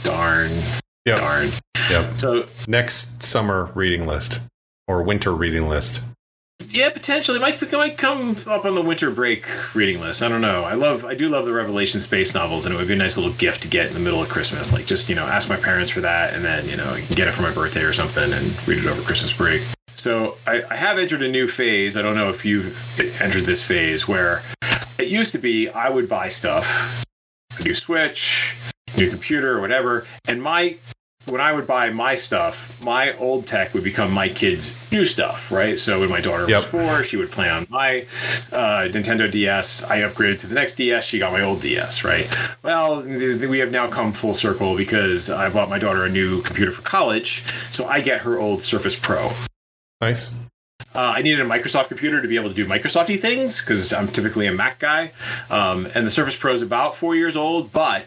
darn, 0.03 0.62
yep. 1.05 1.18
darn. 1.18 1.53
Yep. 1.90 2.18
So 2.18 2.46
next 2.66 3.22
summer 3.22 3.70
reading 3.74 4.07
list 4.07 4.42
or 4.86 5.03
winter 5.03 5.32
reading 5.32 5.68
list. 5.68 6.03
Yeah, 6.70 6.90
potentially. 6.90 7.38
Might 7.38 7.72
might 7.72 7.96
come 7.96 8.36
up 8.46 8.64
on 8.64 8.74
the 8.74 8.82
winter 8.82 9.11
break 9.11 9.48
reading 9.74 10.00
list. 10.00 10.22
I 10.22 10.28
don't 10.28 10.40
know. 10.40 10.64
I 10.64 10.74
love, 10.74 11.04
I 11.04 11.14
do 11.14 11.28
love 11.28 11.44
the 11.44 11.52
Revelation 11.52 12.00
space 12.00 12.34
novels, 12.34 12.66
and 12.66 12.74
it 12.74 12.78
would 12.78 12.88
be 12.88 12.94
a 12.94 12.96
nice 12.96 13.16
little 13.16 13.32
gift 13.32 13.62
to 13.62 13.68
get 13.68 13.86
in 13.86 13.94
the 13.94 14.00
middle 14.00 14.22
of 14.22 14.28
Christmas. 14.28 14.72
Like, 14.72 14.86
just 14.86 15.09
you 15.09 15.14
know, 15.14 15.24
ask 15.24 15.48
my 15.48 15.56
parents 15.56 15.90
for 15.90 16.00
that, 16.02 16.34
and 16.34 16.44
then 16.44 16.68
you 16.68 16.76
know, 16.76 17.00
get 17.11 17.26
it 17.26 17.34
for 17.34 17.42
my 17.42 17.50
birthday 17.50 17.82
or 17.82 17.92
something, 17.92 18.32
and 18.32 18.68
read 18.68 18.78
it 18.78 18.86
over 18.86 19.02
Christmas 19.02 19.32
break. 19.32 19.62
So 19.94 20.36
I, 20.46 20.62
I 20.70 20.76
have 20.76 20.98
entered 20.98 21.22
a 21.22 21.28
new 21.28 21.48
phase. 21.48 21.96
I 21.96 22.02
don't 22.02 22.14
know 22.14 22.28
if 22.28 22.44
you've 22.44 22.76
entered 23.20 23.44
this 23.44 23.62
phase 23.62 24.06
where 24.06 24.42
it 24.98 25.09
used 25.09 25.32
to 25.32 25.38
be 25.38 25.68
I 25.70 25.88
would 25.88 26.09
buy 26.09 26.28
stuff, 26.28 26.66
a 27.59 27.62
new 27.62 27.74
Switch, 27.74 28.54
new 28.96 29.11
computer, 29.11 29.56
or 29.56 29.61
whatever, 29.61 30.06
and 30.26 30.42
my 30.42 30.76
when 31.31 31.41
I 31.41 31.53
would 31.53 31.66
buy 31.66 31.91
my 31.91 32.14
stuff, 32.14 32.68
my 32.81 33.16
old 33.18 33.47
tech 33.47 33.74
would 33.74 33.85
become 33.85 34.11
my 34.11 34.29
kids' 34.29 34.72
new 34.91 35.05
stuff, 35.05 35.51
right? 35.51 35.79
So 35.79 36.01
when 36.01 36.09
my 36.09 36.20
daughter 36.20 36.49
yep. 36.49 36.72
was 36.72 36.87
four, 36.87 37.05
she 37.05 37.16
would 37.16 37.31
play 37.31 37.49
on 37.49 37.66
my 37.68 38.07
uh, 38.53 38.89
Nintendo 38.91 39.31
DS. 39.31 39.83
I 39.85 40.01
upgraded 40.01 40.39
to 40.41 40.47
the 40.47 40.55
next 40.55 40.74
DS. 40.74 41.05
She 41.05 41.18
got 41.18 41.33
my 41.33 41.43
old 41.43 41.61
DS, 41.61 42.05
right? 42.05 42.26
Well, 42.62 43.03
we 43.03 43.59
have 43.59 43.70
now 43.70 43.89
come 43.89 44.12
full 44.12 44.35
circle 44.35 44.76
because 44.76 45.31
I 45.31 45.49
bought 45.49 45.68
my 45.68 45.79
daughter 45.79 46.05
a 46.05 46.09
new 46.09 46.43
computer 46.43 46.72
for 46.72 46.83
college, 46.83 47.45
so 47.70 47.87
I 47.87 48.01
get 48.01 48.20
her 48.20 48.39
old 48.39 48.62
Surface 48.62 48.97
Pro. 48.97 49.33
Nice. 50.01 50.31
Uh, 50.99 51.12
I 51.14 51.22
needed 51.22 51.38
a 51.38 51.44
Microsoft 51.44 51.86
computer 51.86 52.20
to 52.20 52.26
be 52.26 52.34
able 52.34 52.49
to 52.49 52.55
do 52.57 52.66
Microsofty 52.66 53.20
things 53.20 53.61
because 53.61 53.92
I'm 53.92 54.09
typically 54.09 54.49
a 54.49 54.53
Mac 54.53 54.80
guy. 54.80 55.12
Um, 55.49 55.86
and 55.94 56.05
the 56.05 56.11
Surface 56.11 56.34
Pro 56.34 56.53
is 56.53 56.61
about 56.61 56.96
four 56.96 57.14
years 57.14 57.36
old, 57.36 57.70
but 57.70 58.07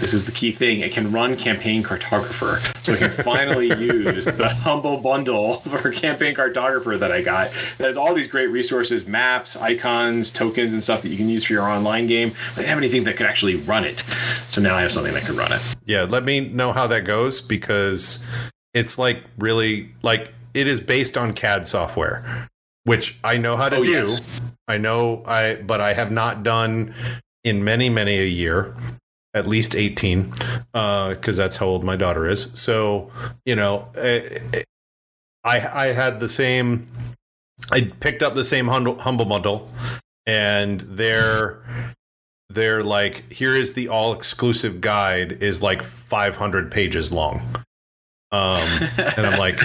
this 0.00 0.12
is 0.12 0.24
the 0.24 0.32
key 0.32 0.50
thing: 0.50 0.80
it 0.80 0.90
can 0.90 1.12
run 1.12 1.36
Campaign 1.36 1.84
Cartographer, 1.84 2.60
so 2.84 2.94
I 2.94 2.96
can 2.96 3.10
finally 3.22 3.68
use 3.68 4.24
the 4.24 4.48
humble 4.48 4.96
bundle 4.96 5.60
for 5.60 5.92
Campaign 5.92 6.34
Cartographer 6.34 6.98
that 6.98 7.12
I 7.12 7.22
got. 7.22 7.52
That 7.78 7.86
has 7.86 7.96
all 7.96 8.12
these 8.12 8.26
great 8.26 8.48
resources, 8.48 9.06
maps, 9.06 9.54
icons, 9.54 10.28
tokens, 10.28 10.72
and 10.72 10.82
stuff 10.82 11.00
that 11.02 11.10
you 11.10 11.16
can 11.16 11.28
use 11.28 11.44
for 11.44 11.52
your 11.52 11.68
online 11.68 12.08
game. 12.08 12.34
I 12.54 12.56
didn't 12.56 12.70
have 12.70 12.78
anything 12.78 13.04
that 13.04 13.16
could 13.16 13.26
actually 13.26 13.54
run 13.54 13.84
it, 13.84 14.02
so 14.48 14.60
now 14.60 14.74
I 14.74 14.80
have 14.80 14.90
something 14.90 15.14
that 15.14 15.22
can 15.22 15.36
run 15.36 15.52
it. 15.52 15.62
Yeah, 15.84 16.08
let 16.10 16.24
me 16.24 16.40
know 16.40 16.72
how 16.72 16.88
that 16.88 17.04
goes 17.04 17.40
because 17.40 18.26
it's 18.74 18.98
like 18.98 19.22
really 19.38 19.92
like 20.02 20.32
it 20.54 20.66
is 20.66 20.80
based 20.80 21.16
on 21.16 21.32
CAD 21.32 21.66
software, 21.66 22.48
which 22.84 23.18
I 23.24 23.36
know 23.36 23.56
how 23.56 23.68
to 23.68 23.76
oh, 23.76 23.84
do. 23.84 23.90
Yes. 23.90 24.20
I 24.68 24.78
know 24.78 25.22
I, 25.26 25.56
but 25.56 25.80
I 25.80 25.92
have 25.92 26.10
not 26.10 26.42
done 26.42 26.94
in 27.44 27.64
many, 27.64 27.88
many 27.88 28.18
a 28.18 28.26
year, 28.26 28.74
at 29.34 29.46
least 29.46 29.74
18, 29.74 30.30
because 30.30 30.68
uh, 30.74 31.14
that's 31.32 31.56
how 31.56 31.66
old 31.66 31.84
my 31.84 31.96
daughter 31.96 32.28
is. 32.28 32.50
So, 32.54 33.10
you 33.44 33.56
know, 33.56 33.88
eh, 33.96 34.38
eh, 34.52 34.62
I, 35.44 35.86
I 35.88 35.92
had 35.92 36.20
the 36.20 36.28
same, 36.28 36.88
I 37.72 37.90
picked 38.00 38.22
up 38.22 38.34
the 38.34 38.44
same 38.44 38.68
humble, 38.68 38.98
humble 38.98 39.24
bundle 39.24 39.68
and 40.26 40.80
they're, 40.80 41.62
they're 42.48 42.84
like, 42.84 43.32
here 43.32 43.56
is 43.56 43.72
the 43.72 43.88
all 43.88 44.12
exclusive 44.12 44.80
guide 44.80 45.42
is 45.42 45.62
like 45.62 45.82
500 45.82 46.70
pages 46.70 47.10
long. 47.10 47.64
Um, 48.32 48.66
and 49.16 49.26
I'm 49.26 49.38
like, 49.38 49.60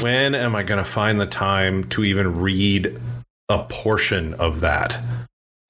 when 0.00 0.34
am 0.34 0.54
I 0.56 0.64
going 0.64 0.82
to 0.82 0.88
find 0.88 1.20
the 1.20 1.26
time 1.26 1.84
to 1.90 2.04
even 2.04 2.40
read 2.40 3.00
a 3.48 3.64
portion 3.64 4.34
of 4.34 4.60
that 4.60 4.98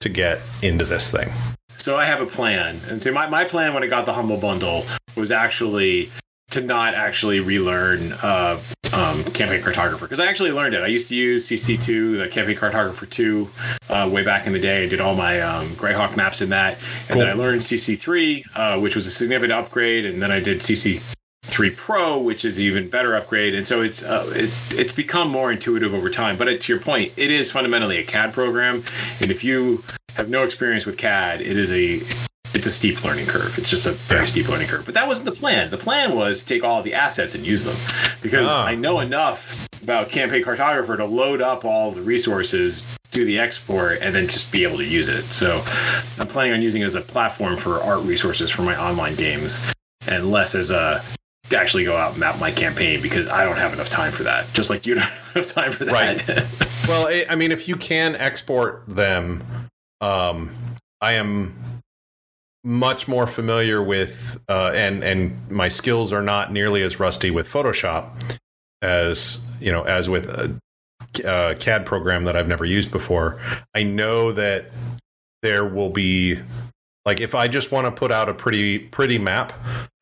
to 0.01 0.09
get 0.09 0.41
into 0.63 0.85
this 0.85 1.13
thing? 1.13 1.31
So 1.77 1.97
I 1.97 2.07
have 2.07 2.21
a 2.21 2.27
plan. 2.27 2.81
And 2.89 3.03
so 3.03 3.13
my, 3.13 3.29
my 3.29 3.45
plan 3.45 3.75
when 3.75 3.83
I 3.83 3.87
got 3.87 4.07
the 4.07 4.13
Humble 4.13 4.39
Bundle 4.39 4.87
was 5.15 5.31
actually 5.31 6.11
to 6.51 6.61
not 6.61 6.95
actually 6.95 7.41
relearn 7.41 8.13
uh, 8.15 8.61
um, 8.93 9.25
Campaign 9.25 9.63
Cartographer 9.63 10.01
because 10.01 10.21
I 10.21 10.27
actually 10.27 10.53
learned 10.53 10.75
it. 10.75 10.83
I 10.83 10.87
used 10.87 11.09
to 11.09 11.15
use 11.15 11.49
CC2, 11.49 12.19
the 12.19 12.29
Campaign 12.29 12.57
Cartographer 12.57 13.09
2, 13.09 13.51
uh, 13.89 14.11
way 14.13 14.23
back 14.23 14.47
in 14.47 14.53
the 14.53 14.59
day. 14.59 14.85
I 14.85 14.87
did 14.87 15.01
all 15.01 15.15
my 15.15 15.41
um, 15.41 15.75
Greyhawk 15.77 16.15
maps 16.15 16.43
in 16.43 16.51
that, 16.51 16.79
and 17.09 17.11
cool. 17.11 17.21
then 17.21 17.29
I 17.29 17.33
learned 17.33 17.63
CC3, 17.63 18.45
uh, 18.55 18.81
which 18.81 18.95
was 18.95 19.07
a 19.07 19.11
significant 19.11 19.53
upgrade, 19.53 20.05
and 20.05 20.21
then 20.21 20.31
I 20.31 20.41
did 20.41 20.61
CC 20.61 21.01
3 21.47 21.71
Pro, 21.71 22.19
which 22.19 22.45
is 22.45 22.59
even 22.61 22.89
better 22.89 23.15
upgrade, 23.17 23.55
and 23.55 23.67
so 23.67 23.83
it's 23.83 24.03
uh, 24.03 24.31
it, 24.35 24.51
it's 24.71 24.93
become 24.93 25.29
more 25.29 25.51
intuitive 25.53 25.93
over 25.93 26.09
time. 26.09 26.37
But 26.37 26.61
to 26.61 26.73
your 26.73 26.81
point, 26.81 27.13
it 27.17 27.31
is 27.31 27.51
fundamentally 27.51 27.99
a 27.99 28.05
CAD 28.05 28.33
program, 28.33 28.85
and 29.21 29.31
if 29.31 29.43
you 29.43 29.83
have 30.15 30.29
no 30.29 30.45
experience 30.45 30.87
with 30.87 30.97
CAD, 30.97 31.41
it 31.41 31.59
is 31.59 31.73
a 31.73 32.03
it's 32.55 32.67
a 32.67 32.71
steep 32.71 33.03
learning 33.05 33.27
curve. 33.27 33.59
It's 33.59 33.71
just 33.71 33.87
a 33.87 33.93
very 34.09 34.29
steep 34.29 34.49
learning 34.49 34.69
curve. 34.69 34.85
But 34.85 34.95
that 34.95 35.09
wasn't 35.09 35.27
the 35.27 35.33
plan. 35.33 35.71
The 35.71 35.79
plan 35.79 36.15
was 36.15 36.41
to 36.41 36.47
take 36.47 36.63
all 36.63 36.83
the 36.83 36.95
assets 36.95 37.35
and 37.35 37.45
use 37.45 37.65
them, 37.65 37.77
because 38.21 38.47
oh. 38.49 38.55
I 38.55 38.75
know 38.75 39.01
enough 39.01 39.59
about 39.83 40.11
Campaign 40.11 40.45
Cartographer 40.45 40.97
to 40.97 41.05
load 41.05 41.43
up 41.43 41.65
all 41.65 41.91
the 41.91 42.03
resources, 42.03 42.85
do 43.11 43.25
the 43.25 43.39
export, 43.39 43.99
and 44.01 44.15
then 44.15 44.29
just 44.29 44.53
be 44.53 44.63
able 44.63 44.79
to 44.79 44.85
use 44.85 45.09
it. 45.09 45.31
So 45.33 45.65
I'm 46.19 46.29
planning 46.29 46.53
on 46.53 46.63
using 46.63 46.83
it 46.83 46.87
as 46.87 46.95
a 46.95 47.01
platform 47.01 47.57
for 47.57 47.83
art 47.83 48.05
resources 48.05 48.51
for 48.51 48.63
my 48.63 48.81
online 48.81 49.17
games, 49.17 49.59
and 50.07 50.31
less 50.31 50.55
as 50.55 50.71
a 50.71 51.05
actually 51.53 51.85
go 51.85 51.97
out 51.97 52.13
and 52.13 52.21
map 52.21 52.39
my 52.39 52.51
campaign 52.51 53.03
because 53.03 53.27
I 53.27 53.45
don't 53.45 53.57
have 53.57 53.73
enough 53.73 53.89
time 53.89 54.13
for 54.13 54.23
that. 54.25 54.53
Just 54.53 54.71
like 54.71 54.87
you 54.87 54.95
don't 54.95 55.05
have 55.35 55.47
time 55.47 55.73
for 55.73 55.85
that. 55.85 56.29
Right. 56.29 56.45
well, 56.89 57.25
I 57.29 57.37
mean, 57.37 57.53
if 57.53 57.69
you 57.69 57.77
can 57.77 58.15
export 58.17 58.85
them, 58.87 59.43
um, 60.01 60.55
I 61.01 61.13
am 61.13 61.55
much 62.65 63.09
more 63.09 63.27
familiar 63.27 63.83
with, 63.83 64.41
uh, 64.49 64.73
and 64.75 65.03
and 65.03 65.51
my 65.51 65.69
skills 65.69 66.13
are 66.13 66.23
not 66.23 66.53
nearly 66.53 66.83
as 66.83 67.01
rusty 67.01 67.31
with 67.31 67.49
Photoshop 67.49 68.39
as 68.83 69.47
you 69.61 69.71
know 69.71 69.83
as 69.83 70.09
with 70.09 70.27
a, 70.27 70.59
a 71.25 71.55
CAD 71.55 71.87
program 71.87 72.25
that 72.25 72.37
I've 72.37 72.49
never 72.49 72.65
used 72.65 72.91
before. 72.91 73.41
I 73.75 73.83
know 73.83 74.33
that 74.33 74.67
there 75.43 75.67
will 75.67 75.91
be 75.91 76.39
like 77.05 77.21
if 77.21 77.35
I 77.35 77.49
just 77.49 77.73
want 77.73 77.87
to 77.87 77.91
put 77.91 78.13
out 78.13 78.29
a 78.29 78.35
pretty 78.35 78.79
pretty 78.79 79.19
map, 79.19 79.53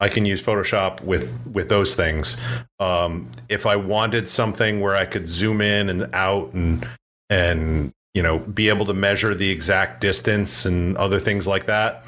I 0.01 0.09
can 0.09 0.26
use 0.26 0.42
Photoshop 0.42 1.03
with 1.03 1.46
with 1.46 1.68
those 1.68 1.94
things. 1.94 2.36
Um, 2.78 3.30
if 3.48 3.66
I 3.66 3.76
wanted 3.76 4.28
something 4.28 4.80
where 4.80 4.96
I 4.96 5.07
could 5.07 5.26
zoom 5.26 5.61
in 5.61 5.88
and 5.88 6.14
out 6.14 6.53
and 6.53 6.86
and 7.30 7.92
you 8.14 8.22
know 8.22 8.38
be 8.40 8.68
able 8.68 8.86
to 8.86 8.94
measure 8.94 9.34
the 9.34 9.51
exact 9.51 10.01
distance 10.01 10.66
and 10.66 10.96
other 10.98 11.18
things 11.18 11.46
like 11.46 11.66
that, 11.66 12.05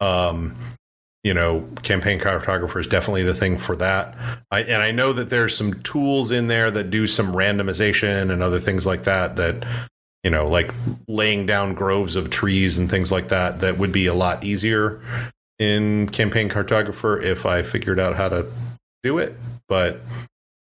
um, 0.00 0.54
you 1.26 1.34
know, 1.34 1.68
campaign 1.82 2.20
cartographer 2.20 2.78
is 2.78 2.86
definitely 2.86 3.24
the 3.24 3.34
thing 3.34 3.58
for 3.58 3.74
that. 3.74 4.16
I, 4.52 4.62
and 4.62 4.80
I 4.80 4.92
know 4.92 5.12
that 5.12 5.28
there's 5.28 5.56
some 5.56 5.74
tools 5.82 6.30
in 6.30 6.46
there 6.46 6.70
that 6.70 6.90
do 6.90 7.08
some 7.08 7.32
randomization 7.32 8.30
and 8.30 8.44
other 8.44 8.60
things 8.60 8.86
like 8.86 9.02
that 9.04 9.34
that 9.34 9.66
you 10.24 10.30
know, 10.30 10.48
like 10.48 10.72
laying 11.08 11.46
down 11.46 11.74
groves 11.74 12.16
of 12.16 12.30
trees 12.30 12.78
and 12.78 12.90
things 12.90 13.12
like 13.12 13.28
that, 13.28 13.60
that 13.60 13.78
would 13.78 13.92
be 13.92 14.06
a 14.06 14.14
lot 14.14 14.42
easier 14.44 15.00
in 15.58 16.08
campaign 16.08 16.48
cartographer 16.48 17.22
if 17.22 17.46
I 17.46 17.62
figured 17.62 18.00
out 18.00 18.16
how 18.16 18.28
to 18.28 18.46
do 19.02 19.18
it. 19.18 19.36
But 19.68 20.00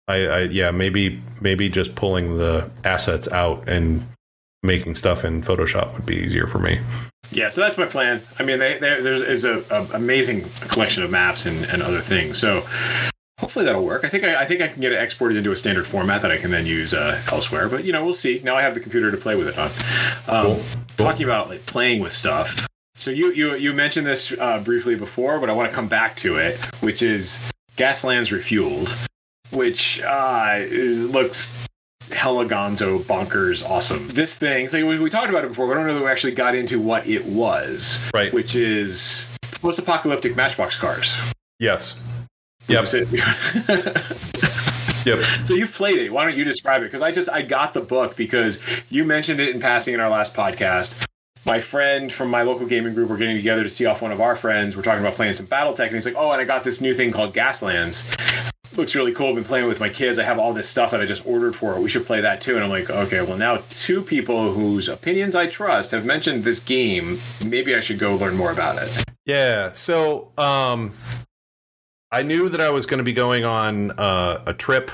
I, 0.09 0.27
I 0.27 0.41
yeah 0.45 0.71
maybe 0.71 1.23
maybe 1.41 1.69
just 1.69 1.95
pulling 1.95 2.37
the 2.39 2.71
assets 2.85 3.29
out 3.29 3.69
and 3.69 4.07
making 4.63 4.95
stuff 4.95 5.25
in 5.25 5.43
Photoshop 5.43 5.95
would 5.95 6.07
be 6.07 6.17
easier 6.17 6.47
for 6.47 6.59
me. 6.59 6.81
Yeah, 7.33 7.49
so 7.49 7.61
that's 7.61 7.79
my 7.79 7.87
plan. 7.87 8.23
I 8.39 8.43
mean, 8.43 8.59
they, 8.59 8.79
there's 8.79 9.23
is 9.23 9.45
a, 9.45 9.65
a, 9.71 9.85
amazing 9.95 10.51
collection 10.69 11.03
of 11.03 11.11
maps 11.11 11.47
and, 11.47 11.65
and 11.67 11.83
other 11.83 12.01
things. 12.01 12.39
So 12.39 12.67
hopefully 13.41 13.65
that'll 13.65 13.85
work. 13.85 14.05
I 14.05 14.09
think 14.09 14.25
I, 14.25 14.43
I, 14.43 14.47
think 14.47 14.61
I 14.61 14.69
can 14.69 14.81
get 14.81 14.93
it 14.93 15.03
exported 15.03 15.37
into 15.39 15.51
a 15.51 15.57
standard 15.57 15.87
format 15.87 16.21
that 16.23 16.31
I 16.31 16.37
can 16.37 16.51
then 16.51 16.67
use 16.67 16.93
uh, 16.93 17.21
elsewhere. 17.33 17.69
But 17.69 17.85
you 17.85 17.93
know, 17.93 18.05
we'll 18.05 18.15
see. 18.15 18.41
Now 18.45 18.55
I 18.55 18.63
have 18.63 18.75
the 18.75 18.81
computer 18.81 19.11
to 19.11 19.17
play 19.17 19.35
with 19.35 19.49
it 19.49 19.59
on. 19.59 19.73
Um, 20.29 20.45
cool. 20.45 20.63
Talking 20.97 21.25
about 21.25 21.49
like 21.49 21.65
playing 21.67 22.01
with 22.01 22.13
stuff. 22.13 22.67
So 22.97 23.11
you 23.11 23.33
you 23.33 23.55
you 23.57 23.73
mentioned 23.73 24.07
this 24.07 24.33
uh, 24.39 24.59
briefly 24.61 24.95
before, 24.95 25.41
but 25.41 25.49
I 25.49 25.53
want 25.55 25.71
to 25.71 25.75
come 25.75 25.89
back 25.89 26.17
to 26.17 26.37
it, 26.37 26.59
which 26.81 27.01
is 27.01 27.41
Gaslands 27.79 28.31
Refueled, 28.31 28.95
which 29.53 30.01
uh, 30.03 30.59
is, 30.59 31.03
looks 31.05 31.53
hella 32.11 32.45
gonzo, 32.45 33.03
bonkers, 33.05 33.67
awesome. 33.67 34.09
This 34.09 34.37
thing, 34.37 34.69
so 34.69 34.85
we, 34.85 34.99
we 34.99 35.09
talked 35.09 35.31
about 35.31 35.45
it 35.45 35.49
before, 35.49 35.67
but 35.67 35.73
I 35.73 35.77
don't 35.77 35.87
know 35.87 35.95
that 35.95 36.05
we 36.05 36.11
actually 36.11 36.33
got 36.33 36.55
into 36.55 36.79
what 36.79 37.07
it 37.07 37.25
was. 37.25 37.99
Right. 38.13 38.33
Which 38.35 38.55
is 38.55 39.25
post 39.63 39.79
apocalyptic 39.79 40.37
Matchbox 40.37 40.77
cars. 40.77 41.17
Yes. 41.59 42.20
Yep. 42.71 42.87
yep. 45.05 45.25
So 45.45 45.55
you've 45.55 45.73
played 45.73 45.99
it. 45.99 46.13
Why 46.13 46.25
don't 46.25 46.37
you 46.37 46.45
describe 46.45 46.83
it? 46.83 46.85
Because 46.85 47.03
I 47.03 47.11
just 47.11 47.29
I 47.29 47.43
got 47.43 47.75
the 47.75 47.81
book 47.81 48.17
because 48.17 48.59
you 48.91 49.05
mentioned 49.05 49.41
it 49.41 49.49
in 49.49 49.61
passing 49.61 49.95
in 49.95 50.01
our 50.01 50.09
last 50.09 50.35
podcast. 50.35 50.95
My 51.45 51.61
friend 51.61 52.13
from 52.13 52.29
my 52.29 52.43
local 52.43 52.67
gaming 52.67 52.95
group, 52.95 53.11
we're 53.11 53.17
getting 53.17 53.37
together 53.37 53.63
to 53.63 53.71
see 53.71 53.87
off 53.87 54.03
one 54.03 54.13
of 54.13 54.21
our 54.21 54.37
friends. 54.37 54.77
We're 54.77 54.83
talking 54.83 55.01
about 55.01 55.15
playing 55.15 55.35
some 55.35 55.47
BattleTech, 55.47 55.87
and 55.87 55.95
he's 55.95 56.07
like, 56.07 56.15
"Oh, 56.17 56.31
and 56.31 56.41
I 56.41 56.45
got 56.45 56.63
this 56.63 56.81
new 56.81 56.95
thing 56.95 57.11
called 57.11 57.35
Gaslands." 57.35 58.07
looks 58.77 58.95
really 58.95 59.13
cool. 59.13 59.29
I've 59.29 59.35
been 59.35 59.45
playing 59.45 59.67
with 59.67 59.81
my 59.81 59.89
kids. 59.89 60.19
I 60.19 60.25
have 60.25 60.39
all 60.39 60.53
this 60.53 60.69
stuff 60.69 60.93
that 60.93 61.01
I 61.01 61.07
just 61.07 61.27
ordered 61.27 61.55
for 61.55 61.77
it. 61.77 61.81
We 61.81 61.89
should 61.89 62.07
play 62.07 62.21
that 62.21 62.41
too. 62.41 62.55
And 62.55 62.65
I'm 62.65 62.71
like, 62.71 62.89
okay, 62.89 63.21
well, 63.21 63.37
now 63.37 63.63
two 63.69 64.03
people 64.03 64.53
whose 64.53 64.89
opinions 64.89 65.35
I 65.35 65.49
trust 65.49 65.91
have 65.91 66.05
mentioned 66.05 66.45
this 66.45 66.61
game. 66.61 67.21
Maybe 67.45 67.75
I 67.75 67.81
should 67.81 67.99
go 67.99 68.17
learn 68.17 68.37
more 68.37 68.53
about 68.53 68.83
it. 68.83 69.05
Yeah. 69.27 69.73
So, 69.73 70.31
um, 70.39 70.93
I 72.13 72.23
knew 72.23 72.49
that 72.49 72.61
I 72.61 72.71
was 72.71 72.87
going 72.87 72.99
to 72.99 73.05
be 73.05 73.13
going 73.13 73.45
on 73.45 73.93
uh, 73.93 74.43
a 74.47 74.55
trip 74.55 74.91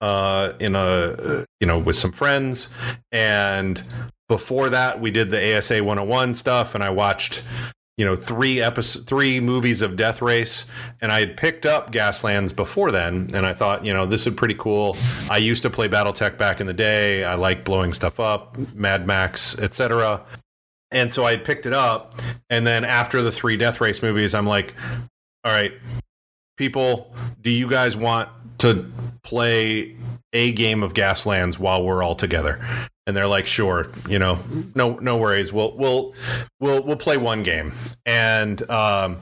uh, 0.00 0.52
in 0.60 0.74
a, 0.74 1.46
you 1.60 1.66
know, 1.66 1.78
with 1.78 1.96
some 1.96 2.12
friends. 2.12 2.74
And 3.10 3.82
before 4.28 4.68
that, 4.70 5.00
we 5.00 5.10
did 5.10 5.30
the 5.30 5.56
ASA 5.56 5.82
101 5.82 6.34
stuff, 6.34 6.74
and 6.74 6.84
I 6.84 6.90
watched 6.90 7.42
you 7.96 8.04
know 8.04 8.14
three 8.14 8.60
episode 8.62 9.08
three 9.08 9.40
movies 9.40 9.82
of 9.82 9.96
death 9.96 10.22
race. 10.22 10.70
And 11.00 11.10
i 11.10 11.18
had 11.18 11.36
picked 11.36 11.66
up 11.66 11.90
gaslands 11.90 12.54
before 12.54 12.92
then 12.92 13.26
and 13.34 13.44
i 13.44 13.52
thought 13.52 13.84
you 13.84 13.92
know 13.92 14.06
this 14.06 14.24
is 14.24 14.34
pretty 14.34 14.54
cool. 14.54 14.96
I 15.28 15.38
used 15.38 15.62
to 15.62 15.70
play 15.70 15.88
battletech 15.88 16.38
back 16.38 16.60
in 16.60 16.68
the 16.68 16.72
day. 16.72 17.24
I 17.24 17.34
like 17.34 17.64
blowing 17.64 17.92
stuff 17.92 18.20
up 18.20 18.56
mad 18.72 19.04
max 19.04 19.58
etc 19.58 20.24
and 20.90 21.12
so 21.12 21.24
i 21.24 21.36
picked 21.36 21.66
it 21.66 21.72
up 21.72 22.14
and 22.50 22.66
then 22.66 22.84
after 22.84 23.22
the 23.22 23.32
three 23.32 23.56
death 23.56 23.80
race 23.80 24.02
movies 24.02 24.34
i'm 24.34 24.46
like 24.46 24.74
all 25.44 25.52
right 25.52 25.72
people 26.58 27.14
do 27.40 27.50
you 27.50 27.68
guys 27.68 27.96
want 27.96 28.28
to 28.58 28.90
play 29.22 29.96
a 30.32 30.52
game 30.52 30.82
of 30.82 30.92
gaslands 30.92 31.58
while 31.58 31.82
we're 31.82 32.02
all 32.02 32.14
together 32.14 32.60
and 33.08 33.16
they're 33.16 33.26
like, 33.26 33.46
sure, 33.46 33.88
you 34.06 34.18
know, 34.18 34.38
no, 34.74 34.98
no 34.98 35.16
worries. 35.16 35.50
We'll, 35.50 35.74
we'll, 35.78 36.12
we'll, 36.60 36.82
we'll 36.82 36.96
play 36.96 37.16
one 37.16 37.42
game. 37.42 37.72
And, 38.04 38.70
um, 38.70 39.16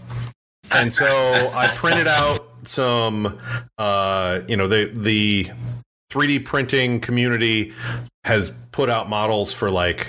and 0.73 0.93
so 0.93 1.07
I 1.55 1.69
printed 1.69 2.09
out 2.09 2.49
some, 2.65 3.39
uh, 3.79 4.41
you 4.49 4.57
know, 4.57 4.67
the, 4.67 4.91
the 4.93 5.51
3D 6.11 6.45
printing 6.45 6.99
community 6.99 7.75
has 8.25 8.51
put 8.73 8.91
out 8.91 9.09
models 9.09 9.53
for 9.55 9.71
like 9.71 10.09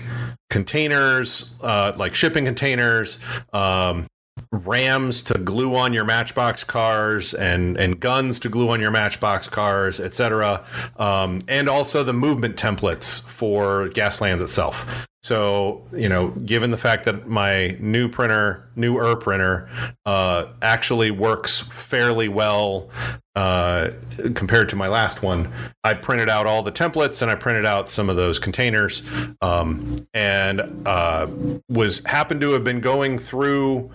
containers, 0.49 1.53
uh, 1.61 1.93
like 1.97 2.15
shipping 2.15 2.45
containers, 2.45 3.19
um, 3.53 4.06
rams 4.51 5.21
to 5.23 5.33
glue 5.35 5.75
on 5.75 5.93
your 5.93 6.05
matchbox 6.05 6.63
cars 6.63 7.33
and 7.33 7.77
and 7.77 7.99
guns 7.99 8.39
to 8.39 8.49
glue 8.49 8.69
on 8.69 8.79
your 8.79 8.91
matchbox 8.91 9.47
cars 9.47 9.99
etc 9.99 10.63
um, 10.97 11.41
and 11.47 11.69
also 11.69 12.03
the 12.03 12.13
movement 12.13 12.55
templates 12.55 13.21
for 13.21 13.89
gaslands 13.89 14.41
itself. 14.41 15.07
So 15.21 15.85
you 15.93 16.07
know 16.07 16.29
given 16.29 16.71
the 16.71 16.77
fact 16.77 17.05
that 17.05 17.27
my 17.27 17.77
new 17.79 18.07
printer 18.07 18.69
newer 18.75 19.15
printer 19.15 19.69
uh, 20.05 20.47
actually 20.61 21.11
works 21.11 21.59
fairly 21.59 22.29
well 22.29 22.89
uh, 23.35 23.91
compared 24.33 24.69
to 24.69 24.75
my 24.75 24.87
last 24.87 25.21
one 25.21 25.51
i 25.83 25.93
printed 25.93 26.27
out 26.29 26.47
all 26.47 26.63
the 26.63 26.71
templates 26.71 27.21
and 27.21 27.29
i 27.29 27.35
printed 27.35 27.65
out 27.65 27.87
some 27.89 28.09
of 28.09 28.15
those 28.15 28.39
containers 28.39 29.03
um, 29.41 29.97
and 30.13 30.61
uh, 30.87 31.27
was 31.69 32.03
happened 32.05 32.41
to 32.41 32.51
have 32.51 32.63
been 32.63 32.79
going 32.79 33.17
through 33.17 33.91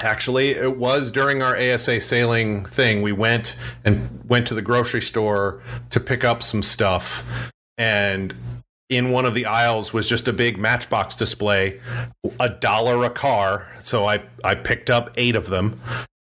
Actually, 0.00 0.50
it 0.50 0.76
was 0.76 1.10
during 1.10 1.42
our 1.42 1.56
ASA 1.56 2.00
sailing 2.00 2.64
thing. 2.64 3.02
We 3.02 3.12
went 3.12 3.56
and 3.84 4.24
went 4.28 4.46
to 4.48 4.54
the 4.54 4.62
grocery 4.62 5.02
store 5.02 5.60
to 5.90 5.98
pick 5.98 6.24
up 6.24 6.42
some 6.42 6.62
stuff, 6.62 7.24
and 7.76 8.34
in 8.88 9.10
one 9.10 9.24
of 9.24 9.34
the 9.34 9.44
aisles 9.44 9.92
was 9.92 10.08
just 10.08 10.28
a 10.28 10.32
big 10.32 10.56
Matchbox 10.56 11.14
display, 11.14 11.80
a 12.38 12.48
dollar 12.48 13.04
a 13.04 13.10
car. 13.10 13.70
So 13.80 14.06
I 14.06 14.22
I 14.44 14.54
picked 14.54 14.88
up 14.88 15.10
eight 15.16 15.34
of 15.34 15.48
them, 15.48 15.80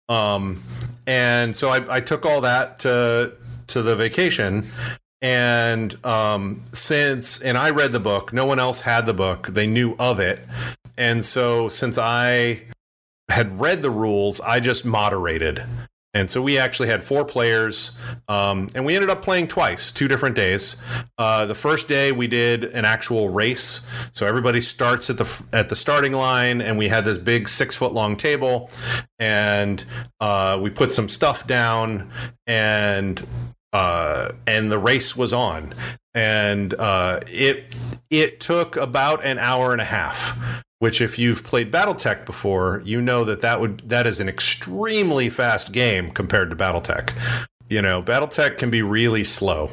um, 0.08 0.62
and 1.08 1.56
so 1.56 1.70
I, 1.70 1.98
I 1.98 2.00
took 2.00 2.26
all 2.26 2.42
that 2.42 2.80
to 2.80 3.34
to 3.68 3.82
the 3.82 3.96
vacation. 3.96 4.66
And 5.22 5.96
um, 6.06 6.64
since 6.74 7.42
and 7.42 7.58
I 7.58 7.70
read 7.70 7.92
the 7.94 8.00
book, 8.00 8.34
no 8.34 8.46
one 8.46 8.60
else 8.60 8.82
had 8.82 9.06
the 9.06 9.14
book. 9.14 9.48
They 9.48 9.68
knew 9.68 9.96
of 9.98 10.20
it, 10.20 10.46
and 10.98 11.24
so 11.24 11.70
since 11.70 11.98
I 11.98 12.64
had 13.30 13.60
read 13.60 13.82
the 13.82 13.92
rules. 13.92 14.40
I 14.42 14.60
just 14.60 14.86
moderated. 14.86 15.64
And 16.16 16.30
so 16.30 16.44
we 16.44 16.60
actually 16.60 16.90
had 16.90 17.02
four 17.02 17.26
players, 17.26 17.98
um, 18.28 18.70
and 18.76 18.86
we 18.86 18.94
ended 18.94 19.10
up 19.10 19.24
playing 19.24 19.48
twice, 19.48 19.92
two 19.92 20.08
different 20.08 20.36
days. 20.36 20.80
Uh, 21.18 21.48
the 21.48 21.56
first 21.56 21.88
day 21.88 22.12
we 22.12 22.28
did 22.28 22.66
an 22.66 22.86
actual 22.86 23.30
race, 23.30 23.84
so 24.12 24.28
everybody 24.28 24.62
starts 24.62 25.10
at 25.10 25.18
the 25.18 25.28
at 25.52 25.70
the 25.70 25.76
starting 25.76 26.14
line, 26.14 26.62
and 26.62 26.78
we 26.78 26.88
had 26.88 27.04
this 27.04 27.18
big 27.18 27.50
six 27.50 27.76
foot 27.76 27.94
long 27.94 28.16
table, 28.16 28.70
and 29.18 29.84
uh, 30.20 30.60
we 30.62 30.70
put 30.70 30.92
some 30.92 31.10
stuff 31.10 31.48
down, 31.48 32.12
and 32.46 33.26
uh, 33.74 34.34
and 34.46 34.72
the 34.72 34.78
race 34.78 35.18
was 35.18 35.34
on, 35.34 35.74
and 36.14 36.76
uh, 36.76 37.22
it 37.26 37.74
it 38.12 38.40
took 38.40 38.76
about 38.76 39.26
an 39.26 39.40
hour 39.40 39.72
and 39.72 39.82
a 39.82 39.86
half 39.86 40.64
which 40.84 41.00
if 41.00 41.18
you've 41.18 41.46
played 41.46 41.72
battletech 41.72 42.26
before 42.26 42.82
you 42.84 43.02
know 43.02 43.24
that 43.24 43.40
that 43.40 43.62
would 43.62 43.80
that 43.88 44.06
is 44.06 44.20
an 44.20 44.28
extremely 44.28 45.30
fast 45.30 45.72
game 45.72 46.10
compared 46.10 46.50
to 46.50 46.58
battletech. 46.58 47.18
You 47.70 47.82
know 47.82 48.04
battletech 48.04 48.58
can 48.58 48.70
be 48.70 48.82
really 48.82 49.24
slow. 49.24 49.72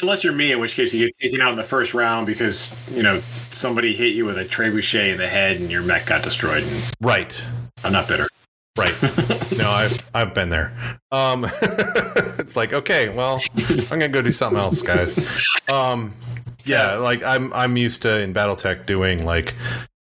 Unless 0.00 0.22
you're 0.22 0.32
me 0.32 0.52
in 0.52 0.60
which 0.60 0.76
case 0.76 0.94
you 0.94 1.06
get 1.06 1.18
taken 1.18 1.40
out 1.40 1.50
in 1.50 1.56
the 1.56 1.64
first 1.64 1.94
round 1.94 2.28
because 2.28 2.76
you 2.88 3.02
know 3.02 3.20
somebody 3.50 3.92
hit 3.92 4.14
you 4.14 4.24
with 4.24 4.38
a 4.38 4.44
trebuchet 4.44 5.10
in 5.10 5.18
the 5.18 5.26
head 5.26 5.56
and 5.56 5.68
your 5.68 5.82
mech 5.82 6.06
got 6.06 6.22
destroyed 6.22 6.62
and 6.62 6.94
right. 7.00 7.44
I'm 7.82 7.92
not 7.92 8.06
bitter. 8.06 8.28
Right. 8.78 8.94
No 9.56 9.70
i've 9.70 10.10
i've 10.14 10.32
been 10.32 10.50
there. 10.50 10.76
Um 11.10 11.44
it's 12.38 12.54
like 12.54 12.72
okay 12.72 13.08
well 13.08 13.42
i'm 13.56 13.84
gonna 13.88 14.08
go 14.08 14.22
do 14.22 14.30
something 14.30 14.60
else 14.60 14.80
guys. 14.80 15.18
Um 15.72 16.14
yeah, 16.64 16.94
like 16.98 17.22
I'm 17.24 17.52
I'm 17.52 17.76
used 17.76 18.02
to 18.02 18.20
in 18.20 18.32
BattleTech 18.32 18.86
doing 18.86 19.24
like 19.24 19.54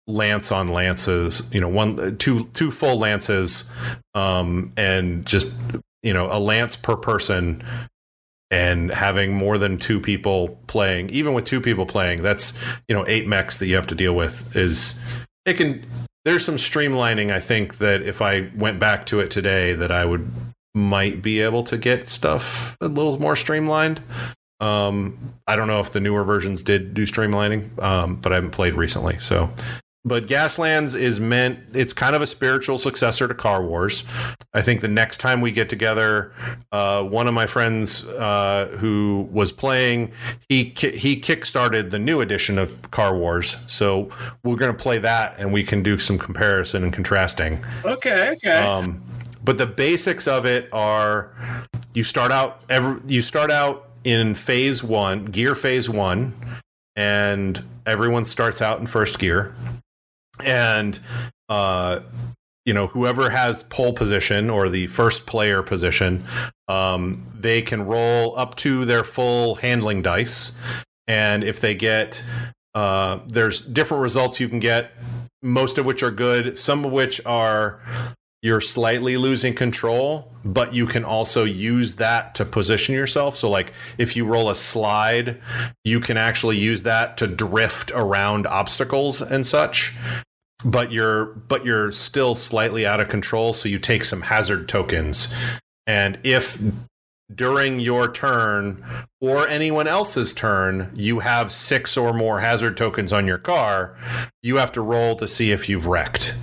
lance 0.07 0.51
on 0.51 0.69
lances 0.69 1.49
you 1.53 1.61
know 1.61 1.69
one 1.69 2.17
two 2.19 2.45
two 2.47 2.71
full 2.71 2.99
lances 2.99 3.71
um 4.15 4.73
and 4.77 5.25
just 5.25 5.55
you 6.03 6.13
know 6.13 6.29
a 6.31 6.41
lance 6.41 6.75
per 6.75 6.97
person 6.97 7.63
and 8.51 8.93
having 8.93 9.33
more 9.33 9.59
than 9.59 9.79
two 9.79 10.01
people 10.01 10.59
playing 10.67 11.09
even 11.11 11.35
with 11.35 11.45
two 11.45 11.61
people 11.61 11.87
playing 11.87 12.21
that's 12.21 12.59
you 12.89 12.95
know 12.95 13.05
eight 13.07 13.29
mechs 13.29 13.59
that 13.59 13.67
you 13.67 13.77
have 13.77 13.87
to 13.87 13.95
deal 13.95 14.15
with 14.15 14.57
is 14.57 15.25
it 15.47 15.55
can 15.55 15.81
there's 16.25 16.45
some 16.45 16.57
streamlining 16.57 17.31
i 17.31 17.39
think 17.39 17.79
that 17.79 18.03
if 18.03 18.21
i 18.21 18.51
went 18.57 18.81
back 18.81 19.07
to 19.07 19.21
it 19.21 19.31
today 19.31 19.73
that 19.73 19.93
i 19.93 20.05
would 20.05 20.29
might 20.75 21.23
be 21.23 21.41
able 21.41 21.63
to 21.63 21.79
get 21.79 22.09
stuff 22.09 22.77
a 22.81 22.89
little 22.89 23.21
more 23.21 23.37
streamlined 23.37 24.01
um, 24.63 25.35
I 25.49 25.57
don't 25.57 25.67
know 25.67 25.81
if 25.81 25.93
the 25.93 25.99
newer 25.99 26.23
versions 26.23 26.63
did 26.63 26.95
do 26.95 27.03
streamlining, 27.03 27.83
um, 27.83 28.15
but 28.17 28.31
I 28.31 28.37
haven't 28.37 28.53
played 28.53 28.75
recently. 28.75 29.19
So 29.19 29.51
but 30.05 30.27
Gaslands 30.27 30.97
is 30.99 31.21
meant 31.21 31.61
it's 31.75 31.93
kind 31.93 32.17
of 32.17 32.23
a 32.23 32.27
spiritual 32.27 32.79
successor 32.79 33.29
to 33.29 33.35
Car 33.35 33.63
Wars. 33.63 34.05
I 34.53 34.61
think 34.61 34.81
the 34.81 34.89
next 34.89 35.19
time 35.19 35.41
we 35.41 35.53
get 35.53 35.69
together, 35.69 36.33
uh, 36.73 37.05
one 37.05 37.29
of 37.29 37.35
my 37.35 37.47
friends 37.47 38.07
uh, 38.07 38.77
who 38.81 39.29
was 39.31 39.53
playing, 39.53 40.13
he 40.49 40.65
he 40.77 41.21
kickstarted 41.21 41.91
the 41.91 41.99
new 41.99 42.21
edition 42.21 42.59
of 42.59 42.91
Car 42.91 43.17
Wars. 43.17 43.57
So 43.69 44.11
we're 44.43 44.57
going 44.57 44.75
to 44.77 44.83
play 44.83 44.99
that, 44.99 45.37
and 45.39 45.53
we 45.53 45.63
can 45.63 45.83
do 45.83 45.99
some 45.99 46.19
comparison 46.19 46.83
and 46.83 46.93
contrasting. 46.93 47.61
Okay, 47.85 48.31
okay. 48.31 48.57
Um, 48.57 49.03
but 49.45 49.59
the 49.59 49.67
basics 49.67 50.27
of 50.27 50.47
it 50.47 50.69
are 50.73 51.33
you 51.95 52.05
start 52.05 52.33
out 52.33 52.63
every 52.69 53.01
you 53.07 53.23
start 53.23 53.51
out 53.51 53.89
in 54.05 54.35
phase 54.35 54.83
one, 54.83 55.27
gear 55.27 55.55
phase 55.55 55.89
one, 55.89 56.35
and 56.97 57.63
everyone 57.87 58.25
starts 58.25 58.61
out 58.61 58.81
in 58.81 58.87
first 58.87 59.19
gear, 59.19 59.55
and 60.45 60.99
uh, 61.49 62.01
you 62.65 62.75
know 62.75 62.89
whoever 62.89 63.31
has 63.31 63.63
pole 63.65 63.93
position 63.93 64.51
or 64.51 64.69
the 64.69 64.87
first 64.89 65.27
player 65.27 65.63
position, 65.63 66.25
um, 66.69 67.25
they 67.35 67.63
can 67.63 67.87
roll 67.87 68.39
up 68.39 68.55
to 68.57 68.85
their 68.85 69.05
full 69.05 69.57
handling 69.57 70.03
dice, 70.03 70.53
and 71.07 71.45
if 71.45 71.61
they 71.61 71.75
get 71.75 72.23
uh, 72.75 73.21
there's 73.27 73.61
different 73.61 74.03
results 74.03 74.41
you 74.41 74.49
can 74.49 74.61
get, 74.61 74.93
most 75.43 75.79
of 75.79 75.85
which 75.87 76.03
are 76.03 76.11
good, 76.11 76.57
some 76.57 76.85
of 76.85 76.93
which 76.93 77.25
are 77.27 77.81
you're 78.43 78.61
slightly 78.61 79.17
losing 79.17 79.55
control, 79.55 80.33
but 80.45 80.75
you 80.75 80.85
can 80.87 81.05
also 81.05 81.45
use 81.45 81.97
that 81.97 82.35
to 82.35 82.45
position 82.45 82.93
yourself. 82.93 83.37
So, 83.37 83.49
like 83.49 83.73
if 83.99 84.17
you 84.17 84.25
roll 84.25 84.51
a 84.51 84.55
slide, 84.55 85.41
you 85.85 86.01
can 86.01 86.17
actually 86.17 86.57
use 86.57 86.83
that 86.83 87.17
to 87.19 87.29
drift 87.29 87.93
around 87.95 88.49
obstacles 88.49 89.23
and 89.23 89.47
such. 89.47 89.95
But 90.65 90.93
you're 90.93 91.27
but 91.27 91.65
you're 91.65 91.93
still 91.93 92.35
slightly 92.35 92.87
out 92.87 93.01
of 93.01 93.09
control, 93.09 93.53
so 93.53 93.69
you 93.69 93.79
take 93.79 94.05
some 94.05 94.23
hazard 94.23 94.69
tokens. 94.69 95.35
And 95.87 96.19
if 96.23 96.61
during 97.35 97.81
your 97.81 98.11
turn 98.13 98.85
or 99.21 99.49
anyone 99.49 99.89
else's 99.89 100.33
turn, 100.35 100.91
you 100.95 101.21
have 101.21 101.51
six 101.51 101.97
or 101.97 102.13
more 102.13 102.41
hazard 102.41 102.77
tokens 102.77 103.13
on 103.13 103.27
your 103.27 103.39
car, 103.39 103.97
you 104.43 104.57
have 104.57 104.73
to 104.73 104.81
roll 104.81 105.17
to 105.17 105.27
see 105.27 105.51
if 105.51 105.69
you've 105.69 105.87
wrecked 105.87 106.35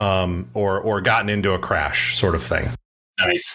um, 0.00 0.50
or 0.54 0.80
or 0.80 1.00
gotten 1.00 1.28
into 1.28 1.52
a 1.52 1.58
crash, 1.58 2.16
sort 2.16 2.34
of 2.34 2.42
thing. 2.42 2.68
Nice. 3.18 3.54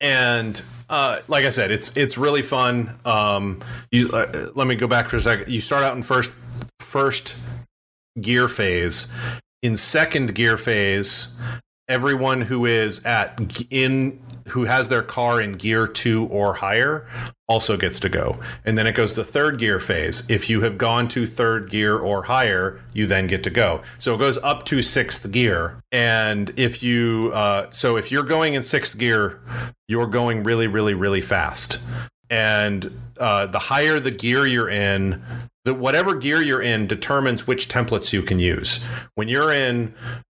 And 0.00 0.60
uh, 0.88 1.20
like 1.28 1.44
I 1.44 1.50
said, 1.50 1.70
it's 1.70 1.96
it's 1.96 2.18
really 2.18 2.42
fun. 2.42 2.98
Um, 3.04 3.60
you 3.92 4.10
uh, 4.10 4.50
let 4.54 4.66
me 4.66 4.74
go 4.74 4.86
back 4.86 5.08
for 5.08 5.16
a 5.16 5.22
second. 5.22 5.50
You 5.52 5.60
start 5.60 5.84
out 5.84 5.96
in 5.96 6.02
first 6.02 6.32
first 6.80 7.36
gear 8.20 8.48
phase. 8.48 9.12
In 9.62 9.76
second 9.76 10.34
gear 10.34 10.56
phase, 10.56 11.34
everyone 11.88 12.40
who 12.40 12.66
is 12.66 13.04
at 13.04 13.64
in 13.70 14.20
who 14.48 14.64
has 14.64 14.88
their 14.88 15.02
car 15.02 15.40
in 15.40 15.52
gear 15.52 15.86
2 15.86 16.26
or 16.26 16.54
higher 16.54 17.06
also 17.46 17.76
gets 17.76 18.00
to 18.00 18.08
go. 18.08 18.40
And 18.64 18.76
then 18.76 18.88
it 18.88 18.94
goes 18.96 19.14
to 19.14 19.22
third 19.22 19.58
gear 19.60 19.78
phase. 19.78 20.28
If 20.28 20.50
you 20.50 20.62
have 20.62 20.78
gone 20.78 21.06
to 21.08 21.26
third 21.26 21.70
gear 21.70 21.96
or 21.96 22.24
higher, 22.24 22.80
you 22.92 23.06
then 23.06 23.28
get 23.28 23.44
to 23.44 23.50
go. 23.50 23.82
So 24.00 24.14
it 24.14 24.18
goes 24.18 24.38
up 24.38 24.64
to 24.64 24.82
sixth 24.82 25.30
gear. 25.30 25.78
And 25.92 26.52
if 26.56 26.82
you 26.82 27.30
uh, 27.32 27.70
so 27.70 27.96
if 27.96 28.10
you're 28.10 28.24
going 28.24 28.54
in 28.54 28.64
sixth 28.64 28.98
gear, 28.98 29.40
you're 29.86 30.08
going 30.08 30.42
really 30.42 30.66
really 30.66 30.94
really 30.94 31.20
fast. 31.20 31.78
And 32.28 32.98
uh, 33.18 33.46
the 33.46 33.58
higher 33.58 34.00
the 34.00 34.10
gear 34.10 34.46
you're 34.46 34.70
in, 34.70 35.22
the 35.64 35.74
whatever 35.74 36.14
gear 36.14 36.42
you're 36.42 36.62
in 36.62 36.86
determines 36.86 37.46
which 37.46 37.68
templates 37.68 38.12
you 38.12 38.22
can 38.22 38.38
use. 38.38 38.82
When 39.14 39.28
you're 39.28 39.52
in 39.52 39.94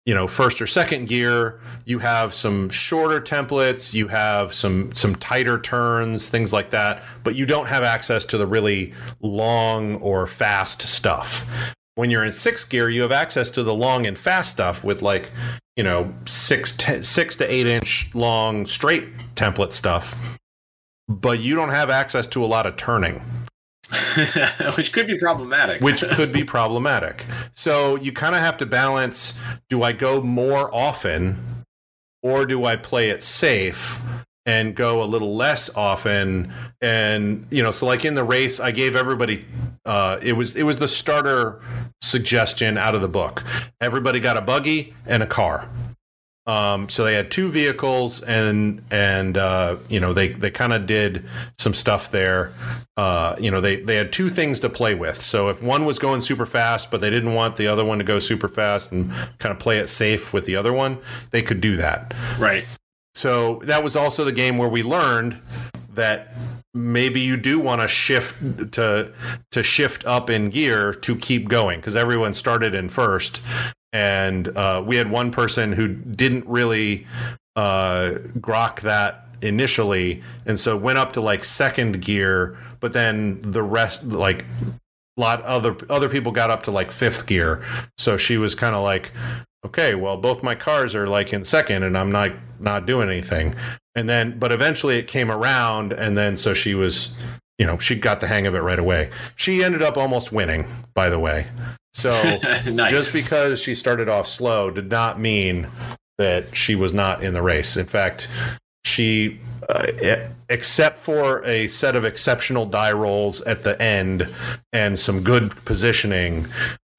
you 0.05 0.15
know 0.15 0.27
first 0.27 0.61
or 0.61 0.67
second 0.67 1.07
gear 1.07 1.61
you 1.85 2.01
have 2.01 2.35
some 2.35 2.69
shorter 2.69 3.21
templates 3.21 3.95
you 3.95 4.09
have 4.09 4.53
some 4.53 4.91
some 4.93 5.15
tighter 5.15 5.61
turns 5.61 6.29
things 6.29 6.53
like 6.53 6.71
that 6.71 7.03
but 7.23 7.37
you 7.37 7.47
don't 7.47 7.67
have 7.67 7.85
access 7.85 8.25
to 8.25 8.37
the 8.37 8.47
really 8.47 8.93
long 9.21 9.97
or 9.97 10.27
fast 10.27 10.83
stuff 10.83 11.47
when 11.95 12.11
you're 12.11 12.25
in 12.25 12.33
sixth 12.33 12.69
gear 12.69 12.89
you 12.89 13.03
have 13.03 13.13
access 13.13 13.49
to 13.51 13.63
the 13.63 13.75
long 13.75 14.05
and 14.05 14.19
fast 14.19 14.51
stuff 14.51 14.83
with 14.83 15.03
like 15.03 15.31
you 15.77 15.85
know 15.85 16.13
six, 16.25 16.77
six 17.03 17.37
to 17.37 17.53
eight 17.53 17.67
inch 17.69 18.13
long 18.13 18.67
straight 18.67 19.17
template 19.37 19.73
stuff 19.73 20.37
but 21.09 21.39
you 21.39 21.55
don't 21.55 21.71
have 21.71 21.91
access 21.91 22.27
to 22.27 22.45
a 22.45 22.47
lot 22.47 22.67
of 22.67 22.77
turning 22.77 23.23
which 24.77 24.93
could 24.93 25.07
be 25.07 25.19
problematic. 25.19 25.81
which 25.81 26.03
could 26.13 26.33
be 26.33 26.45
problematic. 26.45 27.25
So 27.53 27.97
you 27.97 28.13
kind 28.13 28.35
of 28.35 28.41
have 28.41 28.57
to 28.59 28.67
balance 28.67 29.39
do 29.69 29.83
I 29.83 29.93
go 29.93 30.23
more 30.23 30.75
often 30.75 31.65
or 32.23 32.47
do 32.47 32.65
I 32.65 32.77
play 32.77 33.11
it 33.11 33.23
safe 33.23 34.01
and 34.45 34.75
go 34.75 35.03
a 35.03 35.07
little 35.07 35.37
less 35.37 35.71
often 35.77 36.53
and 36.81 37.47
you 37.51 37.63
know 37.63 37.71
so 37.71 37.87
like 37.87 38.05
in 38.05 38.15
the 38.15 38.25
race 38.25 38.59
I 38.59 38.73
gave 38.73 38.97
everybody 38.97 39.45
uh 39.85 40.19
it 40.21 40.33
was 40.33 40.57
it 40.57 40.65
was 40.65 40.81
the 40.81 40.89
starter 40.89 41.61
suggestion 42.01 42.77
out 42.77 42.95
of 42.95 43.01
the 43.03 43.09
book. 43.09 43.45
Everybody 43.81 44.21
got 44.21 44.37
a 44.37 44.41
buggy 44.41 44.95
and 45.07 45.23
a 45.23 45.27
car. 45.27 45.69
Um, 46.45 46.89
so 46.89 47.05
they 47.05 47.15
had 47.15 47.31
two 47.31 47.49
vehicles, 47.49 48.21
and 48.21 48.83
and 48.91 49.39
uh, 49.39 49.77
you 49.89 50.01
know 50.01 50.13
they 50.13 50.29
they 50.29 50.51
kind 50.51 50.73
of 50.73 50.87
did 50.87 51.25
some 51.59 51.73
stuff 51.73 52.11
there. 52.11 52.53
Uh, 52.97 53.37
you 53.39 53.51
know 53.51 53.61
they 53.61 53.77
they 53.77 53.95
had 53.95 54.13
two 54.13 54.29
things 54.29 54.61
to 54.61 54.69
play 54.69 54.95
with. 54.95 55.21
So 55.21 55.51
if 55.51 55.63
one 55.63 55.85
was 55.85 55.99
going 55.99 56.21
super 56.21 56.47
fast, 56.47 56.91
but 56.91 57.01
they 57.01 57.11
didn't 57.11 57.35
want 57.35 57.57
the 57.57 57.69
other 57.69 57.85
one 57.85 57.99
to 57.99 58.05
go 58.05 58.19
super 58.19 58.49
fast 58.49 58.91
and 58.91 59.13
kind 59.39 59.53
of 59.53 59.61
play 59.61 59.79
it 59.79 59.89
safe 59.89 60.33
with 60.33 60.47
the 60.47 60.57
other 60.57 60.73
one, 60.73 60.99
they 61.31 61.43
could 61.43 61.61
do 61.61 61.77
that. 61.77 62.13
right. 62.39 62.65
So 63.15 63.61
that 63.65 63.85
was 63.85 63.95
also 63.95 64.25
the 64.25 64.33
game 64.33 64.57
where 64.57 64.71
we 64.71 64.83
learned 64.83 65.39
that 65.95 66.35
maybe 66.75 67.21
you 67.21 67.37
do 67.37 67.59
want 67.59 67.83
to 67.83 67.89
shift 67.89 68.73
to 68.73 69.13
to 69.51 69.63
shift 69.63 70.05
up 70.07 70.31
in 70.31 70.49
gear 70.49 70.95
to 70.95 71.15
keep 71.17 71.49
going 71.49 71.79
because 71.79 71.95
everyone 71.95 72.35
started 72.35 72.75
in 72.75 72.89
first 72.89 73.43
and 73.93 74.49
uh, 74.57 74.83
we 74.87 74.97
had 74.97 75.11
one 75.11 75.31
person 75.31 75.73
who 75.73 75.89
didn't 75.89 76.47
really 76.47 77.07
uh, 77.57 78.15
grok 78.39 78.81
that 78.81 79.27
initially. 79.43 80.23
And 80.47 80.59
so 80.59 80.77
went 80.77 80.99
up 80.99 81.13
to 81.15 81.21
like 81.21 81.45
second 81.45 82.01
gear 82.03 82.57
but 82.83 82.93
then 82.93 83.41
the 83.43 83.63
rest 83.63 84.05
like 84.05 84.45
a 85.17 85.21
lot 85.21 85.41
other 85.43 85.75
other 85.89 86.11
people 86.11 86.33
got 86.33 86.51
up 86.51 86.65
to 86.65 86.71
like 86.71 86.91
fifth 86.91 87.27
gear. 87.27 87.65
So 87.97 88.19
she 88.19 88.37
was 88.37 88.55
kind 88.55 88.75
of 88.75 88.83
like 88.83 89.13
okay 89.65 89.95
well 89.95 90.19
both 90.19 90.43
my 90.43 90.55
cars 90.55 90.95
are 90.95 91.07
like 91.07 91.33
in 91.33 91.45
second 91.45 91.85
and 91.85 91.97
i'm 91.97 92.11
not 92.11 92.33
not 92.61 92.85
doing 92.85 93.09
anything. 93.09 93.55
And 93.95 94.09
then 94.09 94.39
but 94.39 94.53
eventually 94.53 94.99
it 94.99 95.07
came 95.07 95.31
around 95.31 95.93
and 95.93 96.17
then 96.17 96.37
so 96.37 96.53
she 96.53 96.75
was 96.75 97.17
you 97.57 97.67
know 97.67 97.79
she 97.79 97.95
got 97.95 98.21
the 98.21 98.27
hang 98.27 98.47
of 98.47 98.55
it 98.55 98.61
right 98.61 98.81
away. 98.81 99.11
She 99.37 99.63
ended 99.65 99.83
up 99.83 99.97
almost 99.97 100.33
winning 100.33 100.67
by 100.93 101.09
the 101.09 101.21
way 101.21 101.47
so 101.95 102.11
nice. 102.67 102.91
just 102.91 103.13
because 103.13 103.61
she 103.61 103.75
started 103.75 104.09
off 104.09 104.27
slow 104.27 104.71
did 104.71 104.91
not 104.91 105.21
mean 105.21 105.69
that 106.19 106.55
she 106.57 106.75
was 106.75 106.93
not 106.93 107.23
in 107.23 107.35
the 107.35 107.43
race. 107.43 107.77
In 107.77 107.87
fact 107.87 108.29
she 108.85 109.41
uh, 109.69 109.87
except 110.49 110.99
for 110.99 111.45
a 111.45 111.69
set 111.69 111.95
of 111.95 112.05
exceptional 112.05 112.67
die 112.67 112.93
rolls 112.93 113.41
at 113.43 113.63
the 113.63 113.81
end 113.81 114.29
and 114.73 114.99
some 114.99 115.23
good 115.23 115.53
positioning 115.65 116.47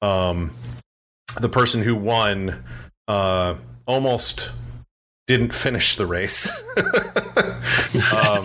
um 0.02 0.50
the 1.40 1.48
person 1.48 1.82
who 1.82 1.94
won 1.94 2.64
uh 3.08 3.54
almost 3.86 4.50
didn't 5.26 5.54
finish 5.54 5.96
the 5.96 6.06
race. 6.06 6.50
Um, 8.12 8.44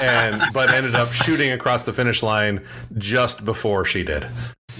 and 0.00 0.42
but 0.54 0.70
ended 0.70 0.94
up 0.94 1.12
shooting 1.12 1.52
across 1.52 1.84
the 1.84 1.92
finish 1.92 2.22
line 2.22 2.64
just 2.96 3.44
before 3.44 3.84
she 3.84 4.02
did 4.02 4.26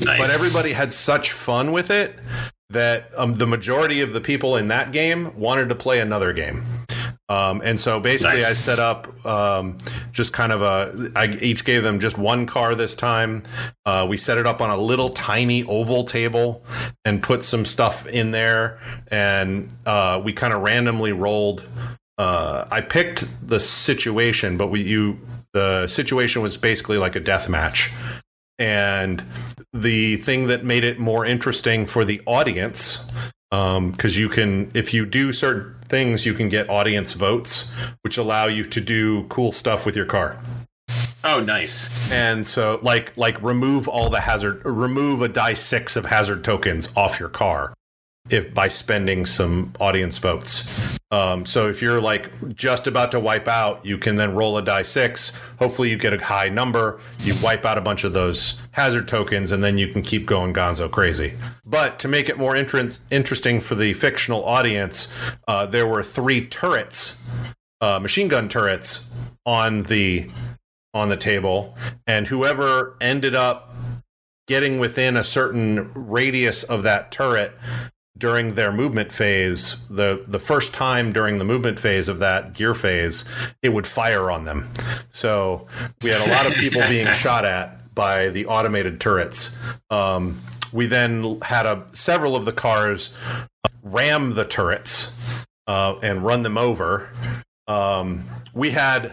nice. 0.01 0.19
but 0.19 0.31
everybody 0.31 0.73
had 0.73 0.91
such 0.93 1.33
fun 1.33 1.73
with 1.73 1.91
it 1.91 2.19
that 2.71 3.11
um, 3.17 3.35
the 3.35 3.47
majority 3.47 4.01
of 4.01 4.13
the 4.13 4.21
people 4.21 4.57
in 4.57 4.69
that 4.69 4.93
game 4.93 5.37
wanted 5.39 5.69
to 5.69 5.75
play 5.75 6.01
another 6.01 6.33
game 6.33 6.65
um, 7.29 7.61
and 7.65 7.79
so 7.79 7.99
basically 8.01 8.39
Nice. 8.41 8.51
i 8.51 8.55
set 8.55 8.79
up 8.79 9.25
um, 9.27 9.79
just 10.13 10.33
kind 10.33 10.53
of 10.53 10.63
a 10.63 11.13
i 11.15 11.27
each 11.41 11.65
gave 11.65 11.83
them 11.85 12.01
just 12.01 12.19
one 12.19 12.45
car 12.47 12.75
this 12.75 12.97
time 12.97 13.43
uh, 13.85 14.07
we 14.09 14.17
set 14.17 14.37
it 14.39 14.47
up 14.47 14.61
on 14.61 14.71
a 14.71 14.77
little 14.77 15.09
tiny 15.11 15.63
oval 15.65 16.05
table 16.05 16.65
and 17.05 17.23
put 17.23 17.43
some 17.45 17.65
stuff 17.65 18.07
in 18.09 18.33
there 18.33 18.79
and 19.09 19.71
uh, 19.87 20.21
we 20.25 20.33
kind 20.33 20.53
of 20.53 20.63
randomly 20.63 21.13
rolled 21.13 21.67
uh, 22.19 22.67
i 22.71 22.81
picked 22.81 23.27
the 23.47 23.61
situation 23.61 24.57
but 24.57 24.69
we 24.69 24.81
you 24.83 25.19
the 25.53 25.87
situation 25.87 26.43
was 26.43 26.57
basically 26.59 26.99
like 26.99 27.17
a 27.17 27.21
death 27.21 27.49
match 27.49 27.91
and 28.59 29.23
the 29.73 30.17
thing 30.17 30.47
that 30.47 30.65
made 30.65 30.85
it 30.85 30.99
more 30.99 31.27
interesting 31.27 31.87
for 31.87 32.05
the 32.05 32.21
audience 32.27 33.11
um, 33.53 33.91
because 33.91 34.19
you 34.19 34.29
can 34.29 34.71
if 34.75 34.93
you 34.93 35.07
do 35.07 35.33
certain 35.33 35.75
things 35.83 36.27
you 36.27 36.35
can 36.35 36.49
get 36.49 36.69
audience 36.69 37.13
votes 37.15 37.71
which 38.03 38.17
allow 38.17 38.47
you 38.47 38.65
to 38.65 38.81
do 38.81 39.25
cool 39.25 39.53
stuff 39.53 39.87
with 39.87 39.95
your 39.95 40.07
car 40.07 40.41
oh, 41.25 41.41
nice. 41.41 41.89
and 42.11 42.47
so 42.47 42.79
like 42.83 43.17
like 43.17 43.41
remove 43.43 43.89
all 43.89 44.11
the 44.11 44.21
hazard 44.21 44.65
remove 44.65 45.23
a 45.23 45.29
die 45.29 45.55
six 45.55 45.97
of 45.97 46.07
hazard 46.07 46.43
tokens 46.43 46.89
off 46.97 47.21
your 47.21 47.29
car 47.29 47.75
if 48.31 48.53
by 48.53 48.69
spending 48.69 49.27
some 49.27 49.73
audience 49.81 50.19
votes. 50.19 50.71
Um, 51.11 51.47
so 51.47 51.69
if 51.69 51.81
you're 51.83 52.01
like 52.01 52.55
just 52.55 52.87
about 52.87 53.13
to 53.13 53.21
wipe 53.21 53.47
out 53.47 53.87
you 53.87 53.97
can 53.97 54.17
then 54.17 54.35
roll 54.35 54.59
a 54.59 54.63
die 54.63 54.83
six. 54.83 55.37
Hopefully 55.59 55.91
you 55.91 55.97
get 55.97 56.13
a 56.13 56.19
high 56.19 56.49
number. 56.49 57.01
You 57.21 57.37
wipe 57.41 57.65
out 57.65 57.79
a 57.79 57.81
bunch 57.81 58.05
of 58.05 58.13
those 58.13 58.61
hazard 58.73 59.07
tokens 59.07 59.53
and 59.53 59.63
then 59.63 59.79
you 59.79 59.89
can 59.89 60.03
keep 60.03 60.27
going 60.27 60.53
gonzo 60.53 60.91
crazy. 60.91 61.35
But 61.65 61.99
to 62.01 62.09
make 62.09 62.29
it 62.29 62.39
more 62.39 62.57
interest, 62.57 63.03
interesting 63.11 63.61
for 63.61 63.75
the 63.75 63.93
fictional 63.93 64.45
audience 64.45 65.13
uh, 65.47 65.67
there 65.67 65.87
were 65.87 66.03
three 66.03 66.47
turrets 66.47 67.21
uh, 67.81 67.99
machine 68.01 68.29
gun 68.29 68.49
turrets 68.49 69.13
on 69.45 69.85
the 69.85 70.29
on 70.95 71.11
the 71.11 71.17
table, 71.17 71.77
and 72.07 72.27
whoever 72.27 72.97
ended 73.01 73.35
up 73.35 73.75
getting 74.47 74.79
within 74.79 75.17
a 75.17 75.25
certain 75.25 75.93
radius 75.95 76.63
of 76.63 76.85
that 76.85 77.11
turret 77.13 77.53
during 78.19 78.55
their 78.55 78.73
movement 78.73 79.13
phase, 79.13 79.87
the 79.89 80.25
the 80.27 80.39
first 80.39 80.73
time 80.73 81.13
during 81.13 81.39
the 81.39 81.45
movement 81.45 81.79
phase 81.79 82.09
of 82.09 82.19
that 82.21 82.55
gear 82.55 82.75
phase, 82.75 83.25
it 83.63 83.71
would 83.71 83.87
fire 83.87 84.31
on 84.31 84.45
them. 84.45 84.71
So 85.11 85.67
we 86.03 86.11
had 86.11 86.27
a 86.27 86.31
lot 86.31 86.47
of 86.47 86.55
people 86.55 86.81
being 86.89 87.13
shot 87.13 87.45
at 87.45 87.95
by 87.95 88.29
the 88.29 88.47
automated 88.47 89.01
turrets. 89.01 89.59
Um, 89.91 90.41
we 90.73 90.87
then 90.87 91.41
had 91.43 91.67
a 91.67 91.85
several 91.93 92.37
of 92.37 92.45
the 92.45 92.53
cars 92.53 93.17
ram 93.83 94.35
the 94.35 94.45
turrets 94.45 95.45
uh, 95.67 95.97
and 96.03 96.25
run 96.25 96.43
them 96.43 96.59
over. 96.59 97.11
Um, 97.69 98.25
we 98.55 98.71
had 98.71 99.13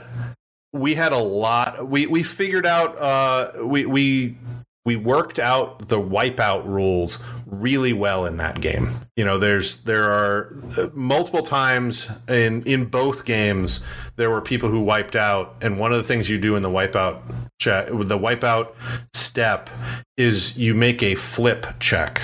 we 0.72 0.95
had 0.95 1.12
a 1.12 1.18
lot. 1.20 1.88
We 1.88 2.08
we 2.08 2.24
figured 2.24 2.66
out. 2.66 2.97
Uh, 2.97 3.66
we 3.66 3.86
we 3.86 4.38
we 4.86 4.95
worked 4.95 5.39
out 5.39 5.88
the 5.88 5.99
wipeout 5.99 6.66
rules 6.66 7.24
really 7.62 7.93
well 7.93 8.26
in 8.26 8.38
that 8.38 8.62
game. 8.62 8.89
You 9.16 9.26
know, 9.26 9.38
there's 9.38 9.82
there 9.84 10.10
are 10.10 10.54
uh, 10.78 10.89
multiple 10.93 11.43
times 11.43 12.10
in 12.28 12.64
in 12.64 12.86
both 12.86 13.26
games 13.26 13.86
there 14.16 14.30
were 14.30 14.41
people 14.41 14.70
who 14.70 14.82
wiped 14.82 15.16
out, 15.16 15.56
and 15.62 15.80
one 15.80 15.91
of 15.91 15.97
the 15.97 16.04
things 16.04 16.30
you 16.30 16.38
do 16.39 16.56
in 16.56 16.62
the 16.64 16.70
wipeout 16.70 17.22
check, 17.60 17.88
the 17.88 18.18
wipeout 18.18 18.74
step, 19.14 19.70
is 20.18 20.58
you 20.58 20.74
make 20.76 21.01
a 21.01 21.16
flip 21.16 21.66
check. 21.80 22.22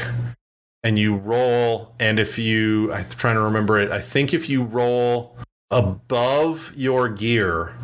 And 0.82 0.98
you 0.98 1.18
roll, 1.18 1.94
and 2.00 2.20
if 2.20 2.40
you, 2.40 2.94
I'm 2.94 3.04
trying 3.10 3.36
to 3.36 3.42
remember 3.42 3.78
it. 3.80 3.92
I 3.92 4.00
think 4.00 4.34
if 4.34 4.48
you 4.50 4.64
roll 4.64 5.36
above 5.70 6.72
your 6.74 7.10
gear, 7.10 7.76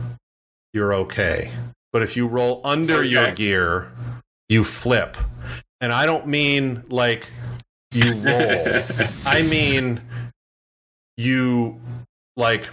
you're 0.73 0.93
okay. 0.93 1.51
But 1.91 2.03
if 2.03 2.15
you 2.15 2.25
roll 2.25 2.61
under 2.63 2.99
Okay. 2.99 3.07
your 3.07 3.31
gear, 3.33 3.91
you 4.47 4.63
flip. 4.63 5.17
And 5.85 5.93
I 5.93 6.07
don't 6.07 6.25
mean 6.25 6.81
like 6.89 7.27
you 7.91 8.15
roll. 8.15 8.83
I 9.25 9.43
mean 9.43 10.01
you 11.15 11.79
like 12.35 12.67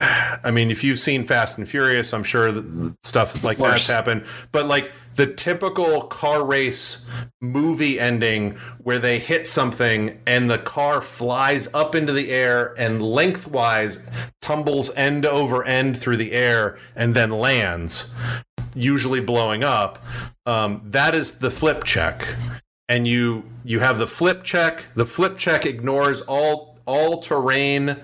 I 0.00 0.52
mean 0.52 0.70
if 0.70 0.84
you've 0.84 1.00
seen 1.00 1.24
Fast 1.24 1.58
and 1.58 1.68
Furious, 1.68 2.14
I'm 2.14 2.22
sure 2.22 2.52
that 2.52 2.94
stuff 3.02 3.42
like 3.42 3.58
that's 3.58 3.88
happened. 3.88 4.24
But 4.52 4.66
like 4.66 4.92
the 5.16 5.26
typical 5.26 6.02
car 6.02 6.44
race 6.44 7.08
movie 7.40 7.98
ending 7.98 8.52
where 8.78 9.00
they 9.00 9.18
hit 9.18 9.44
something 9.44 10.20
and 10.28 10.48
the 10.48 10.58
car 10.58 11.00
flies 11.00 11.66
up 11.74 11.96
into 11.96 12.12
the 12.12 12.30
air 12.30 12.72
and 12.78 13.02
lengthwise 13.02 14.08
tumbles 14.40 14.94
end 14.94 15.26
over 15.26 15.64
end 15.64 15.98
through 15.98 16.18
the 16.18 16.30
air 16.30 16.78
and 16.94 17.14
then 17.14 17.30
lands 17.30 18.14
usually 18.76 19.20
blowing 19.20 19.64
up 19.64 20.02
um, 20.46 20.80
that 20.84 21.14
is 21.14 21.40
the 21.40 21.50
flip 21.50 21.84
check. 21.84 22.26
And 22.88 23.06
you 23.06 23.44
you 23.64 23.80
have 23.80 23.98
the 23.98 24.06
flip 24.06 24.44
check. 24.44 24.84
The 24.94 25.06
flip 25.06 25.36
check 25.36 25.66
ignores 25.66 26.22
all 26.22 26.78
all 26.86 27.20
terrain 27.20 27.96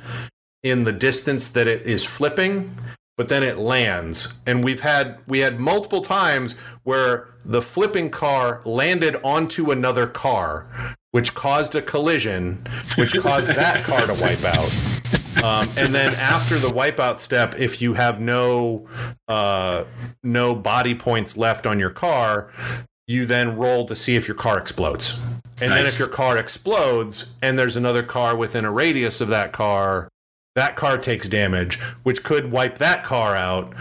in 0.64 0.82
the 0.82 0.92
distance 0.92 1.48
that 1.50 1.68
it 1.68 1.86
is 1.86 2.04
flipping 2.04 2.76
but 3.16 3.28
then 3.28 3.42
it 3.42 3.58
lands. 3.58 4.40
And 4.46 4.64
we've 4.64 4.80
had 4.80 5.18
we 5.28 5.40
had 5.40 5.60
multiple 5.60 6.00
times 6.00 6.56
where 6.82 7.28
the 7.44 7.62
flipping 7.62 8.10
car 8.10 8.62
landed 8.64 9.16
onto 9.22 9.70
another 9.70 10.06
car 10.06 10.66
which 11.12 11.34
caused 11.34 11.74
a 11.76 11.82
collision 11.82 12.66
which 12.96 13.16
caused 13.20 13.50
that 13.50 13.84
car 13.84 14.06
to 14.06 14.14
wipe 14.14 14.44
out. 14.44 14.72
Um, 15.42 15.72
and 15.76 15.94
then 15.94 16.14
after 16.14 16.58
the 16.58 16.68
wipeout 16.68 17.18
step 17.18 17.54
if 17.58 17.80
you 17.80 17.94
have 17.94 18.20
no 18.20 18.88
uh, 19.28 19.84
no 20.22 20.54
body 20.54 20.94
points 20.94 21.36
left 21.36 21.66
on 21.66 21.78
your 21.78 21.90
car 21.90 22.50
you 23.06 23.26
then 23.26 23.56
roll 23.56 23.84
to 23.86 23.94
see 23.94 24.16
if 24.16 24.26
your 24.26 24.36
car 24.36 24.58
explodes. 24.58 25.18
And 25.60 25.72
then 25.72 25.86
if 25.86 25.98
your 25.98 26.08
car 26.08 26.38
explodes 26.38 27.36
and 27.40 27.58
there's 27.58 27.76
another 27.76 28.02
car 28.02 28.34
within 28.34 28.64
a 28.64 28.72
radius 28.72 29.20
of 29.20 29.28
that 29.28 29.52
car 29.52 30.08
that 30.54 30.76
car 30.76 30.98
takes 30.98 31.28
damage 31.28 31.78
which 32.02 32.24
could 32.24 32.50
wipe 32.50 32.78
that 32.78 33.04
car 33.04 33.36
out. 33.36 33.72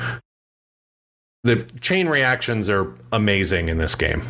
The 1.43 1.63
chain 1.79 2.07
reactions 2.07 2.69
are 2.69 2.93
amazing 3.11 3.69
in 3.69 3.77
this 3.77 3.95
game 3.95 4.21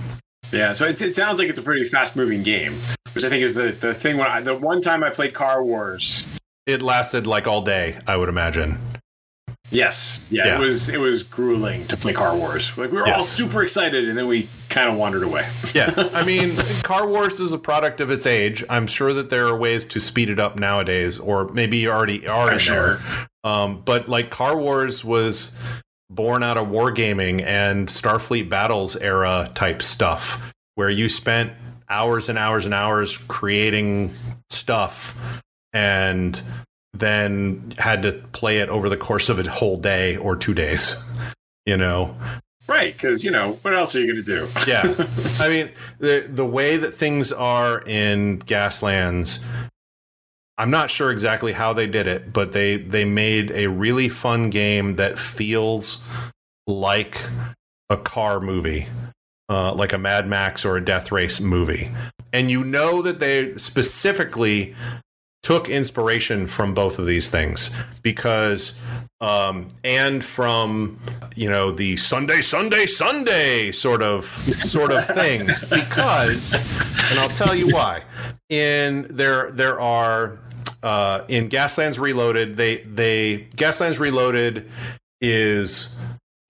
Yeah, 0.52 0.74
so 0.74 0.86
it, 0.86 1.02
it 1.02 1.16
sounds 1.16 1.39
like 1.39 1.49
it's 1.49 1.60
a 1.60 1.64
pretty 1.64 1.86
fast 1.86 2.16
moving 2.16 2.43
game, 2.43 2.82
which 3.14 3.24
I 3.24 3.30
think 3.30 3.43
is 3.43 3.54
the, 3.54 3.72
the 3.72 3.93
thing. 3.93 4.18
When 4.18 4.28
I, 4.28 4.41
the 4.41 4.56
one 4.56 4.82
time 4.82 5.04
I 5.04 5.10
played 5.10 5.34
Car 5.34 5.64
Wars, 5.64 6.26
it 6.66 6.82
lasted 6.82 7.26
like 7.28 7.47
all 7.47 7.62
day 7.62 7.97
i 8.08 8.16
would 8.16 8.30
imagine 8.30 8.78
yes, 9.72 10.24
yeah, 10.30 10.45
Yeah. 10.45 10.58
it 10.58 10.62
was 10.62 10.89
it 10.89 10.99
was 10.99 11.24
grueling 11.24 11.88
to 11.88 11.95
play 11.97 12.12
Car 12.14 12.36
Wars. 12.36 12.72
Like 12.78 12.91
we 12.91 12.97
were 12.97 13.08
all 13.08 13.22
super 13.22 13.64
excited, 13.64 14.10
and 14.10 14.18
then 14.18 14.28
we 14.28 14.49
kind 14.70 14.89
of 14.89 14.97
wandered 14.97 15.24
away. 15.24 15.49
yeah 15.74 16.10
i 16.14 16.24
mean 16.26 16.58
car 16.84 17.08
wars 17.08 17.39
is 17.39 17.52
a 17.54 17.58
product 17.58 17.99
of 18.02 18.10
its 18.12 18.26
age 18.26 18.64
i'm 18.70 18.86
sure 18.88 19.14
that 19.14 19.30
there 19.30 19.47
are 19.47 19.58
ways 19.58 19.86
to 19.86 19.99
speed 19.99 20.30
it 20.30 20.39
up 20.39 20.60
nowadays 20.60 21.20
or 21.20 21.47
maybe 21.49 21.78
you 21.78 21.89
already 21.89 22.28
are 22.28 22.60
sure. 22.60 22.97
there 22.97 23.28
um, 23.43 23.82
but 23.86 24.08
like 24.10 24.30
car 24.30 24.58
wars 24.58 25.04
was 25.06 25.56
born 26.12 26.43
out 26.43 26.57
of 26.57 26.68
wargaming 26.68 27.41
and 27.43 27.88
starfleet 27.88 28.49
battles 28.49 28.95
era 28.97 29.49
type 29.55 29.82
stuff 29.82 30.53
where 30.76 30.89
you 30.89 31.07
spent 31.07 31.53
hours 31.89 32.28
and 32.28 32.38
hours 32.38 32.66
and 32.66 32.74
hours 32.74 33.18
creating 33.18 34.12
stuff 34.49 35.41
and 35.74 36.41
then 36.93 37.74
had 37.78 38.03
to 38.03 38.12
play 38.34 38.57
it 38.57 38.68
over 38.68 38.89
the 38.89 38.97
course 38.97 39.30
of 39.30 39.39
a 39.39 39.49
whole 39.49 39.78
day 39.78 40.18
or 40.18 40.36
two 40.36 40.53
days 40.53 41.01
you 41.66 41.78
know 41.78 42.16
Right, 42.68 42.93
because 42.93 43.22
you 43.22 43.32
know 43.32 43.59
what 43.64 43.76
else 43.76 43.95
are 43.95 43.99
you 43.99 44.14
going 44.14 44.24
to 44.24 44.38
do? 44.38 44.49
yeah 44.70 44.84
i 45.39 45.49
mean 45.49 45.72
the 45.99 46.26
the 46.28 46.45
way 46.45 46.78
that 46.78 46.93
things 46.93 47.32
are 47.32 47.82
in 47.82 48.39
gaslands 48.39 49.43
i'm 50.62 50.72
not 50.72 50.89
sure 50.89 51.12
exactly 51.12 51.51
how 51.51 51.74
they 51.74 51.88
did 51.88 52.07
it 52.07 52.32
but 52.32 52.51
they 52.51 52.78
they 52.78 53.05
made 53.05 53.51
a 53.51 53.68
really 53.68 54.07
fun 54.07 54.49
game 54.49 54.95
that 54.95 55.18
feels 55.20 56.03
like 56.68 57.18
a 57.89 57.97
car 57.97 58.39
movie 58.39 58.88
uh, 59.51 59.74
like 59.74 59.91
a 59.91 59.97
mad 59.97 60.28
max 60.28 60.64
or 60.64 60.78
a 60.78 60.84
death 60.84 61.12
race 61.12 61.41
movie. 61.41 61.89
And 62.32 62.49
you 62.49 62.64
know 62.64 63.01
that 63.01 63.20
they 63.20 63.57
specifically 63.57 64.74
took 65.43 65.68
inspiration 65.68 66.47
from 66.47 66.74
both 66.74 66.97
of 66.99 67.05
these 67.05 67.30
things 67.30 67.76
because 68.01 68.80
um, 69.20 69.68
and 69.84 70.24
from 70.24 70.99
you 71.36 71.49
know 71.49 71.72
the 71.72 71.97
Sunday 71.97 72.41
Sunday 72.41 72.86
Sunday 72.86 73.74
sort 73.74 74.01
of 74.01 74.26
sort 74.62 74.91
of 74.93 75.05
things. 75.07 75.66
Because 75.70 76.53
and 76.53 77.20
I'll 77.20 77.30
tell 77.30 77.53
you 77.53 77.74
why. 77.74 78.03
In 78.49 79.07
there 79.09 79.51
there 79.51 79.82
are 79.82 80.39
uh, 80.84 81.23
in 81.27 81.49
Gaslands 81.49 81.99
Reloaded 81.99 82.57
they 82.57 82.77
they 82.77 83.47
Gaslands 83.55 83.99
Reloaded 83.99 84.69
is 85.19 85.95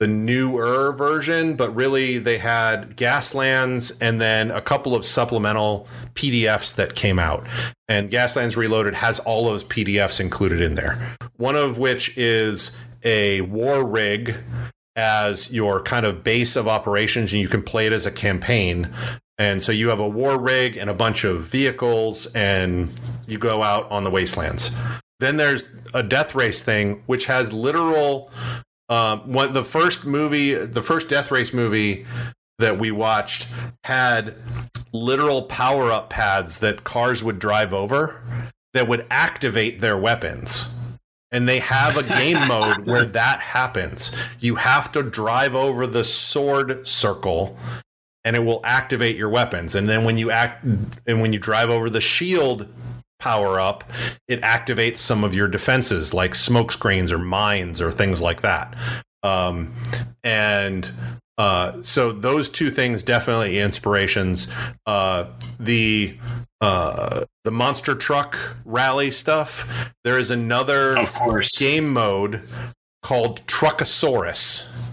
the 0.01 0.07
newer 0.07 0.93
version, 0.93 1.55
but 1.55 1.75
really 1.75 2.17
they 2.17 2.39
had 2.39 2.97
Gaslands 2.97 3.95
and 4.01 4.19
then 4.19 4.49
a 4.49 4.59
couple 4.59 4.95
of 4.95 5.05
supplemental 5.05 5.88
PDFs 6.15 6.73
that 6.75 6.95
came 6.95 7.19
out. 7.19 7.45
And 7.88 8.09
Gaslands 8.09 8.57
Reloaded 8.57 8.95
has 8.95 9.19
all 9.19 9.45
those 9.45 9.63
PDFs 9.63 10.19
included 10.19 10.59
in 10.59 10.73
there. 10.73 11.15
One 11.38 11.55
of 11.55 11.77
which 11.77 12.17
is 12.17 12.75
a 13.03 13.41
war 13.41 13.86
rig 13.86 14.36
as 14.95 15.51
your 15.51 15.84
kind 15.84 16.05
of 16.05 16.23
base 16.23 16.55
of 16.55 16.67
operations, 16.67 17.32
and 17.32 17.39
you 17.41 17.47
can 17.47 17.61
play 17.61 17.86
it 17.86 17.93
as 17.93 18.07
a 18.07 18.11
campaign. 18.11 18.89
And 19.42 19.60
so 19.60 19.72
you 19.72 19.89
have 19.89 20.00
a 20.00 20.08
war 20.08 20.38
rig 20.38 20.78
and 20.78 20.88
a 20.88 20.94
bunch 20.94 21.24
of 21.24 21.42
vehicles, 21.42 22.28
and 22.36 22.92
you 23.26 23.39
go 23.39 23.64
out 23.64 23.89
on 23.89 24.04
the 24.04 24.12
wastelands. 24.12 24.70
Then 25.20 25.38
there's 25.38 25.68
a 25.96 26.04
death 26.04 26.36
race 26.36 26.62
thing, 26.62 27.02
which 27.08 27.26
has 27.26 27.52
literal 27.52 28.30
um, 28.88 29.32
one 29.34 29.52
the 29.54 29.66
first 29.66 30.06
movie, 30.06 30.54
the 30.54 30.84
first 30.84 31.10
Death 31.10 31.32
Race 31.32 31.54
movie 31.54 32.06
that 32.60 32.78
we 32.78 32.92
watched 32.92 33.48
had 33.84 34.36
literal 34.94 35.42
power 35.42 35.92
up 35.92 36.12
pads 36.12 36.60
that 36.60 36.84
cars 36.84 37.24
would 37.24 37.39
drive 37.39 37.74
over 37.74 38.22
that 38.76 38.88
would 38.88 39.08
activate 39.10 39.82
their 39.82 39.98
weapons. 39.98 40.72
And 41.32 41.50
they 41.50 41.60
have 41.60 41.98
a 41.98 42.04
game 42.04 42.48
mode 42.48 42.86
where 42.86 43.06
that 43.06 43.39
happens. 43.39 44.16
You 44.39 44.56
have 44.56 44.92
to 44.92 45.02
drive 45.02 45.56
over 45.56 45.88
the 45.88 46.04
sword 46.04 46.88
circle 46.88 47.58
and 48.24 48.36
it 48.36 48.39
will 48.39 48.61
activate 48.63 49.15
your 49.15 49.30
weapons. 49.30 49.76
And 49.76 49.88
then 49.89 50.03
when 50.03 50.17
you 50.17 50.32
act 50.32 50.63
and 50.63 51.22
when 51.22 51.34
you 51.34 51.39
drive 51.39 51.69
over 51.69 51.89
the 51.89 52.01
shield 52.01 52.67
power 53.19 53.59
up, 53.59 53.84
it 54.28 54.41
activates 54.41 54.97
some 54.97 55.24
of 55.24 55.36
your 55.36 55.47
defenses 55.47 56.13
like 56.13 56.34
smoke 56.36 56.72
screens 56.72 57.11
or 57.11 57.19
mines 57.19 57.80
or 57.82 57.91
things 57.91 58.22
like 58.22 58.41
that. 58.41 58.76
Um, 59.24 59.74
and 60.24 60.89
uh, 61.38 61.82
so 61.84 62.11
those 62.11 62.49
two 62.49 62.69
things 62.72 63.03
definitely 63.03 63.59
inspirations. 63.59 64.47
Uh, 64.86 65.26
the 65.59 66.17
uh, 66.59 67.26
the 67.43 67.51
monster 67.51 67.95
truck 67.95 68.38
rally 68.65 69.09
stuff. 69.09 69.91
There 70.03 70.19
is 70.19 70.30
another 70.30 70.97
Of 70.97 71.11
course. 71.13 71.57
game 71.57 71.91
mode 71.91 72.41
called 73.01 73.41
Truckosaurus, 73.47 74.91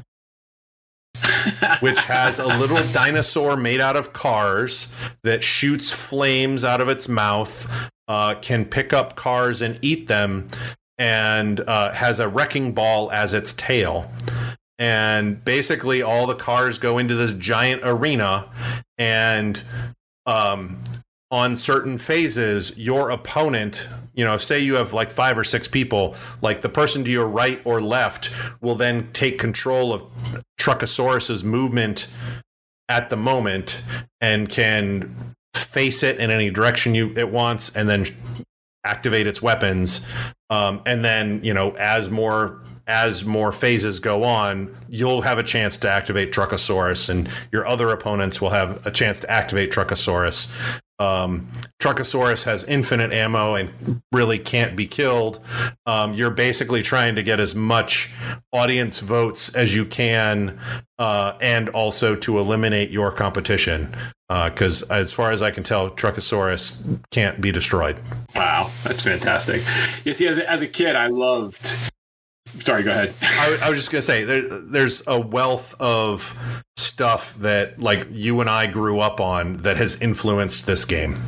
which 1.80 1.98
has 2.00 2.38
a 2.38 2.46
little 2.46 2.82
dinosaur 2.92 3.56
made 3.56 3.80
out 3.80 3.96
of 3.96 4.12
cars 4.12 4.94
that 5.22 5.42
shoots 5.42 5.92
flames 5.92 6.64
out 6.64 6.80
of 6.80 6.88
its 6.88 7.08
mouth, 7.08 7.90
uh, 8.08 8.34
can 8.36 8.64
pick 8.64 8.92
up 8.92 9.16
cars 9.16 9.62
and 9.62 9.78
eat 9.82 10.08
them, 10.08 10.48
and 10.98 11.60
uh, 11.60 11.92
has 11.92 12.20
a 12.20 12.28
wrecking 12.28 12.72
ball 12.72 13.10
as 13.12 13.34
its 13.34 13.52
tail. 13.52 14.10
And 14.78 15.44
basically, 15.44 16.02
all 16.02 16.26
the 16.26 16.34
cars 16.34 16.78
go 16.78 16.98
into 16.98 17.14
this 17.14 17.32
giant 17.32 17.82
arena, 17.84 18.46
and 18.96 19.60
um, 20.26 20.80
on 21.30 21.56
certain 21.56 21.98
phases, 21.98 22.76
your 22.78 23.10
opponent, 23.10 23.88
you 24.14 24.24
know, 24.24 24.38
say 24.38 24.58
you 24.58 24.74
have 24.74 24.92
like 24.92 25.10
five 25.10 25.36
or 25.36 25.44
six 25.44 25.68
people, 25.68 26.14
like 26.40 26.62
the 26.62 26.68
person 26.68 27.04
to 27.04 27.10
your 27.10 27.28
right 27.28 27.60
or 27.64 27.80
left 27.80 28.30
will 28.62 28.74
then 28.74 29.10
take 29.12 29.38
control 29.38 29.92
of 29.92 30.04
Truckosaurus's 30.58 31.44
movement 31.44 32.08
at 32.88 33.10
the 33.10 33.16
moment 33.16 33.82
and 34.20 34.48
can 34.48 35.34
face 35.54 36.02
it 36.02 36.18
in 36.18 36.30
any 36.30 36.50
direction 36.50 36.94
you 36.94 37.12
it 37.16 37.30
wants 37.30 37.74
and 37.76 37.88
then 37.88 38.06
activate 38.84 39.26
its 39.26 39.42
weapons. 39.42 40.06
Um, 40.48 40.80
and 40.86 41.04
then, 41.04 41.44
you 41.44 41.52
know, 41.52 41.72
as 41.72 42.08
more 42.08 42.62
as 42.86 43.22
more 43.22 43.52
phases 43.52 44.00
go 44.00 44.24
on, 44.24 44.74
you'll 44.88 45.20
have 45.20 45.36
a 45.36 45.42
chance 45.42 45.76
to 45.76 45.90
activate 45.90 46.32
Truckosaurus, 46.32 47.10
and 47.10 47.28
your 47.52 47.66
other 47.66 47.90
opponents 47.90 48.40
will 48.40 48.48
have 48.48 48.86
a 48.86 48.90
chance 48.90 49.20
to 49.20 49.30
activate 49.30 49.70
Truckosaurus. 49.70 50.80
Um, 50.98 51.46
Truckosaurus 51.80 52.44
has 52.44 52.64
infinite 52.64 53.12
ammo 53.12 53.54
and 53.54 54.02
really 54.12 54.38
can't 54.38 54.74
be 54.76 54.86
killed. 54.86 55.40
Um, 55.86 56.12
you're 56.14 56.30
basically 56.30 56.82
trying 56.82 57.14
to 57.14 57.22
get 57.22 57.38
as 57.38 57.54
much 57.54 58.10
audience 58.52 59.00
votes 59.00 59.54
as 59.54 59.74
you 59.74 59.84
can, 59.84 60.58
uh, 60.98 61.34
and 61.40 61.68
also 61.68 62.16
to 62.16 62.38
eliminate 62.38 62.90
your 62.90 63.12
competition. 63.12 63.94
Because 64.28 64.82
uh, 64.90 64.94
as 64.94 65.12
far 65.12 65.30
as 65.30 65.40
I 65.40 65.50
can 65.50 65.62
tell, 65.62 65.88
Truckosaurus 65.88 67.00
can't 67.10 67.40
be 67.40 67.50
destroyed. 67.50 67.98
Wow, 68.34 68.70
that's 68.84 69.02
fantastic. 69.02 69.62
You 70.04 70.12
see, 70.12 70.26
as 70.28 70.38
a, 70.38 70.50
as 70.50 70.60
a 70.62 70.68
kid, 70.68 70.96
I 70.96 71.06
loved 71.06 71.78
Sorry, 72.60 72.82
go 72.82 72.90
ahead. 72.90 73.14
I, 73.20 73.58
I, 73.62 73.70
was 73.70 73.78
just 73.78 73.90
gonna 73.90 74.02
say 74.02 74.24
there, 74.24 74.42
there's 74.42 75.02
a 75.06 75.20
wealth 75.20 75.74
of 75.80 76.36
stuff 76.76 77.34
that 77.38 77.80
like 77.80 78.06
you 78.10 78.40
and 78.40 78.50
I 78.50 78.66
grew 78.66 79.00
up 79.00 79.20
on 79.20 79.58
that 79.58 79.76
has 79.76 80.00
influenced 80.00 80.66
this 80.66 80.84
game. 80.84 81.18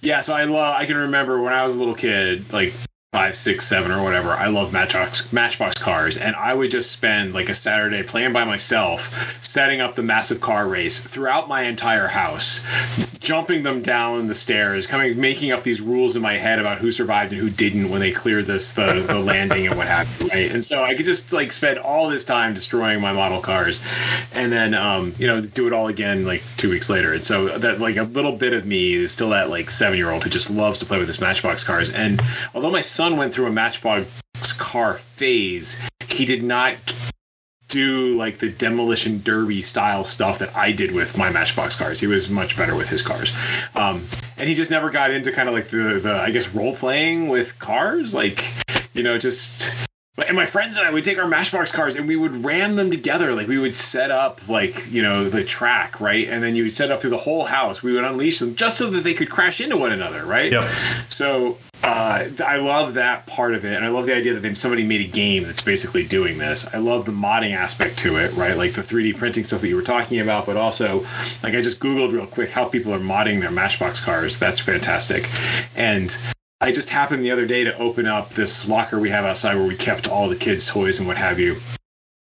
Yeah, 0.00 0.20
so 0.20 0.32
I 0.34 0.44
love. 0.44 0.74
I 0.76 0.86
can 0.86 0.96
remember 0.96 1.42
when 1.42 1.52
I 1.52 1.64
was 1.64 1.76
a 1.76 1.78
little 1.78 1.94
kid, 1.94 2.52
like 2.52 2.74
five, 3.12 3.36
six, 3.36 3.66
seven, 3.66 3.90
or 3.90 4.04
whatever. 4.04 4.30
I 4.30 4.46
love 4.46 4.72
Matchbox 4.72 5.32
Matchbox 5.32 5.76
cars, 5.78 6.16
and 6.16 6.36
I 6.36 6.54
would 6.54 6.70
just 6.70 6.92
spend 6.92 7.34
like 7.34 7.48
a 7.48 7.54
Saturday 7.54 8.04
playing 8.04 8.32
by 8.32 8.44
myself, 8.44 9.12
setting 9.40 9.80
up 9.80 9.96
the 9.96 10.02
massive 10.02 10.40
car 10.40 10.68
race 10.68 11.00
throughout 11.00 11.48
my 11.48 11.62
entire 11.64 12.06
house, 12.06 12.60
jumping 13.18 13.64
them 13.64 13.82
down 13.82 14.28
the 14.28 14.34
stairs, 14.34 14.86
coming, 14.86 15.20
making 15.20 15.50
up 15.50 15.64
these 15.64 15.80
rules 15.80 16.14
in 16.14 16.22
my 16.22 16.36
head 16.36 16.60
about 16.60 16.78
who 16.78 16.92
survived 16.92 17.32
and 17.32 17.40
who 17.40 17.50
didn't 17.50 17.90
when 17.90 17.98
they 17.98 18.12
cleared 18.12 18.46
this 18.46 18.74
the, 18.74 19.04
the 19.08 19.18
landing 19.18 19.66
and 19.66 19.76
what 19.76 19.88
happened, 19.88 20.30
right? 20.30 20.52
And 20.52 20.64
so 20.64 20.84
I 20.84 20.94
could 20.94 21.04
just 21.04 21.32
like 21.32 21.50
spend 21.50 21.80
all 21.80 22.08
this 22.08 22.22
time 22.22 22.54
destroying 22.54 23.00
my 23.00 23.12
model 23.12 23.40
cars, 23.40 23.80
and 24.30 24.52
then 24.52 24.72
um, 24.72 25.16
you 25.18 25.26
know 25.26 25.40
do 25.40 25.66
it 25.66 25.72
all 25.72 25.88
again 25.88 26.24
like 26.24 26.44
two 26.58 26.70
weeks 26.70 26.88
later. 26.88 27.14
And 27.14 27.24
so 27.24 27.58
that 27.58 27.80
like 27.80 27.96
a 27.96 28.04
little 28.04 28.36
bit 28.36 28.52
of 28.52 28.66
me 28.66 28.94
is 28.94 29.10
still 29.10 29.30
that 29.30 29.50
like 29.50 29.68
seven 29.68 29.98
year 29.98 30.12
old 30.12 30.22
who 30.22 30.30
just 30.30 30.48
loves 30.48 30.78
to 30.78 30.86
play 30.86 30.98
with 30.98 31.08
his 31.08 31.20
Matchbox 31.20 31.64
cars, 31.64 31.90
and 31.90 32.22
although 32.54 32.70
my 32.70 32.80
son 33.00 33.16
went 33.16 33.32
through 33.32 33.46
a 33.46 33.50
Matchbox 33.50 34.06
car 34.58 34.98
phase, 35.16 35.80
he 36.08 36.26
did 36.26 36.42
not 36.42 36.76
do 37.68 38.14
like 38.14 38.38
the 38.40 38.50
demolition 38.50 39.22
derby 39.22 39.62
style 39.62 40.04
stuff 40.04 40.38
that 40.38 40.54
I 40.54 40.70
did 40.70 40.92
with 40.92 41.16
my 41.16 41.30
Matchbox 41.30 41.76
cars. 41.76 41.98
He 41.98 42.06
was 42.06 42.28
much 42.28 42.58
better 42.58 42.74
with 42.74 42.90
his 42.90 43.00
cars, 43.00 43.32
um, 43.74 44.06
and 44.36 44.50
he 44.50 44.54
just 44.54 44.70
never 44.70 44.90
got 44.90 45.10
into 45.12 45.32
kind 45.32 45.48
of 45.48 45.54
like 45.54 45.68
the 45.68 45.98
the 45.98 46.12
I 46.14 46.30
guess 46.30 46.48
role 46.48 46.76
playing 46.76 47.30
with 47.30 47.58
cars, 47.58 48.12
like 48.12 48.44
you 48.92 49.02
know 49.02 49.16
just. 49.16 49.72
And 50.26 50.36
my 50.36 50.44
friends 50.44 50.76
and 50.76 50.86
I 50.86 50.90
would 50.90 51.02
take 51.02 51.16
our 51.16 51.26
Matchbox 51.26 51.72
cars 51.72 51.96
and 51.96 52.06
we 52.06 52.16
would 52.16 52.44
ram 52.44 52.76
them 52.76 52.90
together. 52.90 53.32
Like 53.32 53.48
we 53.48 53.56
would 53.56 53.74
set 53.74 54.10
up 54.10 54.46
like 54.46 54.86
you 54.90 55.00
know 55.00 55.30
the 55.30 55.42
track 55.42 56.02
right, 56.02 56.28
and 56.28 56.44
then 56.44 56.54
you 56.54 56.64
would 56.64 56.74
set 56.74 56.90
up 56.90 57.00
through 57.00 57.16
the 57.16 57.16
whole 57.16 57.44
house. 57.44 57.82
We 57.82 57.94
would 57.94 58.04
unleash 58.04 58.40
them 58.40 58.56
just 58.56 58.76
so 58.76 58.90
that 58.90 59.04
they 59.04 59.14
could 59.14 59.30
crash 59.30 59.58
into 59.62 59.78
one 59.78 59.92
another, 59.92 60.26
right? 60.26 60.52
Yep. 60.52 60.68
So 61.08 61.56
uh, 61.82 62.28
I 62.44 62.56
love 62.56 62.94
that 62.94 63.26
part 63.26 63.54
of 63.54 63.64
it, 63.64 63.74
and 63.74 63.84
I 63.84 63.88
love 63.88 64.06
the 64.06 64.14
idea 64.14 64.38
that 64.38 64.58
somebody 64.58 64.84
made 64.84 65.00
a 65.00 65.08
game 65.08 65.44
that's 65.44 65.62
basically 65.62 66.04
doing 66.04 66.36
this. 66.36 66.66
I 66.72 66.78
love 66.78 67.06
the 67.06 67.12
modding 67.12 67.54
aspect 67.54 67.98
to 68.00 68.16
it, 68.16 68.34
right? 68.34 68.56
Like 68.56 68.74
the 68.74 68.82
3D 68.82 69.16
printing 69.16 69.44
stuff 69.44 69.62
that 69.62 69.68
you 69.68 69.76
were 69.76 69.82
talking 69.82 70.20
about, 70.20 70.44
but 70.44 70.56
also, 70.56 71.06
like 71.42 71.54
I 71.54 71.62
just 71.62 71.80
googled 71.80 72.12
real 72.12 72.26
quick 72.26 72.50
how 72.50 72.66
people 72.66 72.92
are 72.92 73.00
modding 73.00 73.40
their 73.40 73.50
Matchbox 73.50 73.98
cars. 74.00 74.38
That's 74.38 74.60
fantastic, 74.60 75.30
and 75.74 76.16
I 76.60 76.72
just 76.72 76.90
happened 76.90 77.24
the 77.24 77.30
other 77.30 77.46
day 77.46 77.64
to 77.64 77.76
open 77.78 78.06
up 78.06 78.34
this 78.34 78.68
locker 78.68 78.98
we 78.98 79.08
have 79.08 79.24
outside 79.24 79.54
where 79.54 79.66
we 79.66 79.76
kept 79.76 80.08
all 80.08 80.28
the 80.28 80.36
kids' 80.36 80.66
toys 80.66 80.98
and 80.98 81.08
what 81.08 81.16
have 81.16 81.40
you. 81.40 81.58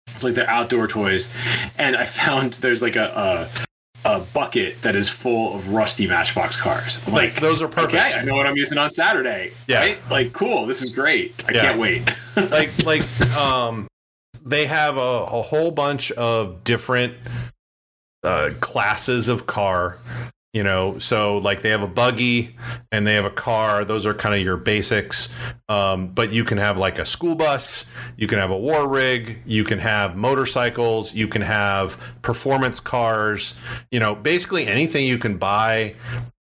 It's 0.08 0.24
like 0.24 0.34
the 0.34 0.50
outdoor 0.50 0.88
toys, 0.88 1.32
and 1.78 1.96
I 1.96 2.06
found 2.08 2.54
there's 2.54 2.82
like 2.82 2.96
a, 2.96 3.50
a 3.60 3.64
a 4.06 4.20
bucket 4.20 4.82
that 4.82 4.96
is 4.96 5.10
full 5.10 5.56
of 5.56 5.68
rusty 5.70 6.08
Matchbox 6.08 6.56
cars. 6.56 7.00
I'm 7.06 7.14
like, 7.14 7.40
those 7.40 7.62
are 7.62 7.68
perfect. 7.68 7.94
Okay, 7.94 8.14
I 8.14 8.24
know 8.24 8.36
what 8.36 8.46
I'm 8.46 8.58
using 8.58 8.78
on 8.78 8.92
Saturday. 8.92 9.54
Yeah. 9.68 9.80
Right? 9.80 10.10
Like, 10.10 10.34
cool. 10.34 10.66
This 10.66 10.82
is 10.82 10.90
great. 10.90 11.42
I 11.48 11.54
yeah. 11.54 11.62
can't 11.62 11.80
wait. 11.80 12.10
like, 12.36 12.72
like, 12.84 13.22
um, 13.32 13.88
they 14.46 14.66
have 14.66 14.98
a, 14.98 15.00
a 15.00 15.42
whole 15.42 15.72
bunch 15.72 16.12
of 16.12 16.64
different 16.64 17.16
uh, 18.24 18.52
classes 18.60 19.30
of 19.30 19.46
car 19.46 20.00
you 20.54 20.64
know 20.64 21.00
so 21.00 21.38
like 21.38 21.62
they 21.62 21.70
have 21.70 21.82
a 21.82 21.88
buggy 21.88 22.56
and 22.92 23.06
they 23.06 23.16
have 23.16 23.26
a 23.26 23.32
car. 23.32 23.84
Those 23.84 24.06
are 24.06 24.14
kind 24.14 24.36
of 24.36 24.42
your 24.42 24.58
basics. 24.58 25.34
Um, 25.68 26.08
but 26.08 26.32
you 26.32 26.44
can 26.44 26.58
have 26.60 26.78
like 26.78 27.00
a 27.00 27.06
school 27.06 27.36
bus 27.36 27.92
you 28.18 28.28
can 28.28 28.40
have 28.40 28.52
a 28.52 28.58
war 28.58 28.88
rig 28.88 29.40
you 29.46 29.64
can 29.64 29.80
have 29.80 30.16
motorcycles 30.16 31.14
you 31.14 31.28
can 31.28 31.42
have 31.42 31.98
performance 32.22 32.80
cars 32.80 33.60
you 33.92 34.00
know 34.00 34.14
basically 34.14 34.68
anything 34.68 35.06
you 35.06 35.18
can 35.18 35.38
buy 35.38 35.96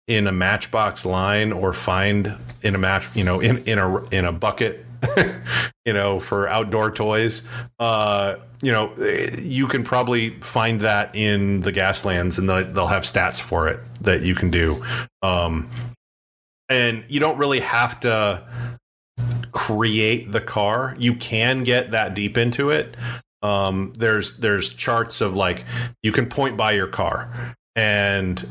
in 0.07 0.27
a 0.27 0.31
matchbox 0.31 1.05
line 1.05 1.53
or 1.53 1.73
find 1.73 2.35
in 2.61 2.75
a 2.75 2.77
match 2.77 3.15
you 3.15 3.23
know 3.23 3.39
in 3.39 3.59
in 3.65 3.79
a 3.79 4.03
in 4.09 4.25
a 4.25 4.31
bucket 4.31 4.85
you 5.85 5.93
know, 5.93 6.19
for 6.19 6.47
outdoor 6.47 6.91
toys. 6.91 7.47
Uh, 7.79 8.35
you 8.61 8.71
know, 8.71 8.93
you 9.37 9.67
can 9.67 9.83
probably 9.83 10.31
find 10.41 10.81
that 10.81 11.15
in 11.15 11.61
the 11.61 11.73
Gaslands, 11.73 12.37
and 12.37 12.47
they'll 12.47 12.87
have 12.87 13.03
stats 13.03 13.41
for 13.41 13.67
it 13.67 13.79
that 14.01 14.21
you 14.21 14.35
can 14.35 14.51
do. 14.51 14.83
Um, 15.21 15.69
and 16.69 17.03
you 17.09 17.19
don't 17.19 17.37
really 17.37 17.59
have 17.59 17.99
to 18.01 18.43
create 19.51 20.31
the 20.31 20.41
car. 20.41 20.95
You 20.97 21.15
can 21.15 21.63
get 21.63 21.91
that 21.91 22.13
deep 22.13 22.37
into 22.37 22.69
it. 22.69 22.95
Um, 23.41 23.93
there's 23.97 24.37
there's 24.37 24.69
charts 24.73 25.19
of 25.19 25.35
like 25.35 25.65
you 26.03 26.11
can 26.11 26.27
point 26.27 26.57
by 26.57 26.73
your 26.73 26.87
car, 26.87 27.55
and 27.75 28.47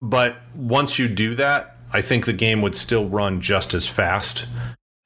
but 0.00 0.36
once 0.54 0.98
you 0.98 1.08
do 1.08 1.34
that, 1.34 1.76
I 1.92 2.02
think 2.02 2.24
the 2.24 2.32
game 2.32 2.62
would 2.62 2.76
still 2.76 3.08
run 3.08 3.40
just 3.40 3.74
as 3.74 3.88
fast 3.88 4.46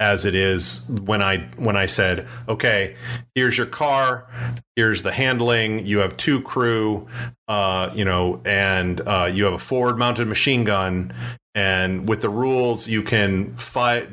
as 0.03 0.25
it 0.25 0.35
is 0.35 0.85
when 0.89 1.23
I 1.23 1.49
when 1.57 1.77
I 1.77 1.87
said, 1.87 2.27
okay, 2.49 2.97
here's 3.37 3.57
your 3.57 3.69
car, 3.69 4.27
here's 4.75 5.03
the 5.03 5.13
handling. 5.13 5.87
You 5.87 5.99
have 5.99 6.17
two 6.17 6.43
crew, 6.43 7.07
uh, 7.47 7.91
you 7.95 8.05
know, 8.05 8.41
and 8.45 9.01
uh, 9.07 9.31
you 9.33 9.45
have 9.45 9.55
a 9.55 9.61
forward 9.61 9.99
mounted 9.99 10.27
machine 10.27 10.65
gun, 10.65 11.15
and 11.55 12.09
with 12.09 12.21
the 12.21 12.29
rules, 12.29 12.89
you 12.89 13.03
can 13.03 13.55
fight. 13.55 14.09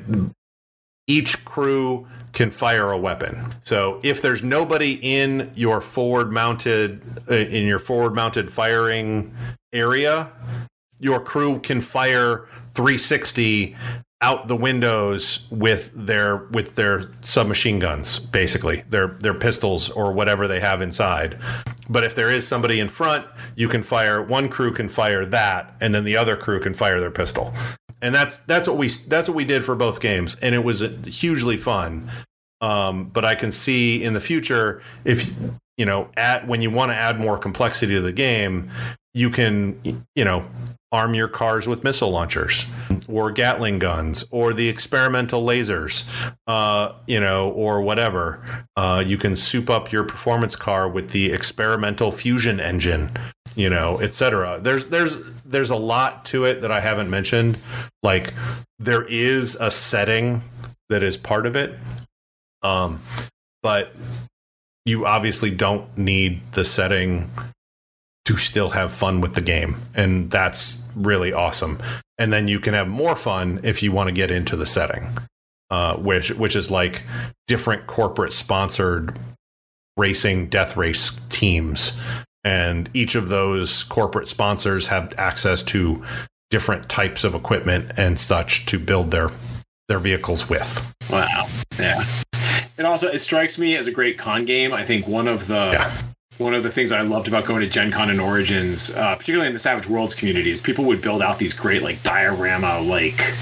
Each 1.08 1.44
crew 1.44 2.08
can 2.34 2.52
fire 2.52 2.92
a 2.92 2.98
weapon. 2.98 3.44
So 3.62 4.00
if 4.04 4.22
there's 4.22 4.44
nobody 4.44 5.00
in 5.02 5.50
your 5.56 5.82
forward 5.82 6.32
mounted 6.32 7.02
uh, 7.28 7.34
in 7.34 7.66
your 7.66 7.80
forward 7.80 8.14
mounted 8.14 8.52
firing 8.52 9.34
area, 9.74 10.32
your 11.00 11.20
crew 11.20 11.60
can 11.60 11.82
fire 11.82 12.46
360 12.76 13.76
out 14.22 14.50
the 14.50 14.56
windows 14.56 15.48
with 15.50 15.92
their 15.96 16.38
with 16.52 16.76
their 16.76 17.10
submachine 17.22 17.80
guns 17.80 18.20
basically 18.20 18.82
their 18.90 19.10
their 19.20 19.34
pistols 19.34 19.90
or 19.90 20.12
whatever 20.12 20.48
they 20.48 20.60
have 20.60 20.82
inside. 20.82 21.38
But 21.88 22.04
if 22.04 22.16
there 22.16 22.30
is 22.30 22.46
somebody 22.46 22.80
in 22.80 22.90
front 22.90 23.26
you 23.56 23.70
can 23.70 23.82
fire 23.82 24.22
one 24.22 24.50
crew 24.50 24.74
can 24.74 24.90
fire 24.90 25.26
that 25.28 25.74
and 25.80 25.96
then 25.96 26.04
the 26.04 26.18
other 26.18 26.36
crew 26.36 26.60
can 26.60 26.74
fire 26.74 27.00
their 27.00 27.12
pistol. 27.12 27.54
And 28.02 28.14
that's 28.14 28.40
that's 28.40 28.68
what 28.68 28.78
we 28.78 28.90
that's 29.08 29.30
what 29.30 29.36
we 29.36 29.46
did 29.46 29.64
for 29.64 29.76
both 29.76 30.02
games 30.02 30.36
and 30.42 30.54
it 30.54 30.64
was 30.64 30.82
hugely 31.06 31.58
fun. 31.58 32.10
Um, 32.62 33.06
but 33.06 33.24
i 33.24 33.36
can 33.36 33.52
see 33.54 34.04
in 34.04 34.14
the 34.14 34.20
future 34.20 34.82
if 35.06 35.32
you 35.78 35.86
know 35.86 36.10
at 36.18 36.46
when 36.46 36.62
you 36.62 36.70
want 36.70 36.92
to 36.92 36.96
add 36.96 37.18
more 37.18 37.38
complexity 37.38 37.96
to 37.96 38.02
the 38.02 38.12
game 38.12 38.70
you 39.14 39.30
can 39.30 40.06
you 40.14 40.26
know 40.26 40.46
arm 40.92 41.14
your 41.14 41.28
cars 41.28 41.68
with 41.68 41.84
missile 41.84 42.10
launchers 42.10 42.66
or 43.08 43.32
Gatling 43.32 43.80
guns 43.80 44.24
or 44.32 44.54
the 44.54 44.70
experimental 44.70 45.44
lasers, 45.44 46.10
uh, 46.48 46.94
you 47.08 47.20
know, 47.20 47.50
or 47.52 47.82
whatever. 47.82 48.66
Uh, 48.76 49.04
you 49.06 49.18
can 49.18 49.36
soup 49.36 49.70
up 49.70 49.92
your 49.92 50.04
performance 50.04 50.56
car 50.56 50.88
with 50.88 51.12
the 51.12 51.32
experimental 51.32 52.12
fusion 52.12 52.60
engine, 52.60 53.12
you 53.56 53.70
know, 53.70 54.00
etc. 54.00 54.60
There's 54.62 54.88
there's 54.88 55.22
there's 55.46 55.70
a 55.70 55.76
lot 55.76 56.26
to 56.26 56.46
it 56.46 56.62
that 56.62 56.72
I 56.72 56.80
haven't 56.80 57.10
mentioned. 57.10 57.58
Like 58.04 58.34
there 58.80 59.04
is 59.04 59.56
a 59.56 59.72
setting 59.72 60.42
that 60.90 61.04
is 61.04 61.18
part 61.18 61.46
of 61.46 61.56
it, 61.56 61.78
um, 62.64 63.00
but 63.62 63.94
you 64.86 65.06
obviously 65.06 65.52
don't 65.52 65.98
need 65.98 66.42
the 66.54 66.66
setting 66.66 67.30
to 68.30 68.38
still 68.38 68.70
have 68.70 68.94
fun 68.94 69.22
with 69.22 69.34
the 69.34 69.42
game. 69.42 69.76
And 69.96 70.30
that's 70.30 70.84
really 70.96 71.34
awesome. 71.34 71.80
And 72.20 72.32
then 72.32 72.48
you 72.48 72.60
can 72.60 72.76
have 72.76 72.88
more 72.88 73.16
fun 73.16 73.60
if 73.64 73.82
you 73.82 73.92
want 73.92 74.08
to 74.08 74.14
get 74.14 74.30
into 74.30 74.56
the 74.56 74.68
setting, 74.68 75.10
uh, 75.72 75.96
which 75.96 76.30
which 76.34 76.56
is 76.56 76.70
like 76.70 77.02
different 77.48 77.88
corporate 77.88 78.32
sponsored 78.32 79.18
racing 79.98 80.46
death 80.46 80.78
race 80.78 81.20
teams. 81.30 82.00
And 82.44 82.88
each 82.94 83.16
of 83.16 83.30
those 83.30 83.84
corporate 83.86 84.28
sponsors 84.28 84.86
have 84.86 85.12
access 85.18 85.64
to 85.64 86.04
different 86.52 86.88
types 86.88 87.24
of 87.24 87.34
equipment 87.34 87.94
and 87.98 88.20
such 88.20 88.68
to 88.68 88.78
build 88.78 89.10
their 89.10 89.32
their 89.88 89.98
vehicles 89.98 90.48
with. 90.48 90.94
Wow. 91.10 91.50
Yeah. 91.80 92.06
It 92.78 92.86
also 92.86 93.08
it 93.08 93.20
strikes 93.20 93.58
me 93.58 93.76
as 93.76 93.88
a 93.88 93.92
great 93.92 94.20
con 94.20 94.46
game. 94.46 94.72
I 94.72 94.86
think 94.86 95.08
one 95.08 95.28
of 95.28 95.48
the 95.48 95.72
yeah 95.74 96.00
one 96.40 96.56
of 96.56 96.64
the 96.64 96.72
things 96.72 96.92
I 96.92 97.02
loved 97.02 97.28
about 97.28 97.46
going 97.46 97.62
to 97.62 97.68
Gen 97.68 97.92
Con 97.92 98.10
and 98.10 98.20
Origins, 98.20 98.90
uh, 98.92 99.16
particularly 99.16 99.48
in 99.48 99.54
the 99.54 99.60
Savage 99.60 99.88
Worlds 99.88 100.16
communities, 100.16 100.60
people 100.60 100.86
would 100.86 101.02
build 101.02 101.22
out 101.22 101.38
these 101.38 101.54
great 101.54 101.84
like 101.84 102.02
diorama 102.02 102.80
like 102.80 103.34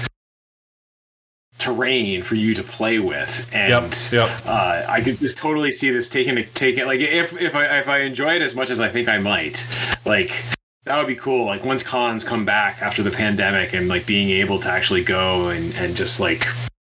terrain 1.58 2.22
for 2.22 2.34
you 2.34 2.54
to 2.54 2.62
play 2.62 2.98
with, 2.98 3.46
and 3.52 3.70
yep, 3.70 4.28
yep. 4.28 4.46
Uh, 4.46 4.84
I 4.88 5.00
could 5.00 5.16
just 5.16 5.38
totally 5.38 5.72
see 5.72 5.90
this 5.90 6.08
taking 6.08 6.44
taking 6.54 6.86
like 6.86 7.00
if 7.00 7.32
if 7.40 7.54
I 7.54 7.78
if 7.78 7.88
I 7.88 8.00
enjoy 8.00 8.34
it 8.34 8.42
as 8.42 8.54
much 8.54 8.68
as 8.68 8.80
I 8.80 8.88
think 8.88 9.08
I 9.08 9.18
might, 9.18 9.66
like 10.04 10.44
that 10.84 10.98
would 10.98 11.06
be 11.06 11.16
cool. 11.16 11.46
Like 11.46 11.64
once 11.64 11.84
cons 11.84 12.24
come 12.24 12.44
back 12.44 12.82
after 12.82 13.04
the 13.04 13.10
pandemic 13.10 13.74
and 13.74 13.88
like 13.88 14.06
being 14.06 14.30
able 14.30 14.58
to 14.60 14.70
actually 14.70 15.04
go 15.04 15.48
and 15.48 15.72
and 15.74 15.96
just 15.96 16.18
like 16.18 16.48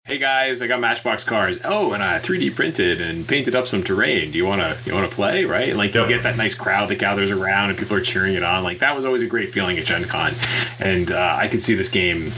hey 0.08 0.18
guys, 0.18 0.62
I 0.62 0.68
got 0.68 0.80
Matchbox 0.80 1.26
cars. 1.26 1.58
Oh, 1.66 1.92
and 1.92 2.02
I 2.02 2.20
3D 2.20 2.56
printed 2.56 3.02
and 3.02 3.28
painted 3.28 3.56
up 3.56 3.68
some 3.68 3.84
terrain. 3.84 4.32
Do 4.32 4.38
you 4.38 4.46
want 4.46 4.62
to 4.62 4.78
you 4.86 4.94
want 4.94 5.10
to 5.10 5.14
play? 5.14 5.44
Right? 5.44 5.70
And 5.70 5.78
like 5.78 5.94
you 5.94 6.08
get 6.08 6.24
that 6.24 6.38
nice 6.38 6.56
crowd 6.56 6.90
that 6.90 6.96
gathers 6.96 7.30
around 7.30 7.70
and 7.70 7.78
people 7.78 7.98
are 7.98 8.02
cheering 8.02 8.36
it 8.36 8.44
on. 8.44 8.64
Like 8.64 8.80
that 8.80 8.96
was 8.96 9.04
always 9.04 9.22
a 9.22 9.28
great 9.28 9.54
feeling 9.54 9.78
at 9.78 9.86
Gen 9.86 10.06
Con, 10.06 10.34
and 10.80 11.12
uh, 11.12 11.36
I 11.38 11.50
could 11.50 11.62
see 11.62 11.76
this 11.76 11.90
game 11.90 12.32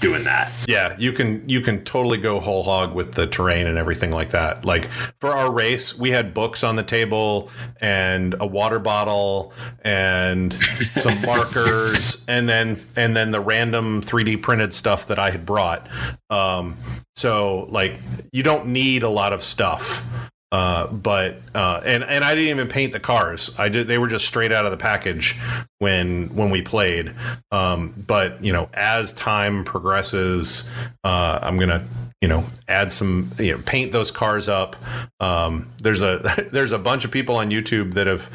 doing 0.00 0.24
that. 0.24 0.52
Yeah, 0.66 0.96
you 0.98 1.12
can 1.12 1.48
you 1.48 1.60
can 1.60 1.84
totally 1.84 2.18
go 2.18 2.40
whole 2.40 2.62
hog 2.62 2.94
with 2.94 3.12
the 3.12 3.26
terrain 3.26 3.66
and 3.66 3.78
everything 3.78 4.10
like 4.10 4.30
that. 4.30 4.64
Like 4.64 4.90
for 5.20 5.30
our 5.30 5.50
race, 5.52 5.96
we 5.96 6.10
had 6.10 6.34
books 6.34 6.64
on 6.64 6.76
the 6.76 6.82
table 6.82 7.50
and 7.80 8.34
a 8.40 8.46
water 8.46 8.78
bottle 8.78 9.52
and 9.82 10.56
some 10.96 11.20
markers 11.22 12.24
and 12.26 12.48
then 12.48 12.76
and 12.96 13.14
then 13.14 13.30
the 13.30 13.40
random 13.40 14.02
3D 14.02 14.42
printed 14.42 14.74
stuff 14.74 15.06
that 15.08 15.18
I 15.18 15.30
had 15.30 15.46
brought. 15.46 15.86
Um, 16.30 16.76
so 17.16 17.66
like 17.70 17.98
you 18.32 18.42
don't 18.42 18.68
need 18.68 19.02
a 19.02 19.10
lot 19.10 19.32
of 19.32 19.42
stuff. 19.42 20.06
Uh, 20.52 20.88
but 20.88 21.40
uh, 21.54 21.80
and 21.84 22.02
and 22.02 22.24
I 22.24 22.34
didn't 22.34 22.50
even 22.50 22.68
paint 22.68 22.92
the 22.92 23.00
cars. 23.00 23.54
I 23.56 23.68
did. 23.68 23.86
They 23.86 23.98
were 23.98 24.08
just 24.08 24.26
straight 24.26 24.50
out 24.50 24.64
of 24.64 24.72
the 24.72 24.76
package 24.76 25.38
when 25.78 26.34
when 26.34 26.50
we 26.50 26.60
played. 26.60 27.14
Um, 27.52 27.94
but 28.06 28.42
you 28.42 28.52
know, 28.52 28.68
as 28.74 29.12
time 29.12 29.64
progresses, 29.64 30.68
uh, 31.04 31.38
I'm 31.40 31.56
gonna 31.56 31.84
you 32.20 32.26
know 32.26 32.44
add 32.66 32.90
some 32.90 33.30
you 33.38 33.52
know 33.52 33.62
paint 33.64 33.92
those 33.92 34.10
cars 34.10 34.48
up. 34.48 34.74
Um, 35.20 35.70
there's 35.82 36.02
a 36.02 36.48
there's 36.52 36.72
a 36.72 36.78
bunch 36.78 37.04
of 37.04 37.12
people 37.12 37.36
on 37.36 37.50
YouTube 37.50 37.94
that 37.94 38.08
have 38.08 38.28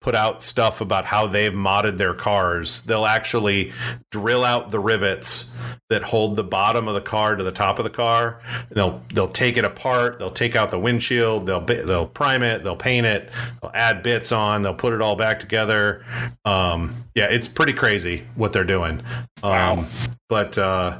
put 0.00 0.14
out 0.14 0.42
stuff 0.42 0.80
about 0.80 1.04
how 1.04 1.26
they've 1.26 1.52
modded 1.52 1.98
their 1.98 2.14
cars. 2.14 2.82
They'll 2.82 3.06
actually 3.06 3.72
drill 4.10 4.44
out 4.44 4.70
the 4.70 4.78
rivets 4.78 5.52
that 5.90 6.02
hold 6.02 6.36
the 6.36 6.44
bottom 6.44 6.86
of 6.86 6.94
the 6.94 7.00
car 7.00 7.34
to 7.34 7.42
the 7.42 7.52
top 7.52 7.78
of 7.78 7.84
the 7.84 7.90
car. 7.90 8.40
They'll 8.70 9.02
they'll 9.12 9.28
take 9.28 9.56
it 9.56 9.64
apart. 9.64 10.18
They'll 10.18 10.30
take 10.30 10.54
out 10.54 10.70
the 10.70 10.78
windshield. 10.78 11.46
They'll 11.46 11.60
they'll 11.60 12.06
prime 12.06 12.42
it. 12.42 12.62
They'll 12.62 12.76
paint 12.76 13.06
it. 13.06 13.30
They'll 13.60 13.72
add 13.74 14.02
bits 14.02 14.30
on. 14.30 14.62
They'll 14.62 14.74
put 14.74 14.92
it 14.92 15.00
all 15.00 15.16
back 15.16 15.40
together. 15.40 16.04
Um, 16.44 16.94
yeah, 17.14 17.26
it's 17.26 17.48
pretty 17.48 17.72
crazy 17.72 18.24
what 18.36 18.52
they're 18.52 18.64
doing. 18.64 19.00
Um, 19.42 19.50
wow. 19.52 19.86
But 20.28 20.58
uh, 20.58 20.98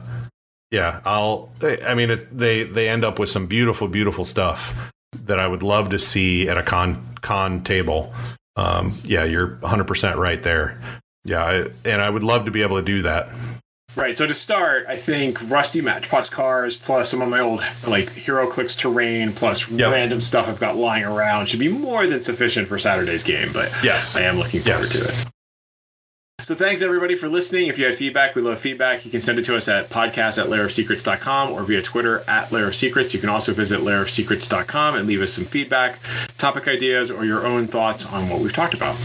yeah, 0.70 1.00
I'll. 1.04 1.50
I 1.62 1.94
mean, 1.94 2.10
it, 2.10 2.36
they 2.36 2.64
they 2.64 2.88
end 2.88 3.04
up 3.04 3.18
with 3.18 3.28
some 3.28 3.46
beautiful, 3.46 3.86
beautiful 3.88 4.24
stuff 4.24 4.92
that 5.24 5.38
I 5.38 5.46
would 5.46 5.62
love 5.62 5.90
to 5.90 5.98
see 5.98 6.48
at 6.48 6.58
a 6.58 6.62
con 6.62 7.06
con 7.20 7.62
table 7.62 8.12
um, 8.58 8.92
yeah, 9.04 9.24
you're 9.24 9.56
100% 9.62 10.16
right 10.16 10.42
there. 10.42 10.80
Yeah, 11.24 11.44
I, 11.44 11.66
and 11.84 12.02
I 12.02 12.10
would 12.10 12.24
love 12.24 12.44
to 12.46 12.50
be 12.50 12.62
able 12.62 12.76
to 12.76 12.82
do 12.82 13.02
that. 13.02 13.28
Right. 13.94 14.16
So 14.16 14.26
to 14.26 14.34
start, 14.34 14.86
I 14.88 14.96
think 14.96 15.38
Rusty 15.50 15.80
Matchbox 15.80 16.28
cars 16.28 16.76
plus 16.76 17.10
some 17.10 17.22
of 17.22 17.28
my 17.28 17.40
old 17.40 17.64
like 17.86 18.10
HeroClix 18.14 18.76
terrain 18.76 19.32
plus 19.32 19.68
yep. 19.70 19.90
random 19.90 20.20
stuff 20.20 20.46
I've 20.48 20.60
got 20.60 20.76
lying 20.76 21.04
around 21.04 21.46
should 21.46 21.58
be 21.58 21.68
more 21.68 22.06
than 22.06 22.20
sufficient 22.20 22.68
for 22.68 22.78
Saturday's 22.78 23.22
game. 23.22 23.52
But 23.52 23.72
yes, 23.82 24.16
I 24.16 24.22
am 24.22 24.38
looking 24.38 24.62
forward 24.62 24.84
yes. 24.84 24.90
to 24.90 25.08
it. 25.08 25.14
So 26.40 26.54
thanks 26.54 26.82
everybody 26.82 27.16
for 27.16 27.28
listening. 27.28 27.66
If 27.66 27.80
you 27.80 27.84
had 27.84 27.96
feedback, 27.96 28.36
we 28.36 28.42
love 28.42 28.60
feedback. 28.60 29.04
You 29.04 29.10
can 29.10 29.20
send 29.20 29.40
it 29.40 29.44
to 29.46 29.56
us 29.56 29.66
at 29.66 29.90
podcast 29.90 30.40
at 30.40 30.48
lairofsecrets.com 30.48 31.50
or 31.50 31.64
via 31.64 31.82
Twitter 31.82 32.22
at 32.28 32.52
lair 32.52 32.68
of 32.68 32.76
secrets. 32.76 33.12
You 33.12 33.18
can 33.18 33.28
also 33.28 33.52
visit 33.52 33.80
lairofsecrets.com 33.80 34.94
and 34.94 35.08
leave 35.08 35.20
us 35.20 35.32
some 35.34 35.46
feedback, 35.46 35.98
topic 36.38 36.68
ideas, 36.68 37.10
or 37.10 37.24
your 37.24 37.44
own 37.44 37.66
thoughts 37.66 38.06
on 38.06 38.28
what 38.28 38.38
we've 38.38 38.52
talked 38.52 38.74
about. 38.74 38.96